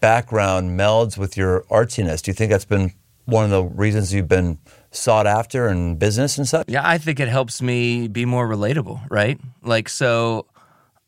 background 0.00 0.78
melds 0.78 1.16
with 1.16 1.36
your 1.36 1.62
artsiness? 1.70 2.22
Do 2.22 2.30
you 2.30 2.34
think 2.34 2.50
that's 2.50 2.64
been 2.66 2.92
one 3.24 3.44
of 3.44 3.50
the 3.50 3.62
reasons 3.62 4.12
you've 4.12 4.28
been 4.28 4.58
sought 4.90 5.26
after 5.26 5.68
in 5.68 5.96
business 5.96 6.38
and 6.38 6.46
such? 6.46 6.68
Yeah, 6.68 6.86
I 6.86 6.98
think 6.98 7.20
it 7.20 7.28
helps 7.28 7.62
me 7.62 8.08
be 8.08 8.24
more 8.24 8.46
relatable, 8.46 9.00
right? 9.10 9.40
Like, 9.62 9.88
so 9.88 10.46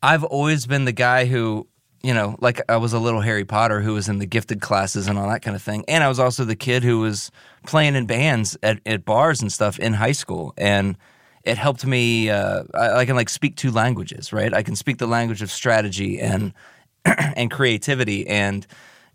I've 0.01 0.23
always 0.23 0.65
been 0.65 0.85
the 0.85 0.91
guy 0.91 1.25
who, 1.25 1.67
you 2.05 2.13
know, 2.13 2.35
like 2.39 2.61
I 2.69 2.77
was 2.77 2.93
a 2.93 2.99
little 2.99 3.21
Harry 3.21 3.45
Potter 3.45 3.81
who 3.81 3.95
was 3.95 4.07
in 4.07 4.19
the 4.19 4.27
gifted 4.27 4.61
classes 4.61 5.07
and 5.07 5.17
all 5.17 5.27
that 5.27 5.41
kind 5.41 5.55
of 5.55 5.63
thing. 5.63 5.83
And 5.87 6.03
I 6.03 6.07
was 6.07 6.19
also 6.19 6.45
the 6.45 6.55
kid 6.55 6.83
who 6.83 6.99
was 6.99 7.31
playing 7.65 7.95
in 7.95 8.05
bands 8.05 8.55
at, 8.61 8.79
at 8.85 9.05
bars 9.05 9.41
and 9.41 9.51
stuff 9.51 9.79
in 9.79 9.93
high 9.93 10.11
school. 10.11 10.53
And 10.55 10.97
it 11.43 11.57
helped 11.57 11.83
me, 11.83 12.29
uh, 12.29 12.65
I, 12.75 12.91
I 12.91 13.05
can 13.05 13.15
like 13.15 13.27
speak 13.27 13.55
two 13.55 13.71
languages, 13.71 14.31
right? 14.31 14.53
I 14.53 14.61
can 14.61 14.75
speak 14.75 14.99
the 14.99 15.07
language 15.07 15.41
of 15.41 15.49
strategy 15.49 16.21
and, 16.21 16.53
and 17.05 17.49
creativity 17.49 18.27
and, 18.27 18.67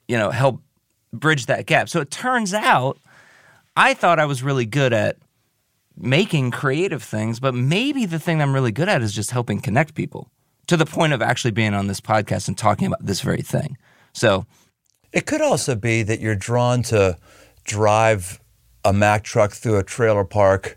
you 0.09 0.18
know, 0.18 0.31
help 0.31 0.61
bridge 1.12 1.46
that 1.46 1.66
gap. 1.66 1.88
So 1.88 2.00
it 2.00 2.11
turns 2.11 2.53
out 2.53 2.98
I 3.76 3.94
thought 3.94 4.18
I 4.18 4.24
was 4.24 4.42
really 4.42 4.66
good 4.66 4.92
at 4.92 5.16
making 5.96 6.50
creative 6.50 7.05
things, 7.05 7.38
but 7.38 7.55
maybe 7.55 8.05
the 8.05 8.18
thing 8.18 8.42
I'm 8.42 8.53
really 8.53 8.72
good 8.72 8.88
at 8.88 9.00
is 9.00 9.12
just 9.12 9.31
helping 9.31 9.61
connect 9.61 9.94
people 9.94 10.29
to 10.70 10.76
the 10.76 10.87
point 10.87 11.12
of 11.12 11.20
actually 11.20 11.50
being 11.50 11.74
on 11.74 11.88
this 11.88 12.00
podcast 12.00 12.46
and 12.46 12.56
talking 12.56 12.87
about 12.87 13.04
this 13.04 13.20
very 13.22 13.42
thing. 13.42 13.76
So, 14.12 14.46
It 15.12 15.26
could 15.26 15.40
also 15.40 15.74
be 15.74 16.04
that 16.04 16.20
you're 16.20 16.37
drawn 16.37 16.85
to 16.85 17.16
drive 17.64 18.38
a 18.85 18.92
Mack 18.92 19.24
truck 19.24 19.50
through 19.50 19.78
a 19.78 19.83
trailer 19.83 20.24
park 20.24 20.76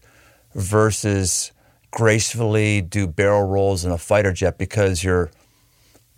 versus 0.55 1.51
gracefully 1.91 2.81
do 2.81 3.05
barrel 3.05 3.47
rolls 3.47 3.85
in 3.85 3.91
a 3.91 3.99
fighter 3.99 4.33
jet 4.33 4.57
because 4.57 5.03
you're 5.03 5.29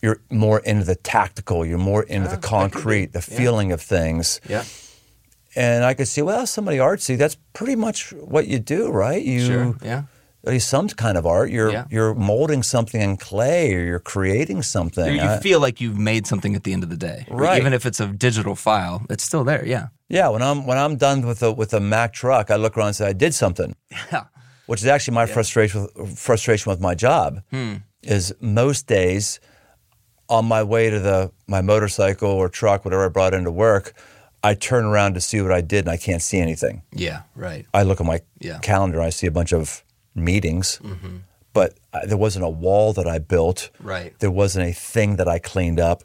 you're 0.01 0.21
more 0.29 0.59
into 0.59 0.85
the 0.85 0.95
tactical, 0.95 1.65
you're 1.65 1.77
more 1.77 2.03
into 2.03 2.29
the 2.29 2.37
concrete, 2.37 3.11
the 3.11 3.21
feeling 3.21 3.73
of 3.73 3.81
things. 3.81 4.39
yeah. 4.47 4.63
And 5.57 5.83
I 5.83 5.93
could 5.93 6.07
see, 6.07 6.21
well, 6.21 6.45
somebody 6.47 6.77
artsy, 6.77 7.17
that's 7.17 7.37
pretty 7.53 7.75
much 7.75 8.13
what 8.13 8.47
you 8.47 8.59
do, 8.59 8.89
right? 8.89 9.21
You 9.21 9.45
Sure. 9.45 9.75
Yeah. 9.81 10.03
At 10.45 10.51
least 10.53 10.69
some 10.69 10.87
kind 10.89 11.17
of 11.17 11.25
art. 11.25 11.49
You're 11.49 11.71
Yeah. 11.71 11.85
you're 11.89 12.13
molding 12.13 12.63
something 12.63 13.01
in 13.01 13.17
clay 13.17 13.73
or 13.73 13.79
you're 13.83 13.99
creating 13.99 14.61
something. 14.63 15.15
You 15.15 15.21
I- 15.21 15.39
feel 15.39 15.59
like 15.59 15.81
you've 15.81 15.97
made 15.97 16.27
something 16.27 16.55
at 16.55 16.63
the 16.63 16.73
end 16.73 16.83
of 16.83 16.89
the 16.89 16.97
day. 16.97 17.25
Right. 17.29 17.59
Even 17.59 17.73
if 17.73 17.85
it's 17.85 17.99
a 17.99 18.07
digital 18.07 18.55
file, 18.55 19.01
it's 19.09 19.23
still 19.23 19.43
there. 19.43 19.65
Yeah. 19.65 19.87
Yeah, 20.09 20.27
when 20.29 20.41
I'm 20.43 20.65
when 20.67 20.77
I'm 20.77 20.97
done 20.97 21.25
with 21.25 21.41
a 21.43 21.51
with 21.51 21.73
a 21.73 21.79
Mack 21.79 22.13
truck, 22.13 22.51
I 22.51 22.55
look 22.57 22.77
around 22.77 22.87
and 22.87 22.95
say 22.95 23.07
I 23.07 23.13
did 23.13 23.33
something, 23.33 23.75
Yeah. 24.11 24.25
which 24.67 24.81
is 24.81 24.87
actually 24.87 25.15
my 25.15 25.25
frustration 25.25 25.87
with 25.95 26.19
frustration 26.19 26.69
with 26.69 26.79
my 26.79 26.93
job. 26.95 27.41
Hmm. 27.51 27.75
Is 28.03 28.33
most 28.39 28.85
days 28.85 29.39
on 30.29 30.45
my 30.45 30.61
way 30.63 30.89
to 30.91 30.99
the 30.99 31.31
my 31.47 31.61
motorcycle 31.61 32.29
or 32.29 32.49
truck, 32.49 32.85
whatever 32.85 33.05
I 33.05 33.09
brought 33.09 33.33
into 33.33 33.51
work, 33.51 33.93
I 34.43 34.53
turn 34.53 34.85
around 34.85 35.15
to 35.15 35.21
see 35.21 35.41
what 35.41 35.51
I 35.51 35.61
did 35.61 35.85
and 35.85 35.89
I 35.89 35.97
can't 35.97 36.21
see 36.21 36.39
anything. 36.39 36.83
Yeah. 36.91 37.21
Right. 37.35 37.65
I 37.73 37.81
look 37.83 37.99
at 37.99 38.05
my 38.05 38.21
Yeah. 38.39 38.59
Calendar, 38.59 39.01
I 39.01 39.09
see 39.09 39.25
a 39.27 39.31
bunch 39.31 39.53
of 39.53 39.83
meetings, 40.15 40.79
mm-hmm. 40.83 41.17
but 41.53 41.73
I, 41.93 42.05
there 42.05 42.17
wasn't 42.17 42.45
a 42.45 42.49
wall 42.49 42.93
that 42.93 43.07
I 43.07 43.19
built. 43.19 43.69
Right. 43.79 44.17
There 44.19 44.31
wasn't 44.31 44.67
a 44.69 44.73
thing 44.73 45.17
that 45.17 45.27
I 45.27 45.39
cleaned 45.39 45.79
up. 45.79 46.03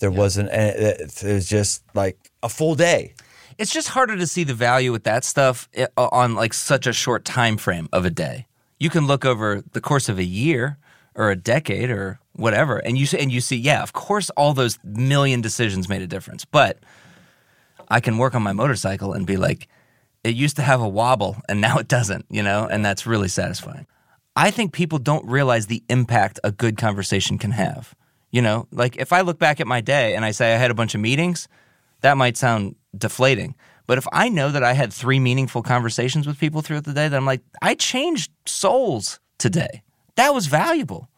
There 0.00 0.10
wasn't. 0.10 0.50
and 0.50 0.76
It, 0.76 1.22
it 1.22 1.32
was 1.34 1.48
just 1.48 1.82
like 1.94 2.18
a 2.42 2.48
full 2.48 2.74
day. 2.74 3.14
it's 3.58 3.72
just 3.72 3.88
harder 3.88 4.16
to 4.16 4.26
see 4.26 4.44
the 4.44 4.54
value 4.54 4.90
with 4.92 5.04
that 5.04 5.24
stuff 5.24 5.68
eh, 5.74 5.86
on 5.96 6.34
like 6.34 6.52
such 6.54 6.86
a 6.86 6.92
short 6.92 7.24
time 7.24 7.56
frame 7.56 7.88
of 7.92 8.04
a 8.04 8.10
day. 8.10 8.46
You 8.80 8.90
can 8.90 9.06
look 9.06 9.24
over 9.24 9.62
the 9.72 9.80
course 9.80 10.08
of 10.08 10.18
a 10.18 10.24
year 10.24 10.76
or 11.14 11.30
a 11.30 11.36
decade 11.36 11.90
or 11.90 12.18
whatever, 12.32 12.78
and 12.78 12.96
you 12.98 13.04
s- 13.04 13.14
and 13.14 13.30
you 13.30 13.40
see, 13.40 13.56
yeah, 13.56 13.82
of 13.82 13.92
course, 13.92 14.30
all 14.30 14.54
those 14.54 14.78
million 14.82 15.40
decisions 15.40 15.88
made 15.88 16.02
a 16.02 16.06
difference. 16.08 16.44
But 16.44 16.78
I 17.88 18.00
can 18.00 18.18
work 18.18 18.34
on 18.34 18.42
my 18.42 18.52
motorcycle 18.52 19.12
and 19.12 19.26
be 19.26 19.36
like, 19.36 19.68
it 20.24 20.34
used 20.34 20.56
to 20.56 20.62
have 20.62 20.80
a 20.80 20.88
wobble 20.88 21.36
and 21.48 21.60
now 21.60 21.78
it 21.78 21.88
doesn't, 21.88 22.26
you 22.30 22.42
know, 22.42 22.66
and 22.70 22.84
that's 22.84 23.06
really 23.06 23.28
satisfying. 23.28 23.86
I 24.34 24.50
think 24.50 24.72
people 24.72 24.98
don't 24.98 25.26
realize 25.26 25.66
the 25.66 25.82
impact 25.88 26.40
a 26.42 26.52
good 26.52 26.76
conversation 26.76 27.38
can 27.38 27.50
have. 27.52 27.94
You 28.30 28.40
know, 28.40 28.66
like 28.72 28.96
if 28.96 29.12
I 29.12 29.20
look 29.20 29.38
back 29.38 29.60
at 29.60 29.66
my 29.66 29.80
day 29.80 30.14
and 30.14 30.24
I 30.24 30.30
say 30.30 30.54
I 30.54 30.58
had 30.58 30.70
a 30.70 30.74
bunch 30.74 30.94
of 30.94 31.00
meetings, 31.00 31.48
that 32.00 32.16
might 32.16 32.36
sound 32.36 32.76
deflating. 32.96 33.54
But 33.86 33.98
if 33.98 34.06
I 34.12 34.28
know 34.28 34.50
that 34.50 34.62
I 34.62 34.72
had 34.72 34.92
three 34.92 35.18
meaningful 35.18 35.62
conversations 35.62 36.26
with 36.26 36.38
people 36.38 36.62
throughout 36.62 36.84
the 36.84 36.94
day, 36.94 37.08
then 37.08 37.18
I'm 37.18 37.26
like, 37.26 37.42
I 37.60 37.74
changed 37.74 38.30
souls 38.46 39.20
today. 39.38 39.82
That 40.14 40.32
was 40.32 40.46
valuable. 40.46 41.08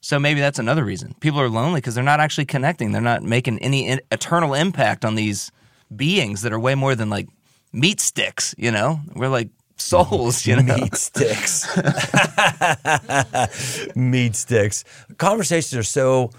So 0.00 0.18
maybe 0.18 0.40
that's 0.40 0.58
another 0.58 0.84
reason. 0.84 1.14
People 1.20 1.40
are 1.40 1.48
lonely 1.48 1.80
because 1.80 1.94
they're 1.94 2.02
not 2.02 2.20
actually 2.20 2.46
connecting. 2.46 2.90
They're 2.90 3.02
not 3.02 3.22
making 3.22 3.58
any 3.58 3.88
eternal 4.10 4.54
impact 4.54 5.04
on 5.04 5.14
these 5.14 5.52
beings 5.94 6.42
that 6.42 6.52
are 6.52 6.58
way 6.58 6.74
more 6.74 6.94
than 6.94 7.10
like 7.10 7.28
meat 7.72 8.00
sticks, 8.00 8.54
you 8.58 8.70
know? 8.70 9.00
We're 9.14 9.28
like 9.28 9.48
souls, 9.76 10.46
you 10.46 10.56
know? 10.56 10.76
Meat 10.76 10.96
sticks. 10.96 11.76
Meat 13.96 14.36
sticks. 14.36 14.84
Conversations 15.18 15.78
are 15.78 15.82
so 15.82 16.30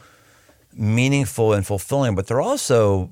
meaningful 0.73 1.53
and 1.53 1.65
fulfilling, 1.65 2.15
but 2.15 2.27
they're 2.27 2.41
also 2.41 3.09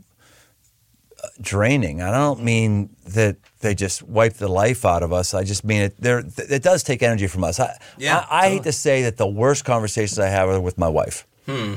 draining. 1.41 2.01
I 2.01 2.11
don't 2.11 2.43
mean 2.43 2.95
that 3.07 3.37
they 3.59 3.75
just 3.75 4.03
wipe 4.03 4.35
the 4.35 4.47
life 4.47 4.85
out 4.85 5.03
of 5.03 5.11
us. 5.11 5.33
I 5.33 5.43
just 5.43 5.63
mean 5.63 5.81
it. 5.81 5.95
There, 5.99 6.23
it 6.37 6.63
does 6.63 6.83
take 6.83 7.03
energy 7.03 7.27
from 7.27 7.43
us. 7.43 7.59
I, 7.59 7.77
Yeah, 7.97 8.25
I, 8.29 8.45
I 8.45 8.49
hate 8.49 8.63
to 8.63 8.71
say 8.71 9.03
that 9.03 9.17
the 9.17 9.27
worst 9.27 9.65
conversations 9.65 10.19
I 10.19 10.27
have 10.27 10.49
are 10.49 10.59
with 10.59 10.77
my 10.77 10.87
wife. 10.87 11.27
Hmm. 11.45 11.75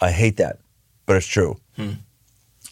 I 0.00 0.10
hate 0.10 0.38
that, 0.38 0.58
but 1.06 1.16
it's 1.16 1.26
true, 1.26 1.60
hmm. 1.76 1.92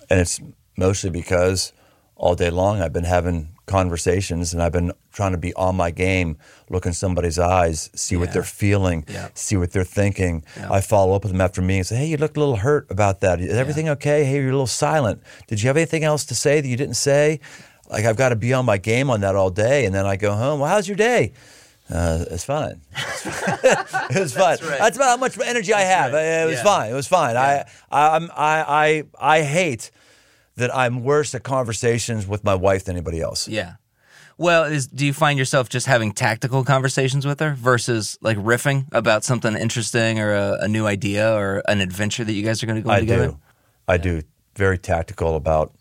and 0.08 0.20
it's 0.20 0.40
mostly 0.78 1.10
because 1.10 1.74
all 2.18 2.34
day 2.34 2.50
long 2.50 2.82
I've 2.82 2.92
been 2.92 3.04
having 3.04 3.48
conversations 3.66 4.52
and 4.52 4.62
I've 4.62 4.72
been 4.72 4.92
trying 5.12 5.32
to 5.32 5.38
be 5.38 5.54
on 5.54 5.76
my 5.76 5.90
game, 5.90 6.36
look 6.68 6.84
in 6.86 6.92
somebody's 6.92 7.38
eyes, 7.38 7.90
see 7.94 8.16
what 8.16 8.32
they're 8.32 8.42
feeling, 8.42 9.04
Yeah. 9.08 9.28
see 9.34 9.56
what 9.56 9.70
they're 9.72 9.84
thinking. 9.84 10.44
Yeah. 10.56 10.70
I 10.72 10.80
follow 10.80 11.14
up 11.14 11.22
with 11.22 11.32
them 11.32 11.40
after 11.40 11.62
meetings. 11.62 11.88
Say, 11.88 11.96
hey, 11.96 12.06
you 12.06 12.16
look 12.16 12.36
a 12.36 12.40
little 12.40 12.56
hurt 12.56 12.90
about 12.90 13.20
that. 13.20 13.40
Is 13.40 13.54
everything 13.56 13.88
okay? 13.90 14.24
Hey, 14.24 14.36
you're 14.36 14.48
a 14.48 14.52
little 14.52 14.66
silent. 14.66 15.22
Did 15.46 15.62
you 15.62 15.68
have 15.68 15.76
anything 15.76 16.02
else 16.04 16.24
to 16.26 16.34
say 16.34 16.60
that 16.60 16.68
you 16.68 16.76
didn't 16.76 16.94
say? 16.96 17.40
Like 17.90 18.04
I've 18.04 18.16
got 18.16 18.30
to 18.30 18.36
be 18.36 18.52
on 18.52 18.64
my 18.66 18.76
game 18.78 19.08
on 19.10 19.20
that 19.22 19.34
all 19.34 19.48
day, 19.50 19.86
and 19.86 19.94
then 19.94 20.04
I 20.04 20.16
go 20.16 20.34
home. 20.34 20.60
Well, 20.60 20.68
how's 20.68 20.86
your 20.88 20.96
day? 20.96 21.32
Uh, 21.90 22.24
it's 22.30 22.44
fine. 22.44 22.82
it 23.24 24.18
was 24.20 24.34
fun. 24.34 24.58
That's, 24.60 24.62
right. 24.62 24.94
about 24.94 25.08
how 25.08 25.16
much 25.16 25.38
energy 25.40 25.72
I 25.72 25.80
have. 25.80 26.12
right. 26.12 26.22
It 26.42 26.46
was 26.46 26.56
Yeah. 26.56 26.62
fine. 26.64 26.90
It 26.90 26.94
was 26.94 27.06
fine. 27.08 27.36
I, 27.36 27.64
I, 27.90 28.16
I, 28.18 28.28
I, 28.36 29.04
I 29.18 29.42
hate 29.42 29.90
that 30.58 30.74
I'm 30.74 31.02
worse 31.02 31.34
at 31.34 31.42
conversations 31.42 32.26
with 32.26 32.44
my 32.44 32.54
wife 32.54 32.84
than 32.84 32.96
anybody 32.96 33.20
else. 33.20 33.48
Yeah. 33.48 33.74
Well, 34.36 34.64
is 34.64 34.86
do 34.86 35.04
you 35.04 35.12
find 35.12 35.38
yourself 35.38 35.68
just 35.68 35.86
having 35.86 36.12
tactical 36.12 36.62
conversations 36.64 37.26
with 37.26 37.40
her 37.40 37.54
versus 37.54 38.18
like 38.20 38.36
riffing 38.36 38.86
about 38.92 39.24
something 39.24 39.56
interesting 39.56 40.20
or 40.20 40.32
a, 40.32 40.58
a 40.62 40.68
new 40.68 40.86
idea 40.86 41.34
or 41.34 41.62
an 41.66 41.80
adventure 41.80 42.24
that 42.24 42.32
you 42.32 42.44
guys 42.44 42.62
are 42.62 42.66
going 42.66 42.76
to 42.76 42.82
go 42.82 42.90
on 42.90 42.96
I 42.96 43.00
together? 43.00 43.26
do. 43.28 43.38
I 43.88 43.96
do. 43.96 44.22
Very 44.54 44.78
tactical 44.78 45.34
about 45.34 45.74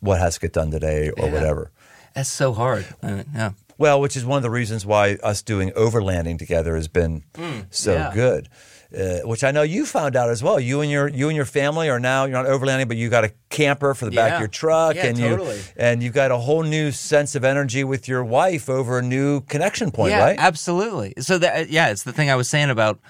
what 0.00 0.18
has 0.18 0.34
to 0.34 0.40
get 0.40 0.52
done 0.52 0.70
today 0.70 1.10
or 1.10 1.26
Yeah. 1.26 1.32
whatever. 1.32 1.72
That's 2.14 2.30
so 2.30 2.54
hard. 2.54 2.86
I 3.02 3.10
mean, 3.10 3.24
yeah. 3.34 3.50
Well, 3.76 4.00
which 4.00 4.16
is 4.16 4.24
one 4.24 4.38
of 4.38 4.42
the 4.42 4.50
reasons 4.50 4.86
why 4.86 5.16
us 5.22 5.42
doing 5.42 5.70
overlanding 5.72 6.38
together 6.38 6.76
has 6.76 6.88
been 6.88 7.24
hmm. 7.34 7.60
so 7.70 7.92
yeah. 7.92 8.12
good. 8.14 8.48
Uh, 8.96 9.18
which 9.26 9.42
I 9.42 9.50
know 9.50 9.62
you 9.62 9.84
found 9.84 10.14
out 10.14 10.30
as 10.30 10.44
well. 10.44 10.60
You 10.60 10.80
and 10.80 10.88
your 10.90 11.08
you 11.08 11.28
and 11.28 11.34
your 11.34 11.44
family 11.44 11.90
are 11.90 11.98
now 11.98 12.24
you're 12.24 12.40
not 12.40 12.46
overlanding, 12.46 12.86
but 12.86 12.96
you 12.96 13.08
got 13.10 13.24
a 13.24 13.32
camper 13.50 13.94
for 13.94 14.04
the 14.04 14.12
back 14.12 14.34
of 14.34 14.38
your 14.40 14.48
truck, 14.48 14.94
Yeah, 14.94 15.06
and 15.06 15.18
totally. 15.18 15.56
you 15.56 15.62
and 15.76 16.02
you've 16.04 16.14
got 16.14 16.30
a 16.30 16.36
whole 16.38 16.62
new 16.62 16.92
sense 16.92 17.34
of 17.34 17.44
energy 17.44 17.82
with 17.82 18.06
your 18.06 18.22
wife 18.22 18.68
over 18.70 18.98
a 18.98 19.02
new 19.02 19.40
connection 19.42 19.90
point, 19.90 20.10
yeah, 20.12 20.20
right? 20.24 20.36
absolutely. 20.38 21.14
So 21.18 21.36
that 21.38 21.68
yeah, 21.68 21.88
it's 21.90 22.04
the 22.04 22.12
thing 22.12 22.30
I 22.30 22.36
was 22.36 22.48
saying 22.48 22.70
about 22.70 23.00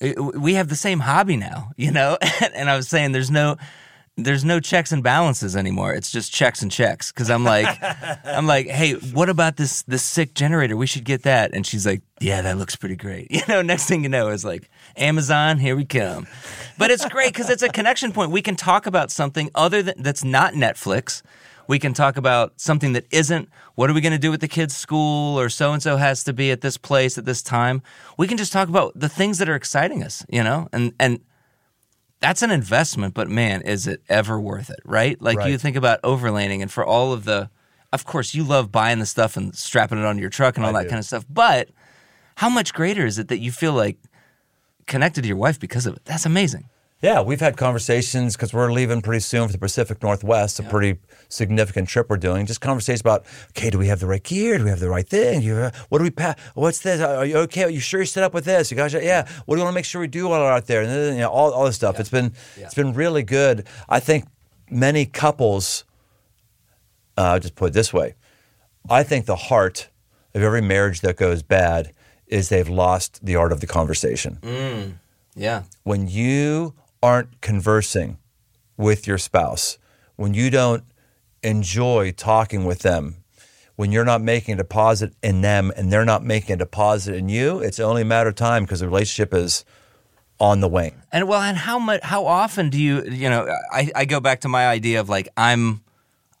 uh, 0.00 0.12
we 0.22 0.54
have 0.54 0.68
the 0.68 0.76
same 0.76 1.00
hobby 1.00 1.36
now, 1.36 1.72
you 1.76 1.90
know. 1.90 2.16
and 2.54 2.70
I 2.70 2.76
was 2.76 2.86
saying 2.88 3.10
there's 3.10 3.30
no 3.30 3.56
there's 4.18 4.44
no 4.44 4.58
checks 4.58 4.90
and 4.90 5.02
balances 5.02 5.54
anymore. 5.54 5.94
It's 5.94 6.10
just 6.10 6.32
checks 6.32 6.60
and 6.60 6.70
checks 6.70 7.12
because 7.12 7.30
I'm 7.30 7.44
like 7.44 7.68
I'm 8.24 8.46
like, 8.46 8.66
hey, 8.66 8.94
what 8.94 9.28
about 9.28 9.56
this 9.56 9.82
this 9.82 10.02
sick 10.02 10.34
generator? 10.34 10.76
We 10.76 10.86
should 10.86 11.04
get 11.04 11.22
that. 11.22 11.54
And 11.54 11.66
she's 11.66 11.86
like, 11.86 12.02
yeah, 12.20 12.42
that 12.42 12.58
looks 12.58 12.76
pretty 12.76 12.96
great. 12.96 13.28
You 13.38 13.42
know, 13.54 13.62
next 13.62 13.86
thing 13.86 14.02
you 14.02 14.08
know 14.08 14.28
is 14.30 14.44
like 14.44 14.68
Amazon, 14.96 15.58
here 15.58 15.76
we 15.76 15.84
come. 15.84 16.26
But 16.76 16.90
it's 16.90 17.06
great 17.06 17.32
because 17.32 17.48
it's 17.50 17.62
a 17.62 17.68
connection 17.68 18.10
point. 18.10 18.32
We 18.32 18.42
can 18.42 18.56
talk 18.56 18.86
about 18.86 19.12
something 19.12 19.48
other 19.54 19.80
than 19.80 20.02
that's 20.02 20.24
not 20.24 20.54
Netflix. 20.54 21.22
We 21.68 21.78
can 21.78 21.94
talk 21.94 22.16
about 22.16 22.60
something 22.60 22.94
that 22.94 23.06
isn't 23.12 23.48
what 23.76 23.88
are 23.88 23.92
we 23.92 24.00
going 24.00 24.12
to 24.12 24.18
do 24.18 24.30
with 24.32 24.40
the 24.40 24.48
kids' 24.48 24.76
school 24.76 25.38
or 25.38 25.48
so 25.48 25.72
and 25.72 25.80
so 25.80 25.98
has 25.98 26.24
to 26.24 26.32
be 26.32 26.50
at 26.50 26.62
this 26.62 26.76
place 26.76 27.16
at 27.16 27.26
this 27.26 27.42
time. 27.42 27.80
We 28.16 28.26
can 28.26 28.36
just 28.36 28.52
talk 28.52 28.68
about 28.68 28.98
the 28.98 29.08
things 29.08 29.38
that 29.38 29.48
are 29.48 29.54
exciting 29.54 30.02
us, 30.02 30.26
you 30.28 30.42
know? 30.42 30.68
And 30.72 30.92
and 30.98 31.20
that's 32.20 32.42
an 32.42 32.50
investment, 32.50 33.14
but 33.14 33.28
man, 33.28 33.62
is 33.62 33.86
it 33.86 34.02
ever 34.08 34.40
worth 34.40 34.70
it, 34.70 34.80
right? 34.84 35.20
Like 35.20 35.46
you 35.46 35.58
think 35.58 35.76
about 35.76 36.02
overlanding 36.02 36.62
and 36.62 36.70
for 36.70 36.84
all 36.84 37.12
of 37.12 37.24
the 37.24 37.50
of 37.92 38.04
course 38.04 38.34
you 38.34 38.44
love 38.44 38.70
buying 38.70 38.98
the 38.98 39.06
stuff 39.06 39.36
and 39.36 39.54
strapping 39.54 39.98
it 39.98 40.04
onto 40.04 40.20
your 40.20 40.30
truck 40.30 40.56
and 40.56 40.66
all 40.66 40.76
I 40.76 40.80
that 40.80 40.84
do. 40.84 40.90
kind 40.90 40.98
of 40.98 41.06
stuff, 41.06 41.24
but 41.30 41.68
how 42.36 42.48
much 42.48 42.74
greater 42.74 43.06
is 43.06 43.18
it 43.18 43.28
that 43.28 43.38
you 43.38 43.50
feel 43.50 43.72
like 43.72 43.98
connected 44.86 45.22
to 45.22 45.28
your 45.28 45.36
wife 45.36 45.58
because 45.58 45.86
of 45.86 45.96
it? 45.96 46.04
That's 46.04 46.26
amazing. 46.26 46.68
Yeah, 47.00 47.20
we've 47.22 47.38
had 47.40 47.56
conversations 47.56 48.34
because 48.34 48.52
we're 48.52 48.72
leaving 48.72 49.02
pretty 49.02 49.20
soon 49.20 49.46
for 49.46 49.52
the 49.52 49.58
Pacific 49.58 50.02
Northwest, 50.02 50.58
a 50.58 50.64
pretty 50.64 50.98
significant 51.28 51.88
trip 51.88 52.10
we're 52.10 52.16
doing. 52.16 52.44
Just 52.44 52.60
conversations 52.60 53.02
about, 53.02 53.24
okay, 53.50 53.70
do 53.70 53.78
we 53.78 53.86
have 53.86 54.00
the 54.00 54.06
right 54.08 54.22
gear? 54.22 54.58
Do 54.58 54.64
we 54.64 54.70
have 54.70 54.80
the 54.80 54.88
right 54.88 55.08
thing? 55.08 55.38
Do 55.40 55.46
you, 55.46 55.54
uh, 55.54 55.70
what 55.90 55.98
do 55.98 56.04
we 56.04 56.10
pack? 56.10 56.40
What's 56.54 56.80
this? 56.80 57.00
Are 57.00 57.24
you 57.24 57.36
okay? 57.38 57.62
Are 57.64 57.70
you 57.70 57.78
sure 57.78 58.00
you 58.00 58.06
set 58.06 58.24
up 58.24 58.34
with 58.34 58.44
this? 58.44 58.72
You 58.72 58.76
guys, 58.76 58.94
yeah. 58.94 59.28
What 59.46 59.54
do 59.54 59.60
you 59.60 59.64
want 59.64 59.74
to 59.74 59.78
make 59.78 59.84
sure 59.84 60.00
we 60.00 60.08
do 60.08 60.26
while 60.28 60.40
we're 60.40 60.50
out 60.50 60.66
there? 60.66 60.82
And 60.82 60.90
then, 60.90 61.14
you 61.14 61.20
know, 61.20 61.28
all, 61.30 61.52
all 61.52 61.66
this 61.66 61.76
stuff. 61.76 62.00
It's 62.00 62.10
been 62.10 62.32
it's 62.56 62.74
been 62.74 62.92
really 62.92 63.22
good. 63.22 63.68
I 63.88 64.00
think 64.00 64.24
many 64.68 65.06
couples. 65.06 65.84
Uh, 67.16 67.22
I'll 67.34 67.40
just 67.40 67.54
put 67.54 67.66
it 67.66 67.74
this 67.74 67.92
way: 67.92 68.14
I 68.90 69.04
think 69.04 69.26
the 69.26 69.36
heart 69.36 69.88
of 70.34 70.42
every 70.42 70.62
marriage 70.62 71.00
that 71.02 71.16
goes 71.16 71.44
bad 71.44 71.92
is 72.26 72.48
they've 72.48 72.68
lost 72.68 73.24
the 73.24 73.36
art 73.36 73.52
of 73.52 73.60
the 73.60 73.66
conversation 73.68 74.98
Yeah. 75.36 75.62
when 75.84 76.08
you 76.08 76.74
aren't 77.02 77.40
conversing 77.40 78.18
with 78.76 79.06
your 79.06 79.18
spouse, 79.18 79.78
when 80.16 80.34
you 80.34 80.50
don't 80.50 80.84
enjoy 81.42 82.12
talking 82.12 82.64
with 82.64 82.80
them, 82.80 83.16
when 83.76 83.92
you're 83.92 84.04
not 84.04 84.20
making 84.20 84.54
a 84.54 84.56
deposit 84.56 85.14
in 85.22 85.40
them 85.40 85.72
and 85.76 85.92
they're 85.92 86.04
not 86.04 86.24
making 86.24 86.54
a 86.54 86.56
deposit 86.56 87.14
in 87.14 87.28
you, 87.28 87.60
it's 87.60 87.78
only 87.78 88.02
a 88.02 88.04
matter 88.04 88.28
of 88.28 88.34
time 88.34 88.64
because 88.64 88.80
the 88.80 88.86
relationship 88.86 89.32
is 89.32 89.64
on 90.40 90.60
the 90.60 90.68
wing. 90.68 91.02
And 91.12 91.28
well, 91.28 91.40
and 91.40 91.56
how 91.56 91.78
much? 91.78 92.02
How 92.02 92.26
often 92.26 92.70
do 92.70 92.80
you? 92.80 93.04
You 93.04 93.28
know, 93.28 93.46
I, 93.72 93.90
I 93.94 94.04
go 94.04 94.20
back 94.20 94.40
to 94.40 94.48
my 94.48 94.66
idea 94.66 95.00
of 95.00 95.08
like 95.08 95.28
I'm, 95.36 95.82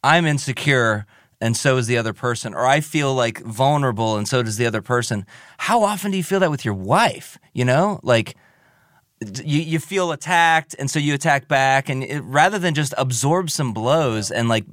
I'm 0.02 0.26
insecure, 0.26 1.06
and 1.40 1.56
so 1.56 1.76
is 1.76 1.86
the 1.86 1.96
other 1.98 2.12
person, 2.12 2.54
or 2.54 2.66
I 2.66 2.80
feel 2.80 3.14
like 3.14 3.40
vulnerable, 3.40 4.16
and 4.16 4.26
so 4.26 4.42
does 4.42 4.56
the 4.56 4.66
other 4.66 4.82
person. 4.82 5.26
How 5.58 5.82
often 5.82 6.10
do 6.10 6.16
you 6.16 6.24
feel 6.24 6.40
that 6.40 6.50
with 6.50 6.64
your 6.64 6.74
wife? 6.74 7.38
You 7.52 7.64
know, 7.64 8.00
like 8.02 8.36
you 9.44 9.60
you 9.60 9.78
feel 9.78 10.12
attacked, 10.12 10.74
and 10.78 10.90
so 10.90 10.98
you 10.98 11.14
attack 11.14 11.48
back, 11.48 11.88
and 11.88 12.04
it, 12.04 12.20
rather 12.20 12.58
than 12.58 12.74
just 12.74 12.94
absorb 12.96 13.50
some 13.50 13.72
blows 13.72 14.30
and 14.30 14.48
like 14.48 14.64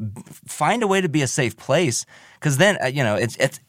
find 0.47 0.83
a 0.83 0.87
way 0.87 1.01
to 1.01 1.09
be 1.09 1.21
a 1.21 1.27
safe 1.27 1.55
place, 1.57 2.05
because 2.39 2.57
then 2.57 2.77
uh, 2.83 2.87
you 2.87 3.03
know 3.03 3.15
it's 3.15 3.35
it's. 3.37 3.59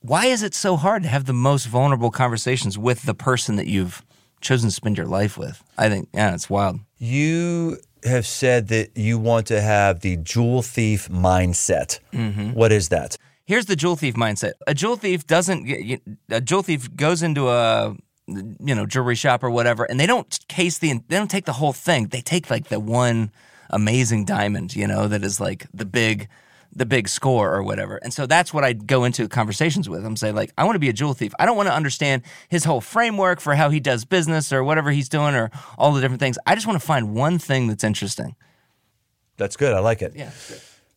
Why 0.00 0.26
is 0.26 0.42
it 0.44 0.54
so 0.54 0.76
hard 0.76 1.02
to 1.02 1.08
have 1.08 1.24
the 1.24 1.32
most 1.32 1.66
vulnerable 1.66 2.10
conversations 2.12 2.78
with 2.78 3.02
the 3.02 3.14
person 3.14 3.56
that 3.56 3.66
you've 3.66 4.04
chosen 4.40 4.68
to 4.68 4.74
spend 4.74 4.96
your 4.96 5.06
life 5.06 5.36
with? 5.36 5.64
I 5.76 5.88
think, 5.88 6.08
yeah, 6.14 6.32
it's 6.32 6.48
wild. 6.48 6.78
You 6.98 7.78
have 8.04 8.24
said 8.24 8.68
that 8.68 8.96
you 8.96 9.18
want 9.18 9.46
to 9.48 9.60
have 9.60 10.00
the 10.00 10.16
jewel 10.18 10.62
thief 10.62 11.08
mindset. 11.08 11.98
What 12.54 12.70
is 12.70 12.88
that? 12.90 13.16
Here's 13.46 13.66
the 13.66 13.74
jewel 13.74 13.96
thief 13.96 14.14
mindset. 14.14 14.52
A 14.68 14.74
jewel 14.74 14.96
thief 14.96 15.26
doesn't. 15.26 15.64
get- 15.64 16.02
A 16.30 16.40
jewel 16.40 16.62
thief 16.62 16.94
goes 16.94 17.22
into 17.22 17.48
a 17.48 17.96
you 18.26 18.74
know 18.74 18.86
jewelry 18.86 19.14
shop 19.14 19.42
or 19.42 19.50
whatever, 19.50 19.84
and 19.84 19.98
they 19.98 20.06
don't 20.06 20.38
case 20.48 20.78
the. 20.78 20.92
They 21.08 21.16
don't 21.16 21.30
take 21.30 21.44
the 21.44 21.54
whole 21.54 21.72
thing. 21.72 22.08
They 22.08 22.20
take 22.20 22.50
like 22.50 22.68
the 22.68 22.80
one 22.80 23.30
amazing 23.70 24.24
diamond, 24.24 24.74
you 24.76 24.86
know, 24.86 25.08
that 25.08 25.24
is 25.24 25.40
like 25.40 25.66
the 25.72 25.86
big. 25.86 26.28
The 26.72 26.84
big 26.84 27.08
score 27.08 27.54
or 27.54 27.62
whatever, 27.62 27.96
and 27.96 28.12
so 28.12 28.26
that's 28.26 28.52
what 28.52 28.62
I 28.62 28.74
go 28.74 29.04
into 29.04 29.28
conversations 29.28 29.88
with. 29.88 30.04
I'm 30.04 30.14
saying 30.14 30.34
like, 30.34 30.52
I 30.58 30.64
want 30.64 30.74
to 30.74 30.78
be 30.78 30.90
a 30.90 30.92
jewel 30.92 31.14
thief. 31.14 31.32
I 31.38 31.46
don't 31.46 31.56
want 31.56 31.68
to 31.68 31.72
understand 31.72 32.20
his 32.50 32.64
whole 32.64 32.82
framework 32.82 33.40
for 33.40 33.54
how 33.54 33.70
he 33.70 33.80
does 33.80 34.04
business 34.04 34.52
or 34.52 34.62
whatever 34.62 34.90
he's 34.90 35.08
doing 35.08 35.34
or 35.34 35.50
all 35.78 35.92
the 35.92 36.02
different 36.02 36.20
things. 36.20 36.36
I 36.44 36.54
just 36.54 36.66
want 36.66 36.78
to 36.78 36.86
find 36.86 37.14
one 37.14 37.38
thing 37.38 37.66
that's 37.68 37.82
interesting. 37.82 38.36
That's 39.38 39.56
good. 39.56 39.72
I 39.72 39.78
like 39.78 40.02
it. 40.02 40.12
Yeah. 40.14 40.32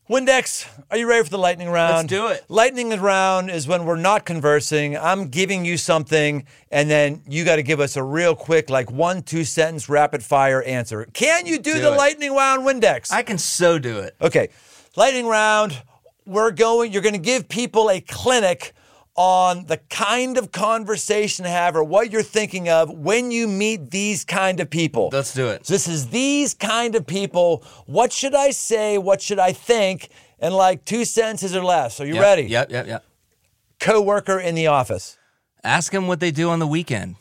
Windex, 0.09 0.67
are 0.89 0.97
you 0.97 1.07
ready 1.07 1.23
for 1.23 1.29
the 1.29 1.37
lightning 1.37 1.69
round? 1.69 1.93
Let's 1.93 2.07
do 2.07 2.27
it. 2.29 2.43
Lightning 2.49 2.89
round 2.99 3.51
is 3.51 3.67
when 3.67 3.85
we're 3.85 3.95
not 3.95 4.25
conversing. 4.25 4.97
I'm 4.97 5.27
giving 5.27 5.65
you 5.65 5.77
something, 5.77 6.47
and 6.71 6.89
then 6.89 7.21
you 7.27 7.45
got 7.45 7.57
to 7.57 7.63
give 7.63 7.79
us 7.79 7.95
a 7.95 8.01
real 8.01 8.35
quick, 8.35 8.71
like 8.71 8.89
one, 8.89 9.21
two 9.21 9.43
sentence 9.43 9.87
rapid 9.87 10.23
fire 10.23 10.63
answer. 10.63 11.05
Can 11.13 11.45
you 11.45 11.59
do, 11.59 11.75
Do 11.75 11.81
the 11.81 11.93
it. 11.93 11.97
lightning 11.97 12.33
round, 12.35 12.65
Windex? 12.65 13.11
I 13.11 13.21
can 13.21 13.37
so 13.37 13.77
do 13.77 13.99
it. 13.99 14.15
okay, 14.19 14.49
lightning 14.95 15.27
round. 15.27 15.79
We're 16.25 16.51
going. 16.51 16.91
You're 16.91 17.03
going 17.03 17.13
to 17.13 17.19
give 17.19 17.47
people 17.47 17.91
a 17.91 18.01
clinic 18.01 18.73
on 19.19 19.65
the 19.65 19.75
kind 19.89 20.37
of 20.37 20.49
conversation 20.53 21.43
to 21.43 21.49
have 21.51 21.75
or 21.75 21.83
what 21.83 22.09
you're 22.09 22.23
thinking 22.23 22.69
of 22.69 22.89
when 22.89 23.31
you 23.31 23.49
meet 23.49 23.91
these 23.91 24.23
kind 24.23 24.61
of 24.61 24.69
people. 24.69 25.09
Let's 25.11 25.33
do 25.33 25.49
it. 25.49 25.67
So 25.67 25.73
this 25.73 25.89
is 25.89 26.07
these 26.07 26.53
kind 26.53 26.95
of 26.95 27.05
people. 27.05 27.65
What 27.85 28.13
should 28.13 28.33
I 28.33 28.51
say? 28.51 28.97
What 28.97 29.21
should 29.21 29.37
I 29.37 29.51
think? 29.51 30.07
In 30.39 30.53
like 30.53 30.85
two 30.85 31.03
sentences 31.03 31.53
or 31.53 31.61
less. 31.65 31.99
Are 31.99 32.05
you 32.05 32.13
Yep, 32.13 32.23
ready? 32.23 32.43
Yep, 32.43 32.71
yep, 32.71 32.87
yep. 32.87 33.05
Coworker 33.81 34.39
in 34.39 34.55
the 34.55 34.67
office. 34.67 35.17
Ask 35.65 35.91
them 35.91 36.07
what 36.07 36.21
they 36.21 36.31
do 36.31 36.49
on 36.49 36.59
the 36.59 36.67
weekend. 36.67 37.17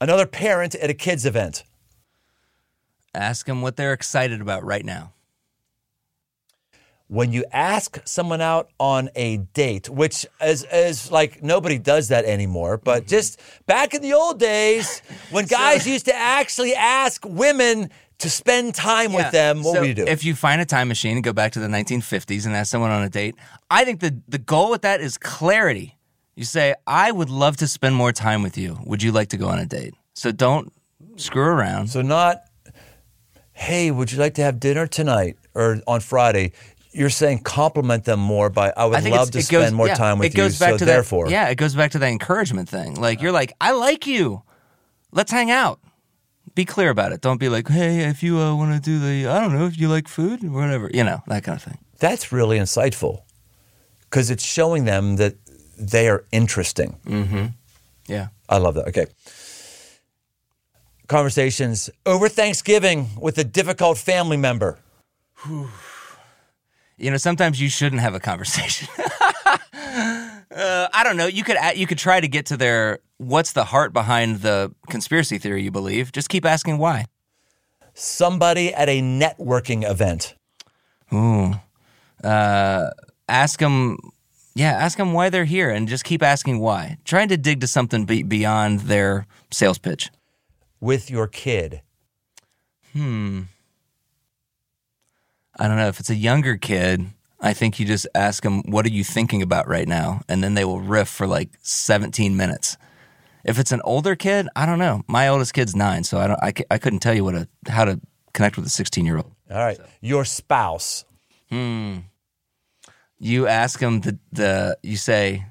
Another 0.00 0.26
parent 0.26 0.74
at 0.74 0.90
a 0.90 0.94
kids 0.94 1.24
event. 1.24 1.62
Ask 3.14 3.46
them 3.46 3.62
what 3.62 3.76
they're 3.76 3.92
excited 3.92 4.40
about 4.40 4.64
right 4.64 4.84
now. 4.84 5.12
When 7.12 7.32
you 7.32 7.44
ask 7.52 7.98
someone 8.06 8.40
out 8.40 8.70
on 8.78 9.10
a 9.16 9.38
date, 9.38 9.88
which 9.88 10.24
is, 10.40 10.64
is 10.72 11.10
like 11.10 11.42
nobody 11.42 11.76
does 11.76 12.06
that 12.08 12.24
anymore, 12.24 12.76
Mm-hmm. 12.78 12.84
but 12.84 13.06
just 13.08 13.40
back 13.66 13.94
in 13.94 14.00
the 14.02 14.12
old 14.12 14.38
days 14.38 15.00
when 15.32 15.46
guys 15.46 15.86
used 15.88 16.04
to 16.06 16.14
actually 16.14 16.72
ask 16.74 17.24
women 17.26 17.90
to 18.18 18.30
spend 18.30 18.74
time 18.76 19.12
with 19.12 19.30
them, 19.32 19.62
what 19.64 19.74
So 19.74 19.80
would 19.80 19.88
you 19.88 19.94
do? 19.94 20.04
If 20.06 20.24
you 20.24 20.36
find 20.36 20.60
a 20.60 20.64
time 20.64 20.86
machine 20.88 21.16
and 21.16 21.24
go 21.24 21.32
back 21.32 21.50
to 21.52 21.58
the 21.60 21.66
1950s 21.66 22.46
and 22.46 22.54
ask 22.54 22.70
someone 22.70 22.92
on 22.92 23.02
a 23.02 23.08
date, 23.08 23.34
I 23.70 23.84
think 23.84 23.98
the, 24.00 24.20
the 24.28 24.38
goal 24.38 24.70
with 24.70 24.82
that 24.82 25.00
is 25.00 25.18
clarity. 25.18 25.96
You 26.36 26.44
say, 26.44 26.74
I 26.86 27.10
would 27.10 27.28
love 27.30 27.56
to 27.56 27.66
spend 27.66 27.96
more 27.96 28.12
time 28.12 28.42
with 28.42 28.56
you. 28.56 28.78
Would 28.84 29.02
you 29.02 29.10
like 29.10 29.30
to 29.30 29.36
go 29.36 29.48
on 29.48 29.58
a 29.58 29.66
date? 29.66 29.94
So 30.14 30.30
don't 30.32 30.72
screw 31.16 31.42
around. 31.42 31.88
so 31.88 32.02
not, 32.02 32.42
hey, 33.52 33.90
would 33.90 34.12
you 34.12 34.18
like 34.18 34.34
to 34.34 34.42
have 34.42 34.60
dinner 34.60 34.86
tonight 34.86 35.36
or 35.54 35.80
on 35.88 36.00
Friday? 36.00 36.52
You're 36.92 37.10
saying 37.10 37.40
compliment 37.40 38.04
them 38.04 38.18
more 38.18 38.50
by 38.50 38.72
I 38.76 38.84
would 38.86 38.96
I 38.98 39.08
love 39.10 39.30
to 39.30 39.38
goes- 39.38 39.46
spend 39.46 39.76
more 39.76 39.86
yeah, 39.86 39.94
time 39.94 40.18
with 40.18 40.32
it 40.32 40.36
goes 40.36 40.58
you. 40.60 40.66
Back 40.66 40.72
so 40.72 40.78
to 40.78 40.84
therefore, 40.84 41.26
that, 41.26 41.30
yeah, 41.32 41.48
it 41.48 41.54
goes 41.54 41.74
back 41.74 41.92
to 41.92 41.98
that 42.00 42.08
encouragement 42.08 42.68
thing. 42.68 42.94
Like 42.94 43.22
you're 43.22 43.32
like, 43.32 43.52
I 43.60 43.72
like 43.72 44.06
you. 44.06 44.42
Let's 45.12 45.30
hang 45.30 45.50
out. 45.50 45.78
Be 46.56 46.64
clear 46.64 46.90
about 46.90 47.12
it. 47.12 47.20
Don't 47.20 47.38
be 47.38 47.48
like, 47.48 47.68
hey, 47.68 48.00
if 48.08 48.24
you 48.24 48.38
uh, 48.38 48.54
want 48.56 48.74
to 48.74 48.80
do 48.80 48.98
the, 48.98 49.28
I 49.28 49.40
don't 49.40 49.52
know, 49.56 49.66
if 49.66 49.78
you 49.78 49.88
like 49.88 50.08
food 50.08 50.42
or 50.44 50.50
whatever, 50.50 50.90
you 50.92 51.04
know, 51.04 51.22
that 51.28 51.44
kind 51.44 51.56
of 51.56 51.62
thing. 51.62 51.78
that's 52.00 52.32
really 52.32 52.58
insightful 52.58 53.22
because 54.04 54.30
it's 54.30 54.44
showing 54.44 54.84
them 54.84 55.16
that 55.16 55.36
they 55.78 56.08
are 56.08 56.24
interesting. 56.32 56.98
Mm-hmm. 57.06 57.46
Yeah. 58.08 58.28
I 58.48 58.58
love 58.58 58.74
that. 58.74 58.88
Okay. 58.88 59.06
Conversations 61.06 61.90
over 62.06 62.28
Thanksgiving 62.28 63.08
with 63.16 63.38
a 63.38 63.44
difficult 63.44 63.96
family 63.98 64.36
member. 64.36 64.78
You 67.00 67.10
know, 67.10 67.16
sometimes 67.16 67.60
you 67.60 67.70
shouldn't 67.70 68.02
have 68.02 68.14
a 68.14 68.20
conversation. 68.20 68.86
uh, 68.98 70.88
I 70.92 71.00
don't 71.02 71.16
know. 71.16 71.26
You 71.26 71.42
could 71.42 71.56
you 71.74 71.86
could 71.86 71.98
try 71.98 72.20
to 72.20 72.28
get 72.28 72.46
to 72.46 72.56
their 72.56 72.98
what's 73.16 73.52
the 73.52 73.64
heart 73.64 73.92
behind 73.92 74.40
the 74.42 74.72
conspiracy 74.88 75.38
theory 75.38 75.62
you 75.62 75.70
believe. 75.70 76.12
Just 76.12 76.28
keep 76.28 76.44
asking 76.44 76.78
why. 76.78 77.06
Somebody 77.94 78.74
at 78.74 78.88
a 78.88 79.00
networking 79.00 79.88
event. 79.88 80.34
Ooh. 81.12 81.54
Uh, 82.22 82.90
ask 83.28 83.58
them, 83.60 83.96
yeah, 84.54 84.72
ask 84.72 84.98
them 84.98 85.12
why 85.12 85.30
they're 85.30 85.44
here 85.46 85.70
and 85.70 85.88
just 85.88 86.04
keep 86.04 86.22
asking 86.22 86.60
why. 86.60 86.98
Trying 87.04 87.28
to 87.28 87.36
dig 87.36 87.60
to 87.62 87.66
something 87.66 88.04
be- 88.04 88.22
beyond 88.22 88.80
their 88.80 89.26
sales 89.50 89.78
pitch. 89.78 90.10
with 90.80 91.10
your 91.10 91.26
kid. 91.26 91.80
I 95.60 95.68
don't 95.68 95.76
know. 95.76 95.88
If 95.88 96.00
it's 96.00 96.10
a 96.10 96.14
younger 96.14 96.56
kid, 96.56 97.06
I 97.38 97.52
think 97.52 97.78
you 97.78 97.86
just 97.86 98.06
ask 98.14 98.42
them, 98.42 98.62
what 98.62 98.86
are 98.86 98.90
you 98.90 99.04
thinking 99.04 99.42
about 99.42 99.68
right 99.68 99.86
now? 99.86 100.22
And 100.26 100.42
then 100.42 100.54
they 100.54 100.64
will 100.64 100.80
riff 100.80 101.08
for 101.08 101.26
like 101.26 101.50
17 101.60 102.36
minutes. 102.36 102.78
If 103.44 103.58
it's 103.58 103.70
an 103.70 103.82
older 103.84 104.16
kid, 104.16 104.48
I 104.56 104.64
don't 104.64 104.78
know. 104.78 105.02
My 105.06 105.28
oldest 105.28 105.54
kid's 105.54 105.76
nine, 105.76 106.04
so 106.04 106.18
I 106.18 106.26
don't. 106.26 106.66
I 106.70 106.78
couldn't 106.78 106.98
tell 106.98 107.14
you 107.14 107.24
what 107.24 107.34
a 107.34 107.48
how 107.68 107.84
to 107.84 108.00
connect 108.32 108.56
with 108.56 108.66
a 108.66 108.70
16 108.70 109.06
year 109.06 109.16
old. 109.16 109.32
All 109.50 109.58
right. 109.58 109.78
Your 110.00 110.24
spouse. 110.24 111.04
Hmm. 111.48 111.98
You 113.18 113.46
ask 113.46 113.80
them 113.80 114.00
the, 114.00 114.18
the 114.32 114.78
you 114.82 114.96
say 114.96 115.46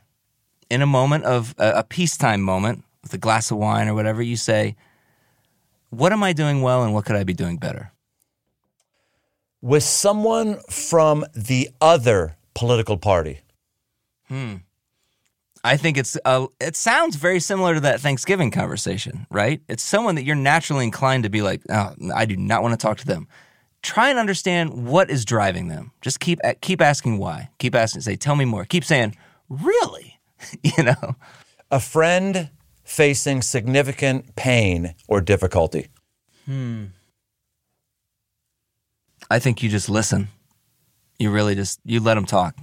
in 0.70 0.82
a 0.82 0.86
moment 0.86 1.26
of 1.26 1.56
a, 1.58 1.80
a 1.80 1.84
peacetime 1.84 2.42
moment 2.42 2.84
with 3.04 3.14
a 3.14 3.18
glass 3.18 3.52
of 3.52 3.58
wine 3.58 3.88
or 3.88 3.94
whatever 3.94 4.22
you 4.22 4.36
say 4.36 4.76
what 5.90 6.14
am 6.14 6.22
i 6.22 6.34
doing 6.34 6.62
well 6.62 6.84
and 6.84 6.94
what 6.94 7.06
could 7.06 7.16
i 7.16 7.24
be 7.24 7.34
doing 7.34 7.58
better 7.58 7.92
With 9.62 9.84
someone 9.84 10.60
from 10.70 11.26
the 11.34 11.70
other 11.82 12.38
political 12.54 12.98
party. 12.98 13.42
Hmm. 14.28 14.58
I 15.64 15.76
think 15.78 15.98
it's 15.98 16.18
uh, 16.24 16.48
it 16.60 16.76
sounds 16.76 17.16
very 17.16 17.40
similar 17.40 17.74
to 17.74 17.80
that 17.82 18.00
thanksgiving 18.00 18.52
conversation 18.52 19.28
right? 19.30 19.62
It's 19.68 19.84
someone 19.84 20.16
that 20.16 20.24
you're 20.24 20.36
naturally 20.36 20.86
inclined 20.86 21.24
to 21.24 21.30
be 21.30 21.42
like 21.42 21.62
oh, 21.70 21.94
i 22.16 22.26
do 22.26 22.38
not 22.38 22.62
want 22.62 22.80
to 22.80 22.82
talk 22.82 22.98
to 23.00 23.06
them. 23.06 23.28
Try 23.82 24.10
and 24.10 24.20
understand 24.20 24.88
what 24.88 25.10
is 25.10 25.26
driving 25.26 25.68
them. 25.68 25.92
Just 26.02 26.20
keep 26.20 26.40
keep 26.62 26.82
asking 26.82 27.18
why. 27.18 27.50
Keep 27.60 27.76
asking 27.76 28.02
say 28.02 28.16
tell 28.16 28.36
me 28.36 28.46
more. 28.46 28.66
Keep 28.66 28.86
saying 28.86 29.16
really? 29.50 30.20
You 30.64 30.84
know? 30.84 31.16
A 31.70 31.82
friend 31.82 32.50
facing 32.84 33.42
significant 33.42 34.36
pain 34.36 34.96
or 35.08 35.20
difficulty. 35.22 35.88
I 39.30 39.40
think 39.40 39.62
you 39.62 39.70
just 39.70 39.90
listen. 39.90 40.30
You 41.20 41.32
really 41.32 41.56
just 41.56 41.80
you 41.86 42.00
let 42.00 42.16
them 42.16 42.26
talk. 42.26 42.56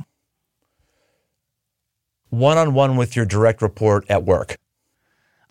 One 2.30 2.58
on 2.58 2.74
one 2.74 2.96
with 2.96 3.14
your 3.14 3.24
direct 3.24 3.62
report 3.62 4.04
at 4.08 4.24
work. 4.24 4.56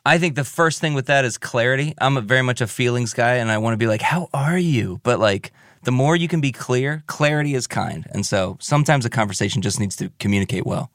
I 0.05 0.17
think 0.17 0.35
the 0.35 0.43
first 0.43 0.81
thing 0.81 0.93
with 0.93 1.07
that 1.07 1.25
is 1.25 1.37
clarity. 1.37 1.95
I'm 1.99 2.17
a 2.17 2.21
very 2.21 2.43
much 2.43 2.61
a 2.61 2.67
feelings 2.67 3.13
guy, 3.13 3.35
and 3.35 3.49
I 3.49 3.57
want 3.57 3.73
to 3.73 3.77
be 3.77 3.87
like, 3.87 4.01
"How 4.01 4.29
are 4.33 4.57
you?" 4.57 4.99
But 5.03 5.19
like, 5.19 5.51
the 5.83 5.91
more 5.91 6.15
you 6.15 6.27
can 6.27 6.41
be 6.41 6.51
clear, 6.51 7.03
clarity 7.07 7.55
is 7.55 7.65
kind, 7.65 8.05
and 8.11 8.25
so 8.25 8.57
sometimes 8.59 9.05
a 9.05 9.09
conversation 9.09 9.61
just 9.61 9.79
needs 9.79 9.95
to 9.97 10.11
communicate 10.19 10.65
well. 10.65 10.91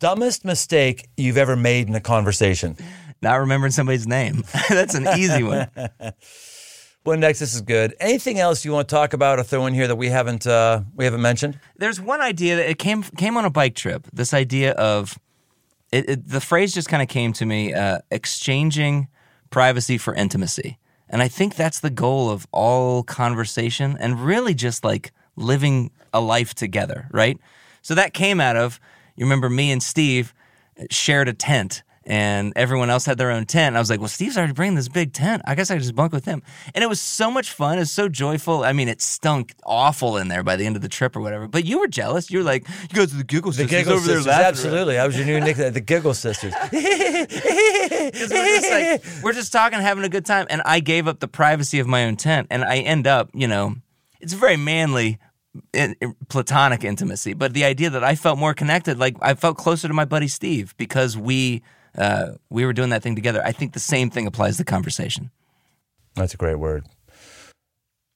Dumbest 0.00 0.44
mistake 0.44 1.08
you've 1.16 1.36
ever 1.36 1.56
made 1.56 1.88
in 1.88 1.94
a 1.94 2.00
conversation. 2.00 2.76
Not 3.22 3.36
remembering 3.36 3.72
somebody's 3.72 4.06
name. 4.06 4.44
That's 4.68 4.94
an 4.94 5.06
easy 5.18 5.42
one. 5.42 5.68
This 7.04 7.54
is 7.54 7.62
good. 7.62 7.94
Anything 7.98 8.38
else 8.38 8.64
you 8.64 8.72
want 8.72 8.88
to 8.88 8.94
talk 8.94 9.12
about 9.12 9.38
or 9.38 9.42
throw 9.42 9.66
in 9.66 9.74
here 9.74 9.86
that 9.86 9.96
we 9.96 10.08
haven't 10.08 10.46
uh, 10.46 10.82
we 10.94 11.04
haven't 11.04 11.22
mentioned? 11.22 11.58
There's 11.76 12.00
one 12.00 12.20
idea 12.20 12.56
that 12.56 12.68
it 12.68 12.78
came 12.78 13.02
came 13.02 13.36
on 13.36 13.44
a 13.44 13.50
bike 13.50 13.74
trip. 13.74 14.06
This 14.12 14.34
idea 14.34 14.72
of 14.72 15.18
it, 15.90 16.08
it, 16.08 16.28
the 16.28 16.40
phrase 16.40 16.74
just 16.74 16.88
kind 16.88 17.02
of 17.02 17.08
came 17.08 17.32
to 17.34 17.46
me: 17.46 17.72
uh, 17.72 17.98
exchanging 18.10 19.08
privacy 19.48 19.98
for 19.98 20.14
intimacy, 20.14 20.78
and 21.08 21.22
I 21.22 21.28
think 21.28 21.56
that's 21.56 21.80
the 21.80 21.90
goal 21.90 22.30
of 22.30 22.46
all 22.52 23.02
conversation, 23.02 23.96
and 23.98 24.24
really 24.24 24.54
just 24.54 24.84
like 24.84 25.12
living 25.36 25.90
a 26.12 26.20
life 26.20 26.54
together, 26.54 27.08
right? 27.10 27.38
So 27.82 27.94
that 27.94 28.12
came 28.12 28.40
out 28.40 28.56
of 28.56 28.78
you 29.16 29.24
remember 29.24 29.50
me 29.50 29.70
and 29.70 29.82
Steve 29.82 30.34
shared 30.90 31.28
a 31.28 31.32
tent. 31.32 31.82
And 32.10 32.52
everyone 32.56 32.90
else 32.90 33.06
had 33.06 33.18
their 33.18 33.30
own 33.30 33.46
tent. 33.46 33.76
I 33.76 33.78
was 33.78 33.88
like, 33.88 34.00
well, 34.00 34.08
Steve's 34.08 34.36
already 34.36 34.52
bringing 34.52 34.74
this 34.74 34.88
big 34.88 35.12
tent. 35.12 35.42
I 35.44 35.54
guess 35.54 35.70
I 35.70 35.74
could 35.74 35.84
just 35.84 35.94
bunk 35.94 36.12
with 36.12 36.24
him. 36.24 36.42
And 36.74 36.82
it 36.82 36.88
was 36.88 37.00
so 37.00 37.30
much 37.30 37.52
fun. 37.52 37.76
It 37.76 37.82
was 37.82 37.92
so 37.92 38.08
joyful. 38.08 38.64
I 38.64 38.72
mean, 38.72 38.88
it 38.88 39.00
stunk 39.00 39.54
awful 39.64 40.16
in 40.16 40.26
there 40.26 40.42
by 40.42 40.56
the 40.56 40.66
end 40.66 40.74
of 40.74 40.82
the 40.82 40.88
trip 40.88 41.14
or 41.14 41.20
whatever. 41.20 41.46
But 41.46 41.66
you 41.66 41.78
were 41.78 41.86
jealous. 41.86 42.28
You 42.28 42.38
were 42.40 42.44
like, 42.44 42.68
you 42.68 42.88
go 42.94 43.06
to 43.06 43.14
the 43.14 43.22
giggle 43.22 43.52
The 43.52 43.58
sisters 43.58 43.70
Giggle 43.70 43.92
over 43.92 44.02
Sisters, 44.02 44.24
there 44.24 44.32
laughing. 44.34 44.46
absolutely. 44.48 44.98
I 44.98 45.06
was 45.06 45.16
your 45.16 45.24
new 45.24 45.38
nickname, 45.46 45.72
the 45.72 45.80
Giggle 45.80 46.14
Sisters. 46.14 46.52
we're 46.72 47.26
just 47.28 48.70
like 48.70 49.04
we're 49.22 49.32
just 49.32 49.52
talking, 49.52 49.78
having 49.80 50.02
a 50.02 50.08
good 50.08 50.26
time, 50.26 50.48
and 50.50 50.62
I 50.64 50.80
gave 50.80 51.06
up 51.06 51.20
the 51.20 51.28
privacy 51.28 51.78
of 51.78 51.86
my 51.86 52.06
own 52.06 52.16
tent, 52.16 52.48
and 52.50 52.64
I 52.64 52.78
end 52.78 53.06
up, 53.06 53.30
you 53.34 53.46
know, 53.46 53.76
it's 54.20 54.32
very 54.32 54.56
manly, 54.56 55.18
in, 55.72 55.94
in 56.00 56.16
platonic 56.28 56.84
intimacy, 56.84 57.34
but 57.34 57.54
the 57.54 57.64
idea 57.64 57.90
that 57.90 58.02
I 58.04 58.14
felt 58.14 58.38
more 58.38 58.54
connected, 58.54 58.98
like 58.98 59.16
I 59.20 59.34
felt 59.34 59.56
closer 59.56 59.88
to 59.88 59.94
my 59.94 60.04
buddy 60.04 60.28
Steve 60.28 60.74
because 60.76 61.16
we 61.16 61.62
uh, 61.96 62.32
we 62.50 62.64
were 62.64 62.72
doing 62.72 62.90
that 62.90 63.02
thing 63.02 63.14
together. 63.14 63.42
I 63.44 63.52
think 63.52 63.72
the 63.72 63.80
same 63.80 64.10
thing 64.10 64.26
applies 64.26 64.56
to 64.58 64.64
conversation. 64.64 65.30
That's 66.14 66.34
a 66.34 66.36
great 66.36 66.58
word. 66.58 66.86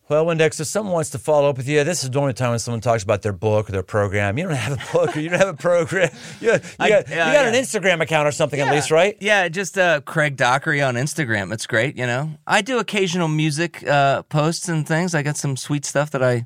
Well, 0.06 0.26
Windex, 0.26 0.60
if 0.60 0.66
someone 0.66 0.92
wants 0.92 1.08
to 1.10 1.18
follow 1.18 1.48
up 1.48 1.56
with 1.56 1.66
you, 1.66 1.82
this 1.82 2.04
is 2.04 2.10
the 2.10 2.20
only 2.20 2.34
time 2.34 2.50
when 2.50 2.58
someone 2.58 2.82
talks 2.82 3.02
about 3.02 3.22
their 3.22 3.32
book 3.32 3.70
or 3.70 3.72
their 3.72 3.82
program. 3.82 4.36
You 4.36 4.44
don't 4.48 4.54
have 4.56 4.74
a 4.74 4.92
book 4.92 5.16
or 5.16 5.20
you 5.20 5.30
don't 5.30 5.38
have 5.38 5.48
a 5.48 5.54
program. 5.54 6.10
You, 6.42 6.52
you 6.52 6.60
I- 6.78 6.88
got, 6.90 7.08
yeah, 7.08 7.28
you 7.28 7.32
got 7.32 7.46
an. 7.46 7.54
Instagram 7.54 8.02
account 8.02 8.28
or 8.28 8.32
something 8.32 8.60
at 8.60 8.70
least, 8.70 8.90
right? 8.90 9.16
Yeah, 9.20 9.48
just 9.48 9.78
uh, 9.78 10.02
Craig 10.02 10.36
Dockery 10.36 10.82
on 10.82 10.96
Instagram. 10.96 11.54
It's 11.54 11.66
great, 11.66 11.96
you 11.96 12.04
know. 12.06 12.32
I 12.46 12.60
do 12.60 12.78
occasional 12.78 13.28
music 13.28 13.82
uh, 13.88 14.22
posts 14.24 14.68
and 14.68 14.86
things. 14.86 15.14
I 15.14 15.22
got 15.22 15.38
some 15.38 15.56
sweet 15.56 15.86
stuff 15.86 16.10
that 16.10 16.22
I 16.22 16.44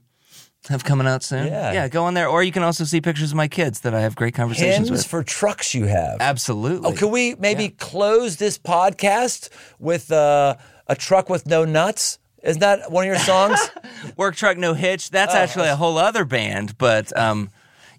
have 0.69 0.85
coming 0.85 1.07
out 1.07 1.23
soon. 1.23 1.47
Yeah. 1.47 1.73
yeah. 1.73 1.89
Go 1.89 2.05
on 2.05 2.15
there, 2.15 2.29
or 2.29 2.43
you 2.43 2.53
can 2.53 2.63
also 2.63 2.85
see 2.85 3.01
pictures 3.01 3.31
of 3.31 3.37
my 3.37 3.49
kids 3.49 3.81
that 3.81 3.95
I 3.95 4.01
have 4.01 4.17
great 4.17 4.35
conversations 4.35 4.89
Hymns 4.89 4.91
with. 4.91 5.07
for 5.07 5.23
trucks 5.23 5.75
you 5.75 5.87
have. 5.87 6.21
Absolutely. 6.21 6.89
Oh, 6.91 6.93
can 6.93 7.11
we 7.11 7.35
maybe 7.37 7.71
close 7.71 8.37
this 8.37 8.59
podcast 8.59 9.49
with 9.79 10.13
uh, 10.13 10.57
a 10.87 10.95
truck 10.97 11.29
with 11.31 11.47
no 11.47 11.65
nuts? 11.65 12.19
Isn't 12.43 12.61
that 12.61 12.91
one 12.91 13.05
of 13.05 13.09
your 13.09 13.19
songs? 13.19 13.59
Work 14.17 14.37
truck 14.37 14.57
no 14.57 14.75
hitch. 14.75 15.07
Oh, 15.07 15.11
That's 15.13 15.35
actually 15.35 15.69
a 15.69 15.77
whole 15.77 15.99
other 15.99 16.25
band, 16.25 16.79
but 16.79 17.17
um, 17.17 17.51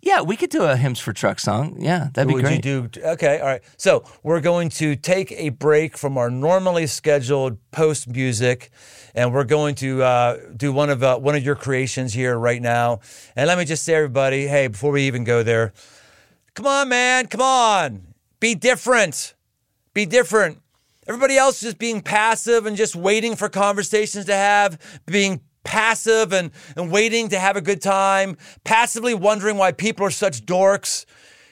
yeah, 0.01 0.21
we 0.21 0.37
could 0.37 0.49
do 0.49 0.63
a 0.63 0.77
hymns 0.77 0.99
for 0.99 1.11
truck 1.11 1.39
song. 1.39 1.75
Yeah, 1.79 2.09
that'd 2.13 2.27
be 2.27 2.35
Would 2.35 2.43
great. 2.43 2.65
you 2.65 2.87
do? 2.87 3.01
Okay, 3.03 3.39
all 3.39 3.47
right. 3.47 3.61
So 3.77 4.03
we're 4.23 4.39
going 4.41 4.69
to 4.69 4.95
take 4.95 5.31
a 5.33 5.49
break 5.49 5.97
from 5.97 6.17
our 6.17 6.29
normally 6.29 6.87
scheduled 6.87 7.57
post 7.71 8.07
music, 8.07 8.71
and 9.13 9.33
we're 9.33 9.43
going 9.43 9.75
to 9.75 10.01
uh, 10.03 10.37
do 10.55 10.71
one 10.71 10.89
of 10.89 11.03
uh, 11.03 11.17
one 11.17 11.35
of 11.35 11.43
your 11.43 11.55
creations 11.55 12.13
here 12.13 12.37
right 12.37 12.61
now. 12.61 13.01
And 13.35 13.47
let 13.47 13.57
me 13.57 13.65
just 13.65 13.83
say, 13.83 13.95
everybody, 13.95 14.47
hey, 14.47 14.67
before 14.67 14.91
we 14.91 15.03
even 15.03 15.23
go 15.25 15.43
there, 15.43 15.73
come 16.53 16.65
on, 16.65 16.87
man, 16.89 17.27
come 17.27 17.41
on, 17.41 18.13
be 18.39 18.55
different, 18.55 19.33
be 19.93 20.05
different. 20.05 20.61
Everybody 21.07 21.37
else 21.37 21.55
is 21.55 21.61
just 21.61 21.79
being 21.79 22.01
passive 22.01 22.67
and 22.67 22.77
just 22.77 22.95
waiting 22.95 23.35
for 23.35 23.49
conversations 23.49 24.25
to 24.25 24.35
have, 24.35 24.77
being 25.07 25.41
passive 25.63 26.33
and, 26.33 26.51
and 26.75 26.91
waiting 26.91 27.29
to 27.29 27.39
have 27.39 27.55
a 27.55 27.61
good 27.61 27.81
time, 27.81 28.37
passively 28.63 29.13
wondering 29.13 29.57
why 29.57 29.71
people 29.71 30.05
are 30.05 30.11
such 30.11 30.45
dorks. 30.45 31.05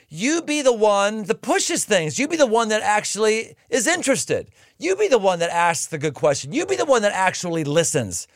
you 0.09 0.41
be 0.41 0.61
the 0.61 0.73
one 0.73 1.23
that 1.23 1.41
pushes 1.41 1.83
things. 1.85 2.17
You 2.17 2.27
be 2.27 2.37
the 2.37 2.45
one 2.47 2.69
that 2.69 2.81
actually 2.81 3.55
is 3.69 3.87
interested. 3.87 4.49
You 4.77 4.95
be 4.95 5.07
the 5.07 5.17
one 5.17 5.39
that 5.39 5.49
asks 5.49 5.87
the 5.87 5.97
good 5.97 6.13
question. 6.13 6.53
You 6.53 6.65
be 6.65 6.75
the 6.75 6.85
one 6.85 7.01
that 7.01 7.11
actually 7.13 7.63
listens. 7.63 8.27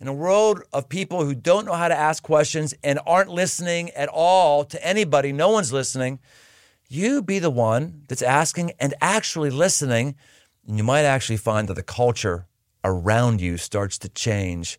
In 0.00 0.06
a 0.06 0.12
world 0.12 0.62
of 0.72 0.88
people 0.88 1.24
who 1.24 1.34
don't 1.34 1.66
know 1.66 1.72
how 1.72 1.88
to 1.88 1.98
ask 1.98 2.22
questions 2.22 2.72
and 2.84 3.00
aren't 3.04 3.30
listening 3.30 3.90
at 3.90 4.08
all 4.08 4.64
to 4.64 4.86
anybody, 4.86 5.32
no 5.32 5.50
one's 5.50 5.72
listening, 5.72 6.20
you 6.88 7.20
be 7.20 7.40
the 7.40 7.50
one 7.50 8.04
that's 8.06 8.22
asking 8.22 8.72
and 8.78 8.94
actually 9.00 9.50
listening. 9.50 10.14
And 10.66 10.78
you 10.78 10.84
might 10.84 11.02
actually 11.02 11.36
find 11.36 11.66
that 11.68 11.74
the 11.74 11.82
culture 11.82 12.46
around 12.84 13.40
you 13.40 13.56
starts 13.56 13.98
to 13.98 14.08
change 14.08 14.78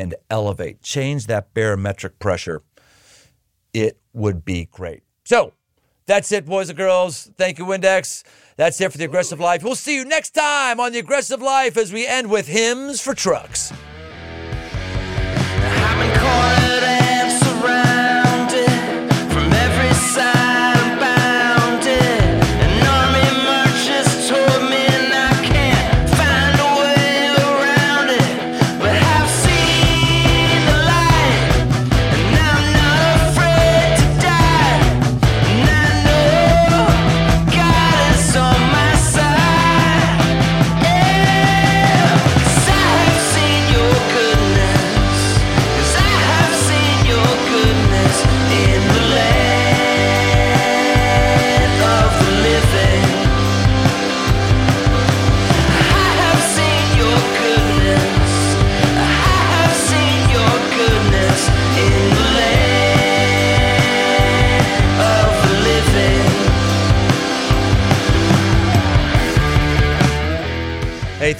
and 0.00 0.14
elevate, 0.30 0.80
change 0.80 1.26
that 1.26 1.52
barometric 1.52 2.18
pressure. 2.18 2.62
It 3.74 4.00
would 4.14 4.44
be 4.44 4.64
great. 4.64 5.02
So, 5.24 5.52
that's 6.06 6.32
it, 6.32 6.46
boys 6.46 6.70
and 6.70 6.78
girls. 6.78 7.30
Thank 7.36 7.58
you, 7.58 7.66
Windex. 7.66 8.24
That's 8.56 8.80
it 8.80 8.90
for 8.90 8.98
the 8.98 9.04
Aggressive 9.04 9.38
Life. 9.38 9.62
We'll 9.62 9.76
see 9.76 9.94
you 9.94 10.04
next 10.04 10.30
time 10.30 10.80
on 10.80 10.92
the 10.92 10.98
Aggressive 10.98 11.42
Life 11.42 11.76
as 11.76 11.92
we 11.92 12.06
end 12.06 12.30
with 12.30 12.48
hymns 12.48 13.00
for 13.00 13.14
trucks. 13.14 13.72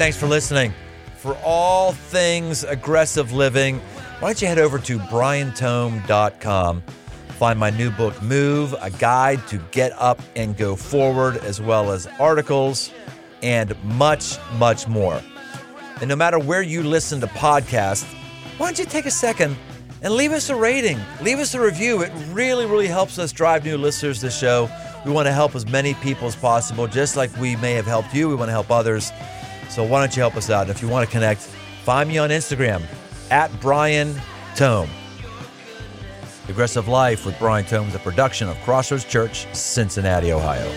Thanks 0.01 0.16
for 0.16 0.26
listening. 0.26 0.72
For 1.16 1.36
all 1.44 1.92
things 1.92 2.64
aggressive 2.64 3.34
living, 3.34 3.80
why 4.20 4.28
don't 4.28 4.40
you 4.40 4.48
head 4.48 4.59
over 4.59 4.78
to 4.78 4.98
briantome.com, 4.98 6.80
find 6.80 7.59
my 7.59 7.68
new 7.68 7.90
book, 7.90 8.22
Move, 8.22 8.74
a 8.80 8.90
guide 8.92 9.46
to 9.48 9.59
get 9.72 9.92
up 9.98 10.18
and 10.36 10.57
go 10.57 10.74
forward, 10.74 11.36
as 11.44 11.61
well 11.61 11.92
as 11.92 12.07
articles 12.18 12.90
and 13.42 13.74
much, 13.84 14.38
much 14.55 14.88
more. 14.88 15.20
And 16.01 16.09
no 16.09 16.16
matter 16.16 16.38
where 16.38 16.62
you 16.62 16.82
listen 16.82 17.20
to 17.20 17.26
podcasts, 17.26 18.11
why 18.57 18.68
don't 18.68 18.78
you 18.78 18.86
take 18.86 19.05
a 19.05 19.11
second 19.11 19.55
and 20.01 20.14
leave 20.14 20.32
us 20.32 20.48
a 20.48 20.57
rating, 20.57 20.98
leave 21.20 21.40
us 21.40 21.53
a 21.53 21.61
review. 21.61 22.01
It 22.01 22.12
really, 22.30 22.64
really 22.64 22.86
helps 22.86 23.18
us 23.18 23.32
drive 23.32 23.66
new 23.66 23.76
listeners 23.76 24.20
to 24.20 24.26
the 24.26 24.32
show. 24.32 24.70
We 25.05 25.12
want 25.12 25.26
to 25.26 25.32
help 25.32 25.55
as 25.55 25.66
many 25.66 25.92
people 25.92 26.26
as 26.26 26.36
possible, 26.36 26.86
just 26.86 27.16
like 27.16 27.36
we 27.36 27.55
may 27.57 27.74
have 27.74 27.86
helped 27.86 28.14
you. 28.14 28.30
We 28.30 28.34
want 28.34 28.48
to 28.48 28.53
help 28.53 28.70
others. 28.70 29.12
So 29.71 29.85
why 29.85 30.01
don't 30.01 30.14
you 30.16 30.21
help 30.21 30.37
us 30.37 30.51
out? 30.51 30.62
And 30.62 30.71
if 30.71 30.83
you 30.83 30.89
want 30.89 31.09
to 31.09 31.12
connect, 31.12 31.43
find 31.85 32.09
me 32.09 32.18
on 32.18 32.31
Instagram 32.31 32.83
at 33.31 33.49
Brian 33.61 34.21
Tome. 34.57 34.91
Aggressive 36.49 36.89
Life 36.89 37.25
with 37.25 37.39
Brian 37.39 37.64
Tome 37.64 37.87
is 37.89 37.95
a 37.95 38.01
production 38.01 38.49
of 38.49 38.57
Crossroads 38.62 39.05
Church, 39.05 39.47
Cincinnati, 39.55 40.33
Ohio. 40.33 40.68